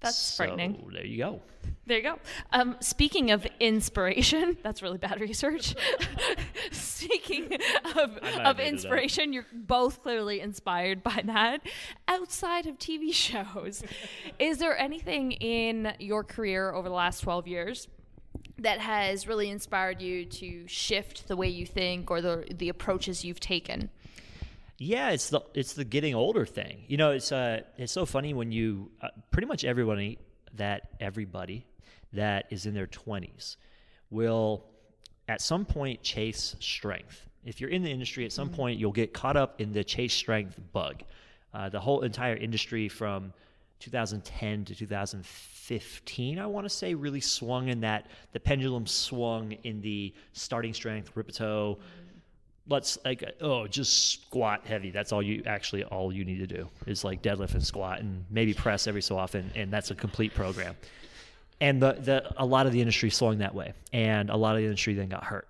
That's 0.00 0.16
So, 0.16 0.44
frightening. 0.44 0.90
There 0.92 1.04
you 1.04 1.18
go. 1.18 1.40
There 1.86 1.98
you 1.98 2.02
go. 2.04 2.18
Um, 2.52 2.76
speaking 2.80 3.30
of 3.30 3.46
inspiration, 3.58 4.56
that's 4.62 4.82
really 4.82 4.98
bad 4.98 5.20
research. 5.20 5.74
speaking 6.70 7.58
of, 7.96 7.96
of 7.96 8.22
made 8.22 8.34
it 8.34 8.40
up. 8.46 8.60
inspiration, 8.60 9.32
you're 9.32 9.46
both 9.52 10.02
clearly 10.02 10.40
inspired 10.40 11.02
by 11.02 11.22
that. 11.24 11.60
Outside 12.08 12.66
of 12.66 12.78
TV 12.78 13.12
shows, 13.14 13.82
is 14.38 14.58
there 14.58 14.78
anything 14.78 15.32
in 15.32 15.94
your 15.98 16.24
career 16.24 16.72
over 16.72 16.88
the 16.88 16.94
last 16.94 17.20
12 17.20 17.46
years 17.48 17.88
that 18.58 18.78
has 18.78 19.26
really 19.26 19.50
inspired 19.50 20.00
you 20.00 20.24
to 20.26 20.66
shift 20.66 21.28
the 21.28 21.36
way 21.36 21.48
you 21.48 21.66
think 21.66 22.10
or 22.10 22.20
the, 22.20 22.46
the 22.54 22.68
approaches 22.68 23.24
you've 23.24 23.40
taken? 23.40 23.90
Yeah, 24.82 25.10
it's 25.10 25.28
the 25.28 25.42
it's 25.52 25.74
the 25.74 25.84
getting 25.84 26.14
older 26.14 26.46
thing. 26.46 26.84
You 26.88 26.96
know, 26.96 27.10
it's 27.10 27.32
uh 27.32 27.60
it's 27.76 27.92
so 27.92 28.06
funny 28.06 28.32
when 28.32 28.50
you 28.50 28.90
uh, 29.02 29.08
pretty 29.30 29.46
much 29.46 29.62
everybody 29.62 30.18
that 30.54 30.88
everybody 31.00 31.66
that 32.14 32.46
is 32.48 32.64
in 32.64 32.72
their 32.72 32.86
20s 32.86 33.56
will 34.08 34.64
at 35.28 35.42
some 35.42 35.66
point 35.66 36.02
chase 36.02 36.56
strength. 36.60 37.28
If 37.44 37.60
you're 37.60 37.68
in 37.68 37.82
the 37.82 37.90
industry 37.90 38.24
at 38.24 38.32
some 38.32 38.48
point 38.48 38.78
you'll 38.78 38.90
get 38.90 39.12
caught 39.12 39.36
up 39.36 39.60
in 39.60 39.74
the 39.74 39.84
chase 39.84 40.14
strength 40.14 40.58
bug. 40.72 41.02
Uh, 41.52 41.68
the 41.68 41.80
whole 41.80 42.00
entire 42.00 42.36
industry 42.36 42.88
from 42.88 43.34
2010 43.80 44.64
to 44.64 44.74
2015 44.74 46.38
I 46.38 46.46
want 46.46 46.64
to 46.64 46.70
say 46.70 46.94
really 46.94 47.20
swung 47.20 47.68
in 47.68 47.80
that 47.80 48.06
the 48.32 48.40
pendulum 48.40 48.86
swung 48.86 49.52
in 49.62 49.82
the 49.82 50.14
starting 50.32 50.72
strength 50.72 51.10
Rippetoe 51.14 51.78
let's 52.70 52.96
like 53.04 53.24
oh 53.40 53.66
just 53.66 54.12
squat 54.12 54.62
heavy. 54.64 54.90
That's 54.90 55.12
all 55.12 55.22
you 55.22 55.42
actually 55.44 55.84
all 55.84 56.12
you 56.12 56.24
need 56.24 56.38
to 56.38 56.46
do 56.46 56.68
is 56.86 57.04
like 57.04 57.20
deadlift 57.20 57.54
and 57.54 57.66
squat 57.66 58.00
and 58.00 58.24
maybe 58.30 58.54
press 58.54 58.86
every 58.86 59.02
so 59.02 59.18
often 59.18 59.50
and 59.54 59.70
that's 59.70 59.90
a 59.90 59.94
complete 59.94 60.32
program. 60.32 60.76
And 61.60 61.82
the, 61.82 61.92
the 61.92 62.32
a 62.38 62.46
lot 62.46 62.66
of 62.66 62.72
the 62.72 62.80
industry 62.80 63.10
swung 63.10 63.38
that 63.38 63.54
way 63.54 63.74
and 63.92 64.30
a 64.30 64.36
lot 64.36 64.54
of 64.54 64.60
the 64.60 64.66
industry 64.66 64.94
then 64.94 65.08
got 65.08 65.24
hurt. 65.24 65.48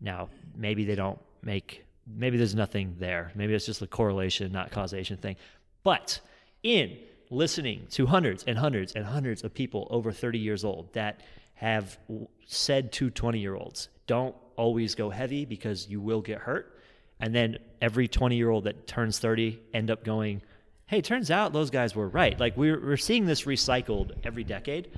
Now 0.00 0.28
maybe 0.56 0.84
they 0.84 0.94
don't 0.94 1.18
make 1.42 1.84
maybe 2.06 2.38
there's 2.38 2.54
nothing 2.54 2.94
there. 2.98 3.32
Maybe 3.34 3.52
it's 3.54 3.66
just 3.66 3.82
a 3.82 3.86
correlation 3.86 4.50
not 4.52 4.70
causation 4.70 5.16
thing. 5.16 5.36
But 5.82 6.20
in 6.62 6.96
listening 7.28 7.86
to 7.90 8.06
hundreds 8.06 8.44
and 8.44 8.56
hundreds 8.56 8.92
and 8.92 9.04
hundreds 9.04 9.42
of 9.42 9.52
people 9.52 9.88
over 9.90 10.12
30 10.12 10.38
years 10.38 10.64
old 10.64 10.92
that 10.92 11.20
have 11.54 11.98
said 12.46 12.92
to 12.92 13.10
20 13.10 13.38
year 13.40 13.56
olds 13.56 13.88
don't 14.06 14.34
always 14.56 14.94
go 14.94 15.10
heavy 15.10 15.44
because 15.44 15.88
you 15.88 16.00
will 16.00 16.20
get 16.20 16.38
hurt. 16.38 16.78
And 17.20 17.34
then 17.34 17.58
every 17.80 18.08
20 18.08 18.36
year 18.36 18.50
old 18.50 18.64
that 18.64 18.86
turns 18.86 19.18
30 19.18 19.60
end 19.72 19.90
up 19.90 20.04
going 20.04 20.42
hey 20.86 21.00
turns 21.00 21.30
out 21.30 21.52
those 21.52 21.70
guys 21.70 21.94
were 21.96 22.08
right. 22.08 22.38
Like 22.38 22.56
we're, 22.56 22.78
we're 22.78 22.96
seeing 22.96 23.24
this 23.24 23.42
recycled 23.42 24.12
every 24.24 24.44
decade. 24.44 24.90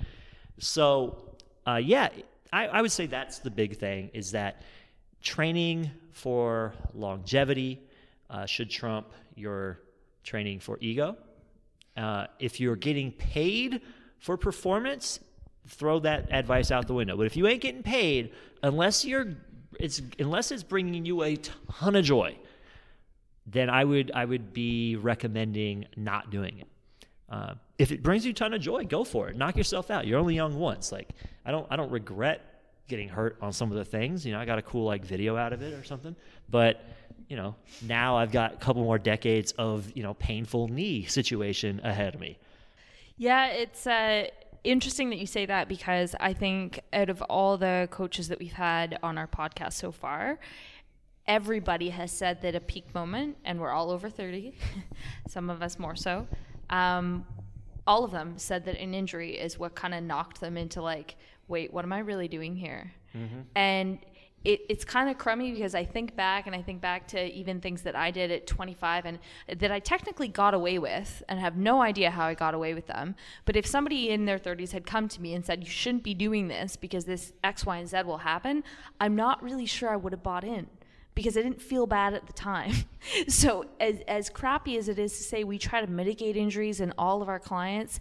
So 0.59 1.37
uh, 1.67 1.81
yeah 1.83 2.09
I, 2.53 2.67
I 2.67 2.83
would 2.83 2.93
say 2.93 3.07
that's 3.07 3.39
the 3.39 3.51
big 3.51 3.77
thing 3.79 4.11
is 4.15 4.33
that 4.33 4.63
training 5.23 5.91
for 6.13 6.73
longevity 6.95 7.81
uh, 8.31 8.47
should 8.47 8.71
trump 8.71 9.09
your 9.35 9.81
training 10.23 10.61
for 10.61 10.79
ego. 10.81 11.17
Uh, 11.97 12.27
if 12.39 12.61
you're 12.61 12.77
getting 12.77 13.13
paid 13.13 13.81
for 14.19 14.37
performance, 14.37 15.21
throw 15.69 15.99
that 16.01 16.31
advice 16.31 16.71
out 16.71 16.87
the 16.87 16.95
window. 16.95 17.17
But 17.17 17.27
if 17.27 17.37
you 17.37 17.47
ain't 17.47 17.61
getting 17.61 17.83
paid, 17.83 18.33
unless 18.63 19.05
you're, 19.05 19.35
it's 19.79 20.01
unless 20.19 20.51
it's 20.51 20.63
bringing 20.63 21.05
you 21.05 21.23
a 21.23 21.37
ton 21.37 21.97
of 21.97 22.05
joy, 22.05 22.37
then 23.47 23.71
I 23.71 23.85
would 23.85 24.11
I 24.15 24.25
would 24.25 24.53
be 24.53 24.97
recommending 24.97 25.87
not 25.97 26.31
doing 26.31 26.59
it. 26.59 26.69
Uh, 27.29 27.55
if 27.79 27.91
it 27.91 28.03
brings 28.03 28.25
you 28.25 28.31
a 28.31 28.35
ton 28.35 28.55
of 28.55 28.61
joy, 28.61 28.85
go 28.85 29.05
for 29.05 29.29
it. 29.29 29.37
Knock 29.37 29.57
yourself 29.57 29.91
out. 29.91 30.07
You're 30.07 30.19
only 30.19 30.35
young 30.35 30.59
once. 30.59 30.93
Like 30.93 31.11
I 31.45 31.51
don't 31.51 31.67
I 31.71 31.77
don't 31.77 31.91
regret 31.91 32.43
getting 32.89 33.09
hurt 33.09 33.39
on 33.41 33.53
some 33.53 33.71
of 33.71 33.79
the 33.79 33.85
things. 33.85 34.25
You 34.27 34.33
know, 34.33 34.39
I 34.39 34.45
got 34.45 34.59
a 34.59 34.63
cool 34.63 34.85
like 34.85 35.05
video 35.05 35.37
out 35.37 35.53
of 35.53 35.63
it 35.63 35.73
or 35.75 35.85
something. 35.85 36.15
But 36.49 36.85
you 37.29 37.37
know, 37.37 37.55
now 37.83 38.17
I've 38.17 38.33
got 38.33 38.55
a 38.55 38.57
couple 38.57 38.83
more 38.83 38.99
decades 38.99 39.53
of 39.53 39.91
you 39.97 40.03
know 40.03 40.15
painful 40.15 40.69
knee 40.69 41.05
situation 41.05 41.81
ahead 41.83 42.15
of 42.15 42.21
me. 42.21 42.39
Yeah, 43.17 43.47
it's 43.47 43.87
uh, 43.87 44.27
interesting 44.65 45.11
that 45.11 45.19
you 45.19 45.27
say 45.27 45.47
that 45.47 45.69
because 45.69 46.17
I 46.19 46.33
think 46.33 46.81
out 46.93 47.11
of 47.11 47.23
all 47.23 47.57
the 47.57 47.89
coaches 47.91 48.29
that 48.29 48.39
we've 48.39 48.53
had 48.53 48.99
on 49.03 49.19
our 49.19 49.29
podcast 49.29 49.75
so 49.75 49.93
far, 49.93 50.39
everybody 51.27 51.91
has 51.91 52.11
said 52.11 52.43
that 52.43 52.55
a 52.55 52.61
peak 52.61 52.95
moment, 52.95 53.37
and 53.45 53.61
we're 53.61 53.71
all 53.71 53.91
over 53.91 54.11
30, 54.11 54.55
some 55.29 55.51
of 55.51 55.63
us 55.63 55.79
more 55.79 55.95
so, 55.97 56.27
um, 56.71 57.27
all 57.87 58.05
of 58.05 58.11
them 58.11 58.35
said 58.39 58.65
that 58.65 58.79
an 58.79 58.95
injury 58.95 59.33
is 59.39 59.59
what 59.59 59.75
kind 59.75 59.95
of 59.95 60.03
knocked 60.03 60.41
them 60.41 60.57
into 60.57 60.81
like, 60.83 61.17
wait, 61.49 61.73
what 61.73 61.85
am 61.85 61.93
I 61.93 61.99
really 61.99 62.29
doing 62.29 62.57
here? 62.57 62.91
And 63.55 63.99
it, 64.45 64.61
it's 64.69 64.85
kind 64.85 65.09
of 65.09 65.17
crummy 65.17 65.53
because 65.53 65.75
I 65.75 65.85
think 65.85 66.15
back 66.15 66.47
and 66.47 66.55
I 66.55 66.61
think 66.61 66.81
back 66.81 67.09
to 67.09 67.33
even 67.33 67.61
things 67.61 67.83
that 67.83 67.97
I 67.97 68.11
did 68.11 68.31
at 68.31 68.47
25 68.47 69.07
and 69.07 69.19
that 69.49 69.73
I 69.73 69.79
technically 69.79 70.29
got 70.29 70.53
away 70.53 70.79
with 70.79 71.23
and 71.29 71.41
have 71.41 71.57
no 71.57 71.81
idea 71.81 72.11
how 72.11 72.27
I 72.27 72.35
got 72.35 72.53
away 72.53 72.75
with 72.75 72.87
them. 72.87 73.15
But 73.47 73.57
if 73.57 73.67
somebody 73.67 74.11
in 74.11 74.27
their 74.27 74.39
30s 74.39 74.73
had 74.73 74.87
come 74.87 75.09
to 75.09 75.21
me 75.23 75.35
and 75.35 75.45
said, 75.45 75.65
you 75.65 75.71
shouldn't 75.71 76.03
be 76.03 76.13
doing 76.13 76.49
this 76.49 76.77
because 76.77 77.07
this 77.07 77.33
X, 77.43 77.65
Y, 77.65 77.79
and 77.79 77.89
Z 77.89 78.03
will 78.03 78.19
happen, 78.19 78.65
I'm 79.01 79.17
not 79.17 79.43
really 79.43 79.67
sure 79.67 79.89
I 79.89 79.97
would 79.97 80.13
have 80.13 80.23
bought 80.23 80.45
in 80.45 80.67
because 81.15 81.39
I 81.39 81.43
didn't 81.43 81.63
feel 81.63 81.87
bad 81.87 82.13
at 82.13 82.27
the 82.27 82.33
time. 82.35 82.75
so 83.29 83.65
as, 83.81 84.01
as 84.07 84.29
crappy 84.29 84.77
as 84.77 84.89
it 84.89 84.99
is 84.99 85.17
to 85.17 85.23
say 85.23 85.45
we 85.45 85.59
try 85.59 85.81
to 85.81 85.91
mitigate 85.91 86.37
injuries 86.37 86.81
in 86.81 86.93
all 86.99 87.23
of 87.23 87.31
our 87.31 87.39
clients, 87.39 87.99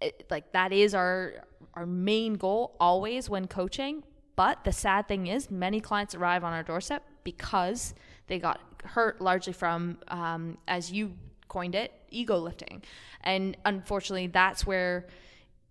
it, 0.00 0.26
like 0.30 0.52
that 0.52 0.72
is 0.72 0.94
our 0.94 1.44
our 1.74 1.86
main 1.86 2.34
goal 2.34 2.76
always 2.78 3.30
when 3.30 3.46
coaching. 3.46 4.02
But 4.36 4.64
the 4.64 4.72
sad 4.72 5.08
thing 5.08 5.26
is, 5.26 5.50
many 5.50 5.80
clients 5.80 6.14
arrive 6.14 6.44
on 6.44 6.52
our 6.52 6.62
doorstep 6.62 7.02
because 7.24 7.94
they 8.26 8.38
got 8.38 8.60
hurt 8.84 9.20
largely 9.20 9.52
from, 9.52 9.98
um, 10.08 10.58
as 10.66 10.90
you 10.90 11.12
coined 11.48 11.74
it, 11.74 11.92
ego 12.10 12.38
lifting. 12.38 12.82
And 13.22 13.56
unfortunately, 13.64 14.28
that's 14.28 14.66
where 14.66 15.06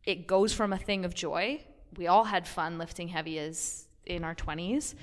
it 0.06 0.28
goes 0.28 0.54
from 0.54 0.74
a 0.74 0.78
thing 0.78 1.06
of 1.06 1.14
joy. 1.14 1.64
We 1.98 2.08
all 2.08 2.24
had 2.24 2.48
fun 2.48 2.78
lifting 2.78 3.10
heavy 3.10 3.40
as 3.40 3.88
in 4.06 4.24
our 4.24 4.36
20s 4.36 4.96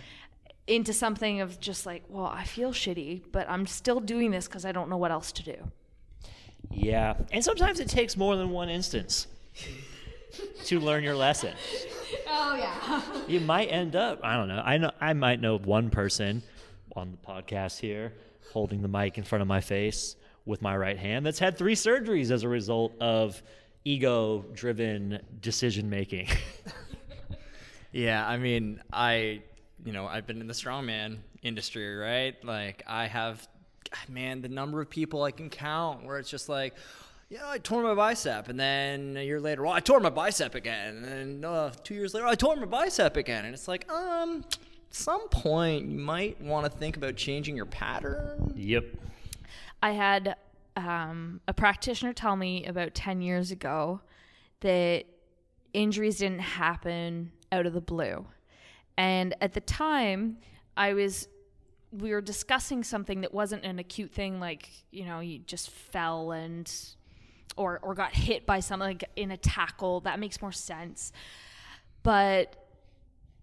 into 0.66 0.92
something 0.92 1.40
of 1.40 1.58
just 1.60 1.86
like, 1.86 2.04
well, 2.08 2.26
I 2.26 2.44
feel 2.44 2.72
shitty, 2.72 3.22
but 3.32 3.48
I'm 3.48 3.66
still 3.66 4.00
doing 4.00 4.30
this 4.30 4.46
because 4.46 4.64
I 4.64 4.72
don't 4.72 4.90
know 4.90 4.98
what 4.98 5.10
else 5.10 5.32
to 5.32 5.42
do. 5.42 5.56
Yeah, 6.70 7.14
and 7.32 7.42
sometimes 7.42 7.80
it 7.80 7.88
takes 7.88 8.16
more 8.16 8.36
than 8.36 8.50
one 8.50 8.68
instance 8.68 9.26
to 10.66 10.80
learn 10.80 11.02
your 11.04 11.16
lesson. 11.16 11.54
Oh, 12.26 12.54
yeah. 12.54 13.02
You 13.28 13.40
might 13.40 13.66
end 13.66 13.94
up, 13.94 14.20
I 14.22 14.34
don't 14.36 14.48
know. 14.48 14.62
I 14.64 14.78
know 14.78 14.90
I 14.98 15.12
might 15.12 15.40
know 15.40 15.58
one 15.58 15.90
person 15.90 16.42
on 16.96 17.10
the 17.10 17.18
podcast 17.18 17.78
here 17.78 18.14
holding 18.52 18.80
the 18.80 18.88
mic 18.88 19.18
in 19.18 19.24
front 19.24 19.42
of 19.42 19.48
my 19.48 19.60
face 19.60 20.16
with 20.46 20.62
my 20.62 20.74
right 20.74 20.96
hand 20.96 21.26
that's 21.26 21.38
had 21.38 21.58
three 21.58 21.74
surgeries 21.74 22.30
as 22.30 22.44
a 22.44 22.48
result 22.48 22.94
of 23.00 23.42
ego 23.84 24.42
driven 24.54 25.20
decision 25.42 25.90
making. 25.90 26.28
Yeah, 27.92 28.26
I 28.26 28.36
mean, 28.36 28.82
I, 28.92 29.42
you 29.84 29.92
know, 29.92 30.06
I've 30.06 30.26
been 30.26 30.40
in 30.40 30.46
the 30.46 30.54
strongman 30.54 31.18
industry, 31.42 31.96
right? 31.96 32.34
Like, 32.44 32.82
I 32.86 33.06
have, 33.06 33.48
man, 34.08 34.42
the 34.42 34.48
number 34.48 34.80
of 34.80 34.90
people 34.90 35.22
I 35.22 35.30
can 35.30 35.48
count 35.48 36.04
where 36.04 36.18
it's 36.18 36.30
just 36.30 36.48
like, 36.48 36.74
you 37.30 37.36
know, 37.36 37.48
I 37.48 37.58
tore 37.58 37.82
my 37.82 37.94
bicep, 37.94 38.48
and 38.48 38.58
then 38.58 39.16
a 39.16 39.24
year 39.24 39.40
later, 39.40 39.62
well, 39.62 39.72
I 39.72 39.80
tore 39.80 40.00
my 40.00 40.10
bicep 40.10 40.54
again, 40.54 40.96
and 40.96 41.04
then 41.04 41.44
uh, 41.44 41.70
two 41.84 41.94
years 41.94 42.14
later, 42.14 42.26
I 42.26 42.34
tore 42.34 42.56
my 42.56 42.64
bicep 42.64 43.16
again, 43.16 43.44
and 43.44 43.52
it's 43.52 43.68
like, 43.68 43.90
um, 43.90 44.44
some 44.90 45.28
point 45.28 45.86
you 45.90 45.98
might 45.98 46.40
want 46.40 46.70
to 46.70 46.78
think 46.78 46.96
about 46.96 47.16
changing 47.16 47.54
your 47.54 47.66
pattern. 47.66 48.52
yep. 48.56 48.86
I 49.82 49.90
had 49.92 50.36
um, 50.76 51.40
a 51.46 51.52
practitioner 51.52 52.12
tell 52.12 52.34
me 52.34 52.64
about 52.64 52.94
10 52.94 53.20
years 53.20 53.50
ago 53.50 54.00
that 54.60 55.04
injuries 55.74 56.18
didn't 56.18 56.40
happen 56.40 57.32
out 57.52 57.66
of 57.66 57.74
the 57.74 57.80
blue. 57.80 58.26
And 58.96 59.36
at 59.40 59.52
the 59.52 59.60
time, 59.60 60.38
I 60.76 60.94
was, 60.94 61.28
we 61.92 62.10
were 62.10 62.20
discussing 62.20 62.82
something 62.82 63.20
that 63.20 63.32
wasn't 63.34 63.64
an 63.64 63.78
acute 63.78 64.12
thing, 64.12 64.40
like, 64.40 64.68
you 64.90 65.04
know, 65.04 65.20
you 65.20 65.38
just 65.40 65.70
fell 65.70 66.32
and, 66.32 66.72
or, 67.58 67.78
or 67.82 67.94
got 67.94 68.14
hit 68.14 68.46
by 68.46 68.60
something 68.60 68.88
like 68.88 69.04
in 69.16 69.30
a 69.30 69.36
tackle. 69.36 70.00
That 70.00 70.18
makes 70.18 70.40
more 70.40 70.52
sense. 70.52 71.12
But 72.02 72.54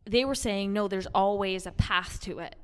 they 0.06 0.26
were 0.26 0.36
saying, 0.36 0.74
no, 0.74 0.88
there's 0.88 1.08
always 1.08 1.66
a 1.66 1.72
path 1.72 2.22
to 2.22 2.40
it. 2.40 2.56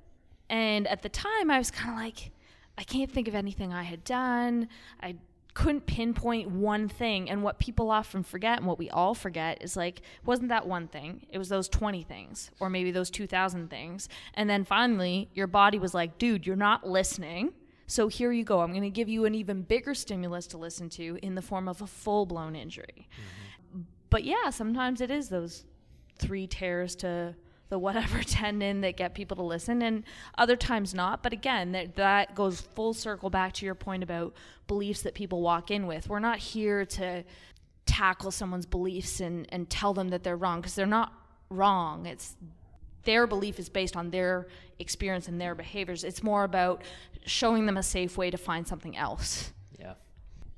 And 0.50 0.88
at 0.88 1.02
the 1.02 1.10
time, 1.10 1.50
I 1.50 1.58
was 1.58 1.72
kind 1.72 1.92
of 1.92 1.98
like, 1.98 2.32
I 2.78 2.84
can't 2.84 3.12
think 3.12 3.28
of 3.28 3.36
anything 3.36 3.74
I 3.74 3.84
had 3.84 4.04
done. 4.04 4.68
I 5.02 5.16
couldn't 5.54 5.86
pinpoint 5.86 6.50
one 6.50 6.88
thing. 6.88 7.30
And 7.30 7.44
what 7.44 7.60
people 7.60 7.92
often 7.92 8.24
forget 8.24 8.58
and 8.58 8.68
what 8.68 8.80
we 8.80 8.90
all 8.90 9.14
forget 9.14 9.62
is 9.62 9.76
like, 9.76 10.02
wasn't 10.26 10.50
that 10.50 10.68
one 10.68 10.88
thing? 10.88 11.26
It 11.30 11.38
was 11.38 11.50
those 11.50 11.68
20 11.68 12.04
things 12.04 12.52
or 12.60 12.70
maybe 12.70 12.92
those 12.92 13.10
2,000 13.10 13.70
things. 13.70 14.08
And 14.34 14.50
then 14.50 14.64
finally, 14.64 15.30
your 15.34 15.48
body 15.48 15.80
was 15.80 15.94
like, 15.94 16.18
dude, 16.18 16.48
you're 16.48 16.56
not 16.56 16.88
listening. 16.88 17.54
So 17.92 18.08
here 18.08 18.32
you 18.32 18.46
go. 18.46 18.62
I'm 18.62 18.72
going 18.72 18.84
to 18.84 18.90
give 18.90 19.10
you 19.10 19.26
an 19.26 19.36
even 19.36 19.64
bigger 19.64 19.94
stimulus 19.94 20.48
to 20.48 20.58
listen 20.58 20.88
to 20.92 21.20
in 21.22 21.36
the 21.36 21.42
form 21.42 21.68
of 21.68 21.82
a 21.82 21.88
full 21.88 22.26
blown 22.26 22.56
injury. 22.56 23.10
Mm-hmm. 23.10 23.82
But 24.10 24.24
yeah, 24.24 24.50
sometimes 24.50 25.02
it 25.02 25.12
is 25.12 25.28
those 25.28 25.66
three 26.18 26.48
tears 26.48 26.96
to 26.98 27.36
the 27.68 27.78
whatever 27.78 28.24
tendon 28.24 28.80
that 28.82 28.96
get 28.96 29.14
people 29.14 29.36
to 29.36 29.44
listen 29.44 29.82
and 29.82 30.06
other 30.38 30.56
times 30.58 30.94
not 30.94 31.24
but 31.24 31.32
again 31.32 31.72
that, 31.72 31.96
that 31.96 32.36
goes 32.36 32.60
full 32.60 32.94
circle 32.94 33.30
back 33.30 33.54
to 33.54 33.66
your 33.66 33.76
point 33.76 34.04
about 34.04 34.34
beliefs 34.68 35.04
that 35.04 35.14
people 35.14 35.42
walk 35.42 35.72
in 35.72 35.88
with 35.88 36.10
we're 36.10 36.20
not 36.20 36.38
here 36.38 36.86
to 36.86 37.24
tackle 37.86 38.30
someone's 38.30 38.66
beliefs 38.66 39.22
and, 39.22 39.48
and 39.54 39.70
tell 39.70 39.94
them 39.94 40.10
that 40.10 40.22
they're 40.22 40.36
wrong 40.36 40.60
because 40.60 40.76
they're 40.76 40.86
not 40.86 41.14
wrong 41.50 42.06
it's 42.06 42.36
their 43.04 43.28
belief 43.28 43.60
is 43.60 43.70
based 43.70 43.96
on 43.96 44.10
their 44.12 44.48
experience 44.80 45.28
and 45.28 45.40
their 45.40 45.56
behaviors. 45.56 46.04
It's 46.04 46.24
more 46.24 46.44
about 46.44 46.84
showing 47.26 47.66
them 47.66 47.78
a 47.78 47.84
safe 47.84 48.18
way 48.18 48.32
to 48.32 48.38
find 48.38 48.68
something 48.68 48.98
else. 48.98 49.52
Yeah. 49.80 49.94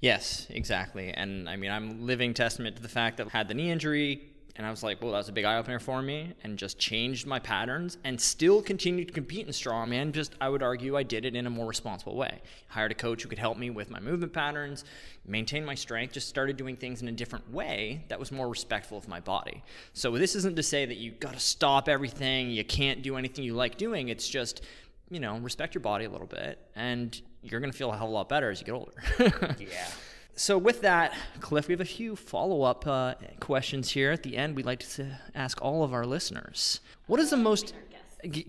Yes 0.01 0.47
exactly. 0.49 1.11
And 1.11 1.47
i 1.49 1.55
mean 1.55 1.71
i'm 1.71 2.05
living 2.05 2.33
testament 2.33 2.75
to 2.77 2.81
the 2.81 2.89
fact 2.89 3.17
that 3.17 3.27
I 3.27 3.29
had 3.37 3.47
the 3.47 3.53
knee 3.53 3.71
injury 3.71 4.32
and 4.55 4.67
I 4.67 4.69
was 4.69 4.83
like, 4.83 5.01
well, 5.01 5.11
that 5.13 5.17
was 5.17 5.29
a 5.29 5.31
big 5.31 5.45
eye 5.45 5.57
opener 5.57 5.79
for 5.79 6.01
me 6.03 6.33
and 6.43 6.59
just 6.59 6.77
changed 6.77 7.25
my 7.25 7.39
patterns 7.39 7.97
and 8.03 8.21
still 8.21 8.61
continued 8.61 9.07
to 9.07 9.13
compete 9.13 9.47
in 9.47 9.51
strongman. 9.51 10.11
Just, 10.11 10.35
I 10.39 10.47
would 10.47 10.61
argue, 10.61 10.95
I 10.95 11.01
did 11.01 11.25
it 11.25 11.35
in 11.35 11.47
a 11.47 11.49
more 11.49 11.65
responsible 11.65 12.15
way. 12.15 12.39
Hired 12.67 12.91
a 12.91 12.95
coach 12.95 13.23
who 13.23 13.29
could 13.29 13.39
help 13.39 13.57
me 13.57 13.71
with 13.71 13.89
my 13.89 13.99
movement 13.99 14.31
patterns, 14.31 14.85
maintain 15.25 15.65
my 15.65 15.73
strength, 15.73 16.13
just 16.13 16.29
started 16.29 16.55
doing 16.55 16.75
things 16.75 17.01
in 17.01 17.07
a 17.07 17.11
different 17.11 17.51
way 17.51 18.05
that 18.09 18.19
was 18.19 18.31
more 18.31 18.47
respectful 18.47 18.95
of 18.95 19.07
my 19.07 19.19
body. 19.19 19.63
So, 19.93 20.11
this 20.11 20.35
isn't 20.35 20.55
to 20.55 20.63
say 20.63 20.85
that 20.85 20.97
you 20.97 21.11
got 21.11 21.33
to 21.33 21.39
stop 21.39 21.89
everything, 21.89 22.51
you 22.51 22.63
can't 22.63 23.01
do 23.01 23.17
anything 23.17 23.43
you 23.43 23.55
like 23.55 23.77
doing. 23.77 24.09
It's 24.09 24.29
just, 24.29 24.61
you 25.09 25.19
know, 25.19 25.35
respect 25.39 25.73
your 25.73 25.81
body 25.81 26.05
a 26.05 26.09
little 26.11 26.27
bit 26.27 26.59
and 26.75 27.19
you're 27.41 27.59
to 27.59 27.71
feel 27.71 27.91
a 27.91 27.97
hell 27.97 28.05
of 28.05 28.11
a 28.11 28.13
lot 28.13 28.29
better 28.29 28.51
as 28.51 28.59
you 28.59 28.65
get 28.65 28.73
older. 28.73 28.93
yeah 29.59 29.87
so 30.35 30.57
with 30.57 30.81
that, 30.81 31.13
Cliff, 31.39 31.67
we 31.67 31.73
have 31.73 31.81
a 31.81 31.85
few 31.85 32.15
follow-up 32.15 32.87
uh, 32.87 33.15
questions 33.39 33.89
here 33.89 34.11
at 34.11 34.23
the 34.23 34.35
end. 34.35 34.55
We'd 34.55 34.65
like 34.65 34.79
to 34.91 35.19
ask 35.35 35.61
all 35.61 35.83
of 35.83 35.93
our 35.93 36.05
listeners: 36.05 36.79
What 37.07 37.19
is 37.19 37.29
the 37.29 37.37
most 37.37 37.73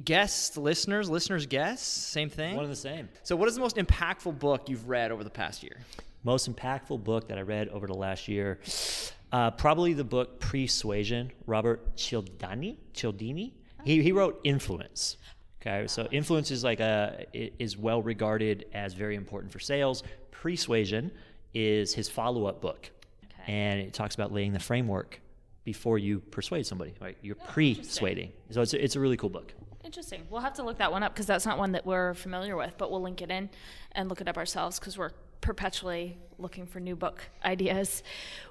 guests, 0.05 0.57
listeners, 0.57 1.11
listeners, 1.11 1.47
guests, 1.47 1.87
same 1.87 2.31
thing? 2.31 2.57
One 2.57 2.65
of 2.65 2.71
the 2.71 2.77
same. 2.77 3.09
So, 3.23 3.37
what 3.37 3.49
is 3.49 3.55
the 3.55 3.61
most 3.61 3.77
impactful 3.77 4.39
book 4.39 4.69
you've 4.69 4.89
read 4.89 5.11
over 5.11 5.25
the 5.25 5.31
past 5.31 5.63
year? 5.63 5.77
Most 6.23 6.51
impactful 6.51 7.05
book 7.05 7.29
that 7.29 7.39
I 7.39 7.43
read 7.43 7.69
over 7.69 7.87
the 7.87 7.95
last 7.95 8.29
year, 8.29 8.59
uh, 9.31 9.51
probably 9.51 9.93
the 9.93 10.05
book 10.05 10.41
Pre-Suasion, 10.41 11.33
Robert 11.47 11.97
Cialdini. 11.97 12.79
Cialdini. 12.95 13.55
He 13.85 14.03
he 14.03 14.13
wrote 14.13 14.41
Influence. 14.45 15.19
Okay, 15.61 15.87
so 15.87 16.07
influence 16.11 16.51
is 16.51 16.63
like 16.63 16.81
a 16.81 17.27
is 17.33 17.77
well 17.77 18.03
regarded 18.03 18.67
as 18.75 18.95
very 18.95 19.17
important 19.17 19.53
for 19.53 19.59
sales. 19.59 20.03
Pre-Suasion 20.31 21.11
is 21.55 21.95
his 21.95 22.09
follow 22.09 22.47
up 22.47 22.61
book. 22.61 22.91
Okay. 23.25 23.53
And 23.53 23.81
it 23.81 23.95
talks 23.95 24.15
about 24.15 24.33
laying 24.33 24.53
the 24.53 24.59
framework 24.59 25.21
before 25.65 25.99
you 25.99 26.21
persuade 26.21 26.67
somebody, 26.67 26.95
right? 27.01 27.17
You're 27.23 27.37
oh, 27.41 27.47
pre-suading. 27.49 28.33
So 28.51 28.61
it's 28.61 28.75
a, 28.75 28.85
it's 28.85 28.97
a 28.97 29.01
really 29.01 29.17
cool 29.17 29.31
book. 29.31 29.55
Interesting. 29.85 30.27
We'll 30.31 30.41
have 30.41 30.55
to 30.55 30.63
look 30.63 30.79
that 30.79 30.93
one 30.93 31.03
up 31.03 31.15
because 31.15 31.27
that's 31.27 31.47
not 31.47 31.59
one 31.59 31.73
that 31.73 31.87
we're 31.87 32.15
familiar 32.15 32.57
with, 32.57 32.77
but 32.79 32.91
we'll 32.91 33.03
link 33.03 33.23
it 33.23 33.31
in 33.31 33.51
and 33.93 34.09
look 34.09 34.21
it 34.21 34.29
up 34.29 34.37
ourselves 34.37 34.79
because 34.79 34.97
we're 34.97 35.13
perpetually 35.41 36.19
looking 36.39 36.67
for 36.67 36.81
new 36.81 36.97
book 36.97 37.23
ideas. 37.45 38.03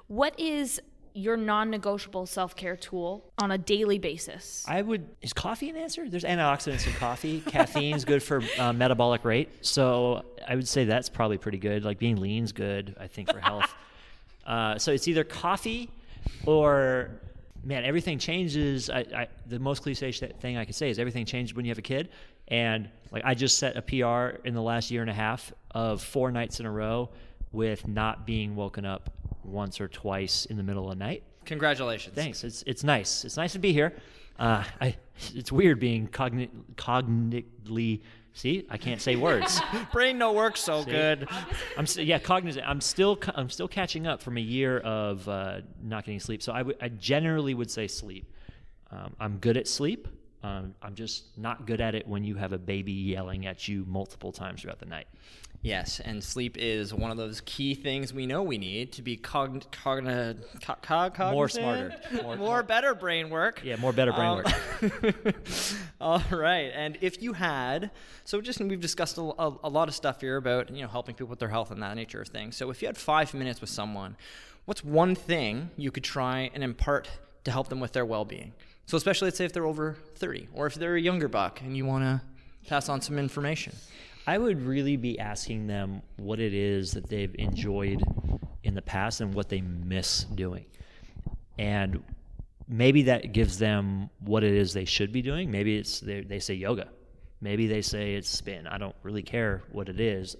What 0.06 0.38
is 0.38 0.80
your 1.14 1.36
non-negotiable 1.36 2.26
self-care 2.26 2.76
tool 2.76 3.32
on 3.38 3.52
a 3.52 3.58
daily 3.58 3.98
basis? 3.98 4.64
I 4.68 4.82
would. 4.82 5.06
Is 5.22 5.32
coffee 5.32 5.70
an 5.70 5.76
answer? 5.76 6.08
There's 6.08 6.24
antioxidants 6.24 6.86
in 6.86 6.92
coffee. 6.94 7.40
Caffeine's 7.46 8.04
good 8.04 8.22
for 8.22 8.42
uh, 8.58 8.72
metabolic 8.72 9.24
rate, 9.24 9.64
so 9.64 10.24
I 10.46 10.56
would 10.56 10.68
say 10.68 10.84
that's 10.84 11.08
probably 11.08 11.38
pretty 11.38 11.58
good. 11.58 11.84
Like 11.84 11.98
being 11.98 12.16
lean's 12.16 12.52
good, 12.52 12.96
I 13.00 13.06
think, 13.06 13.32
for 13.32 13.38
health. 13.38 13.72
uh, 14.46 14.76
so 14.78 14.92
it's 14.92 15.08
either 15.08 15.24
coffee 15.24 15.88
or 16.44 17.10
man, 17.64 17.84
everything 17.84 18.18
changes. 18.18 18.90
I, 18.90 18.98
I, 19.00 19.28
the 19.46 19.58
most 19.58 19.82
cliche 19.82 20.12
thing 20.12 20.56
I 20.56 20.64
could 20.64 20.74
say 20.74 20.90
is 20.90 20.98
everything 20.98 21.24
changes 21.24 21.54
when 21.54 21.64
you 21.64 21.70
have 21.70 21.78
a 21.78 21.82
kid. 21.82 22.10
And 22.48 22.88
like 23.10 23.24
I 23.24 23.34
just 23.34 23.58
set 23.58 23.76
a 23.76 23.82
PR 23.82 24.36
in 24.46 24.54
the 24.54 24.62
last 24.62 24.90
year 24.90 25.00
and 25.00 25.10
a 25.10 25.14
half 25.14 25.52
of 25.70 26.02
four 26.02 26.30
nights 26.30 26.60
in 26.60 26.66
a 26.66 26.70
row 26.70 27.10
with 27.52 27.86
not 27.86 28.26
being 28.26 28.56
woken 28.56 28.84
up 28.84 29.10
once 29.44 29.80
or 29.80 29.88
twice 29.88 30.46
in 30.46 30.56
the 30.56 30.62
middle 30.62 30.90
of 30.90 30.98
the 30.98 31.04
night. 31.04 31.22
Congratulations. 31.44 32.14
Thanks. 32.14 32.44
It's 32.44 32.62
it's 32.66 32.84
nice. 32.84 33.24
It's 33.24 33.36
nice 33.36 33.52
to 33.52 33.58
be 33.58 33.72
here. 33.72 33.92
Uh, 34.38 34.64
I, 34.80 34.96
it's 35.34 35.52
weird 35.52 35.78
being 35.78 36.08
cogni- 36.08 36.50
cognitively. 36.76 38.02
See, 38.36 38.66
I 38.68 38.78
can't 38.78 39.00
say 39.00 39.14
words. 39.14 39.60
Brain 39.92 40.18
no 40.18 40.32
work 40.32 40.56
so 40.56 40.82
see? 40.84 40.90
good. 40.90 41.28
I'm 41.78 41.86
yeah, 41.96 42.18
cognizant. 42.18 42.66
I'm 42.68 42.80
still 42.80 43.16
I'm 43.34 43.48
still 43.48 43.68
catching 43.68 44.08
up 44.08 44.20
from 44.22 44.36
a 44.36 44.40
year 44.40 44.78
of 44.80 45.28
uh, 45.28 45.60
not 45.80 46.04
getting 46.04 46.18
sleep. 46.18 46.42
So 46.42 46.52
I, 46.52 46.58
w- 46.58 46.76
I 46.80 46.88
generally 46.88 47.54
would 47.54 47.70
say 47.70 47.86
sleep. 47.86 48.32
Um, 48.90 49.14
I'm 49.20 49.38
good 49.38 49.56
at 49.56 49.68
sleep. 49.68 50.08
Um, 50.44 50.74
I'm 50.82 50.94
just 50.94 51.38
not 51.38 51.64
good 51.64 51.80
at 51.80 51.94
it 51.94 52.06
when 52.06 52.22
you 52.22 52.34
have 52.34 52.52
a 52.52 52.58
baby 52.58 52.92
yelling 52.92 53.46
at 53.46 53.66
you 53.66 53.86
multiple 53.88 54.30
times 54.30 54.60
throughout 54.60 54.78
the 54.78 54.84
night. 54.84 55.06
Yes, 55.62 56.00
and 56.00 56.22
sleep 56.22 56.58
is 56.58 56.92
one 56.92 57.10
of 57.10 57.16
those 57.16 57.40
key 57.46 57.74
things 57.74 58.12
we 58.12 58.26
know 58.26 58.42
we 58.42 58.58
need 58.58 58.92
to 58.92 59.00
be 59.00 59.16
cogn- 59.16 59.64
cogn- 59.70 60.36
co- 60.82 61.08
co- 61.10 61.32
more 61.32 61.48
smarter, 61.48 61.94
more, 62.22 62.36
more, 62.36 62.62
better 62.62 62.94
brain 62.94 63.30
work. 63.30 63.62
Yeah, 63.64 63.76
more 63.76 63.94
better 63.94 64.12
brain 64.12 64.28
um, 64.28 64.36
work. 64.36 65.34
all 66.02 66.22
right, 66.30 66.70
and 66.74 66.98
if 67.00 67.22
you 67.22 67.32
had, 67.32 67.90
so 68.24 68.42
just 68.42 68.60
we've 68.60 68.78
discussed 68.78 69.16
a, 69.16 69.22
a, 69.22 69.56
a, 69.64 69.70
lot 69.70 69.88
of 69.88 69.94
stuff 69.94 70.20
here 70.20 70.36
about 70.36 70.68
you 70.68 70.82
know 70.82 70.88
helping 70.88 71.14
people 71.14 71.28
with 71.28 71.38
their 71.38 71.48
health 71.48 71.70
and 71.70 71.82
that 71.82 71.96
nature 71.96 72.20
of 72.20 72.28
things. 72.28 72.54
So 72.54 72.68
if 72.68 72.82
you 72.82 72.88
had 72.88 72.98
five 72.98 73.32
minutes 73.32 73.62
with 73.62 73.70
someone, 73.70 74.18
what's 74.66 74.84
one 74.84 75.14
thing 75.14 75.70
you 75.78 75.90
could 75.90 76.04
try 76.04 76.50
and 76.52 76.62
impart 76.62 77.08
to 77.44 77.50
help 77.50 77.68
them 77.70 77.80
with 77.80 77.94
their 77.94 78.04
well-being? 78.04 78.52
So 78.86 78.96
especially 78.96 79.26
let's 79.26 79.38
say 79.38 79.44
if 79.44 79.52
they're 79.52 79.66
over 79.66 79.96
thirty, 80.16 80.48
or 80.52 80.66
if 80.66 80.74
they're 80.74 80.96
a 80.96 81.00
younger 81.00 81.28
buck 81.28 81.60
and 81.62 81.76
you 81.76 81.86
want 81.86 82.04
to 82.04 82.20
pass 82.68 82.88
on 82.88 83.00
some 83.00 83.18
information. 83.18 83.74
I 84.26 84.38
would 84.38 84.62
really 84.62 84.96
be 84.96 85.18
asking 85.18 85.66
them 85.66 86.00
what 86.16 86.40
it 86.40 86.54
is 86.54 86.92
that 86.92 87.08
they've 87.08 87.34
enjoyed 87.38 88.02
in 88.62 88.74
the 88.74 88.82
past 88.82 89.20
and 89.20 89.34
what 89.34 89.50
they 89.50 89.60
miss 89.60 90.24
doing. 90.24 90.64
And 91.58 92.02
maybe 92.66 93.02
that 93.02 93.32
gives 93.32 93.58
them 93.58 94.08
what 94.20 94.42
it 94.42 94.54
is 94.54 94.72
they 94.72 94.86
should 94.86 95.12
be 95.12 95.20
doing. 95.20 95.50
Maybe 95.50 95.76
it's 95.76 96.00
they, 96.00 96.22
they 96.22 96.40
say 96.40 96.54
yoga. 96.54 96.88
Maybe 97.40 97.66
they 97.66 97.82
say 97.82 98.14
it's 98.14 98.28
spin. 98.28 98.66
I 98.66 98.78
don't 98.78 98.96
really 99.02 99.22
care 99.22 99.62
what 99.70 99.90
it 99.90 100.00
is. 100.00 100.36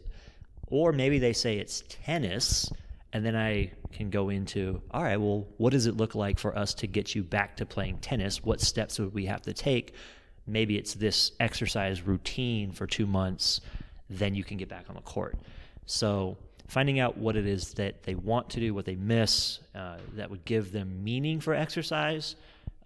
Or 0.68 0.92
maybe 0.92 1.18
they 1.18 1.34
say 1.34 1.58
it's 1.58 1.84
tennis. 1.88 2.72
And 3.12 3.24
then 3.24 3.36
I 3.36 3.72
can 3.94 4.10
go 4.10 4.28
into, 4.28 4.82
all 4.90 5.02
right, 5.02 5.16
well, 5.16 5.46
what 5.56 5.70
does 5.70 5.86
it 5.86 5.96
look 5.96 6.14
like 6.14 6.38
for 6.38 6.56
us 6.56 6.74
to 6.74 6.86
get 6.86 7.14
you 7.14 7.22
back 7.22 7.56
to 7.56 7.66
playing 7.66 7.98
tennis? 7.98 8.42
What 8.42 8.60
steps 8.60 8.98
would 8.98 9.14
we 9.14 9.26
have 9.26 9.42
to 9.42 9.52
take 9.52 9.94
maybe 10.46 10.76
it's 10.76 10.94
this 10.94 11.32
exercise 11.40 12.02
routine 12.02 12.72
for 12.72 12.86
two 12.86 13.06
months, 13.06 13.60
then 14.10 14.34
you 14.34 14.44
can 14.44 14.56
get 14.56 14.68
back 14.68 14.86
on 14.88 14.94
the 14.94 15.00
court. 15.02 15.38
So 15.86 16.36
finding 16.66 17.00
out 17.00 17.16
what 17.16 17.36
it 17.36 17.46
is 17.46 17.74
that 17.74 18.02
they 18.02 18.14
want 18.14 18.50
to 18.50 18.60
do, 18.60 18.74
what 18.74 18.84
they 18.84 18.96
miss, 18.96 19.60
uh, 19.74 19.98
that 20.14 20.30
would 20.30 20.44
give 20.44 20.72
them 20.72 21.02
meaning 21.02 21.40
for 21.40 21.54
exercise, 21.54 22.36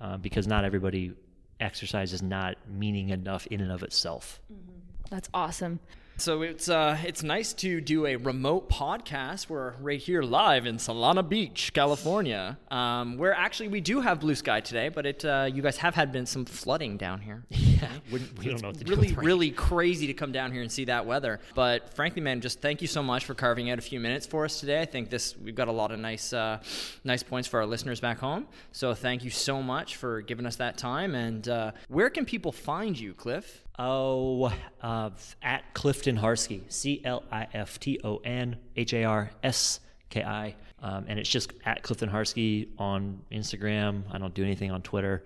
uh, 0.01 0.17
because 0.17 0.47
not 0.47 0.65
everybody 0.65 1.13
exercise 1.61 2.13
is 2.13 2.23
not 2.23 2.57
meaning 2.69 3.09
enough 3.11 3.47
in 3.49 3.61
and 3.61 3.73
of 3.73 3.83
itself. 3.83 4.41
Mm-hmm. 4.53 4.79
That's 5.11 5.29
awesome. 5.35 5.81
So 6.21 6.43
it's 6.43 6.69
uh, 6.69 6.99
it's 7.05 7.23
nice 7.23 7.53
to 7.55 7.81
do 7.81 8.05
a 8.05 8.17
remote 8.17 8.69
podcast. 8.69 9.49
We're 9.49 9.75
right 9.75 10.01
here 10.01 10.21
live 10.21 10.67
in 10.67 10.77
Solana 10.79 11.27
Beach, 11.27 11.71
California, 11.73 12.59
um, 12.73 13.19
where 13.19 13.33
actually 13.33 13.69
we 13.69 13.81
do 13.81 14.01
have 14.01 14.19
blue 14.19 14.35
sky 14.35 14.61
today, 14.61 14.89
but 14.89 15.07
it 15.07 15.25
uh, 15.25 15.49
you 15.51 15.63
guys 15.63 15.77
have 15.77 15.95
had 15.95 16.11
been 16.11 16.27
some 16.27 16.45
flooding 16.45 16.97
down 16.97 17.21
here. 17.21 17.45
Yeah, 17.79 17.91
we, 18.11 18.19
we 18.37 18.47
don't 18.47 18.61
know 18.61 18.69
what 18.71 18.79
to 18.81 18.85
really, 18.87 19.07
do. 19.07 19.15
Really, 19.15 19.27
really 19.27 19.51
crazy 19.53 20.09
to 20.09 20.13
come 20.13 20.33
down 20.33 20.51
here 20.51 20.63
and 20.63 20.73
see 20.73 20.87
that 20.87 21.07
weather. 21.07 21.39
But 21.55 21.95
frankly, 21.95 22.21
man, 22.21 22.41
just 22.41 22.61
thank 22.61 22.83
you 22.83 22.89
so 22.89 23.05
much 23.05 23.25
for 23.25 23.35
carving 23.35 23.71
out 23.71 23.79
a 23.79 23.83
few 23.83 24.01
minutes 24.01 24.27
for 24.27 24.45
us 24.45 24.59
today. 24.59 24.81
I 24.81 24.85
think 24.85 25.11
this 25.11 25.37
we've 25.37 25.55
got 25.55 25.69
a 25.69 25.73
lot 25.73 25.93
of 25.93 26.01
nice 26.01 26.33
uh, 26.33 26.59
nice 27.05 27.23
points 27.23 27.47
for 27.47 27.61
our 27.61 27.67
listeners 27.67 28.01
back 28.01 28.19
home. 28.19 28.49
So 28.73 28.95
thank 28.95 29.23
you 29.23 29.31
so 29.31 29.63
much 29.63 29.95
for 29.95 30.23
giving 30.23 30.45
us 30.45 30.57
that 30.57 30.77
time. 30.77 31.15
And 31.15 31.49
uh, 31.49 31.71
where 31.87 32.11
can 32.11 32.25
people 32.25 32.51
find 32.51 32.99
you, 32.99 33.15
Cliff? 33.15 33.68
Oh, 33.79 34.53
uh, 34.83 35.11
at 35.43 35.75
Clifton 35.75 36.17
Harski, 36.19 36.63
C 36.69 37.01
L 37.05 37.23
I 37.31 37.47
F 37.55 37.79
T 37.79 38.01
O 38.03 38.17
N 38.19 38.57
H 38.77 38.93
A 38.93 39.05
R 39.05 39.31
S 39.43 39.81
K 40.11 40.25
I. 40.25 40.57
Um, 40.83 41.07
and 41.09 41.19
it's 41.19 41.29
just 41.29 41.53
at 41.65 41.83
Clifton 41.83 42.09
Harski 42.09 42.69
on 42.79 43.21
Instagram. 43.33 44.03
I 44.11 44.19
don't 44.19 44.35
do 44.35 44.45
anything 44.45 44.71
on 44.71 44.83
Twitter. 44.83 45.25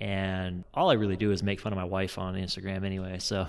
And 0.00 0.64
all 0.74 0.90
I 0.90 0.94
really 0.94 1.16
do 1.16 1.32
is 1.32 1.42
make 1.42 1.60
fun 1.60 1.72
of 1.72 1.76
my 1.78 1.84
wife 1.84 2.18
on 2.18 2.34
Instagram 2.34 2.84
anyway. 2.84 3.18
So 3.18 3.46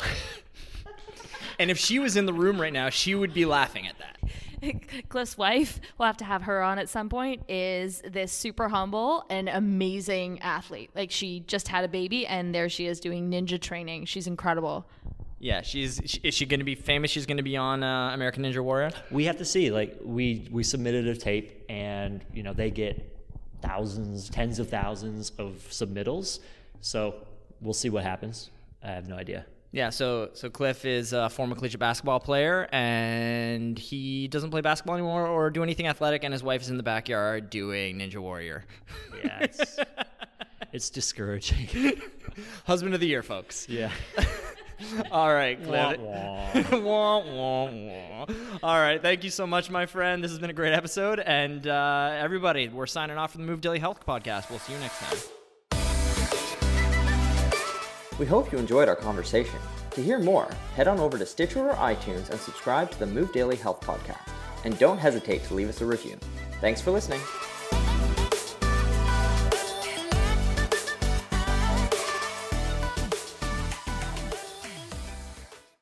and 1.60 1.70
if 1.70 1.78
she 1.78 2.00
was 2.00 2.16
in 2.16 2.26
the 2.26 2.34
room 2.34 2.60
right 2.60 2.72
now, 2.72 2.90
she 2.90 3.16
would 3.16 3.34
be 3.34 3.46
laughing 3.46 3.88
at 3.88 3.98
that. 4.00 4.18
Cliff's 5.10 5.38
wife, 5.38 5.80
we'll 5.98 6.08
have 6.08 6.18
to 6.18 6.26
have 6.26 6.44
her 6.44 6.62
on 6.62 6.80
at 6.80 6.90
some 6.90 7.10
point, 7.10 7.44
is 7.50 8.02
this 8.10 8.32
super 8.32 8.70
humble 8.70 9.26
and 9.30 9.50
amazing 9.50 10.40
athlete. 10.42 10.90
Like 10.96 11.12
she 11.12 11.42
just 11.42 11.68
had 11.68 11.84
a 11.84 11.88
baby 11.88 12.26
and 12.26 12.54
there 12.54 12.70
she 12.70 12.88
is 12.88 13.00
doing 13.00 13.30
ninja 13.30 13.60
training. 13.60 14.06
She's 14.06 14.28
incredible. 14.28 14.86
Yeah, 15.40 15.62
she's 15.62 16.00
is 16.24 16.34
she 16.34 16.46
going 16.48 16.62
to 16.62 16.66
be 16.66 16.74
famous? 16.74 17.12
She's 17.12 17.28
going 17.28 17.38
to 17.38 17.44
be 17.44 17.58
on 17.58 17.84
uh, 17.84 18.10
American 18.12 18.44
Ninja 18.44 18.64
Warrior. 18.64 18.92
We 19.12 19.26
have 19.26 19.38
to 19.38 19.46
see. 19.46 19.70
Like 19.70 19.96
we 20.04 20.48
we 20.52 20.64
submitted 20.64 21.06
a 21.08 21.16
tape, 21.16 21.64
and 21.70 22.26
you 22.34 22.42
know 22.42 22.54
they 22.54 22.72
get 22.72 23.16
thousands, 23.62 24.32
tens 24.32 24.58
of 24.58 24.68
thousands 24.68 25.32
of 25.38 25.64
submittals. 25.70 26.40
So 26.82 27.28
we'll 27.62 27.76
see 27.76 27.92
what 27.92 28.04
happens. 28.04 28.50
I 28.84 28.88
have 28.88 29.08
no 29.08 29.16
idea. 29.16 29.46
Yeah, 29.78 29.92
so 29.92 30.32
so 30.34 30.50
Cliff 30.50 30.86
is 30.86 31.14
a 31.14 31.30
former 31.30 31.54
collegiate 31.54 31.80
basketball 31.80 32.20
player, 32.20 32.68
and 32.72 33.78
he 33.78 34.28
doesn't 34.28 34.50
play 34.50 34.62
basketball 34.62 34.96
anymore 34.96 35.28
or 35.28 35.52
do 35.52 35.62
anything 35.62 35.86
athletic, 35.86 36.24
and 36.24 36.34
his 36.34 36.42
wife 36.42 36.64
is 36.64 36.72
in 36.72 36.78
the 36.78 36.84
backyard 36.84 37.52
doing 37.52 38.00
Ninja 38.00 38.18
Warrior. 38.18 38.66
Yeah, 39.24 39.38
it's, 39.42 39.78
it's 40.74 40.90
discouraging. 40.90 42.02
Husband 42.66 42.96
of 42.96 43.02
the 43.02 43.06
year, 43.06 43.22
folks. 43.22 43.70
Yeah. 43.70 43.92
All 45.12 45.32
right, 45.32 45.64
Cliff. 45.64 46.00
wah. 46.00 46.80
Wah, 46.80 47.20
wah. 47.20 48.26
All 48.64 48.80
right, 48.80 49.00
thank 49.00 49.24
you 49.24 49.30
so 49.30 49.46
much, 49.46 49.70
my 49.70 49.86
friend. 49.86 50.24
This 50.24 50.32
has 50.32 50.40
been 50.40 50.50
a 50.50 50.54
great 50.54 50.74
episode, 50.74 51.20
and 51.20 51.68
uh, 51.68 52.16
everybody, 52.18 52.68
we're 52.68 52.88
signing 52.88 53.18
off 53.18 53.34
for 53.34 53.38
the 53.38 53.44
Move 53.44 53.62
Daily 53.62 53.78
Health 53.78 54.04
podcast. 54.08 54.50
We'll 54.50 54.58
see 54.58 54.74
you 54.74 54.80
next 54.80 54.98
time. 54.98 55.37
We 58.20 58.26
hope 58.26 58.52
you 58.52 58.58
enjoyed 58.58 58.90
our 58.90 58.96
conversation. 58.96 59.60
To 59.92 60.02
hear 60.02 60.20
more, 60.20 60.50
head 60.76 60.88
on 60.88 61.00
over 61.00 61.18
to 61.18 61.26
Stitcher 61.26 61.70
or 61.70 61.76
iTunes 61.76 62.30
and 62.30 62.40
subscribe 62.40 62.92
to 62.92 63.00
the 63.00 63.06
Move 63.06 63.32
Daily 63.32 63.56
Health 63.56 63.82
Podcast. 63.82 64.30
And 64.64 64.78
don't 64.80 64.98
hesitate 64.98 65.44
to 65.46 65.54
leave 65.54 65.70
us 65.70 65.82
a 65.82 65.86
review. 65.86 66.18
Thanks 66.60 66.82
for 66.82 66.92
listening. 66.92 67.22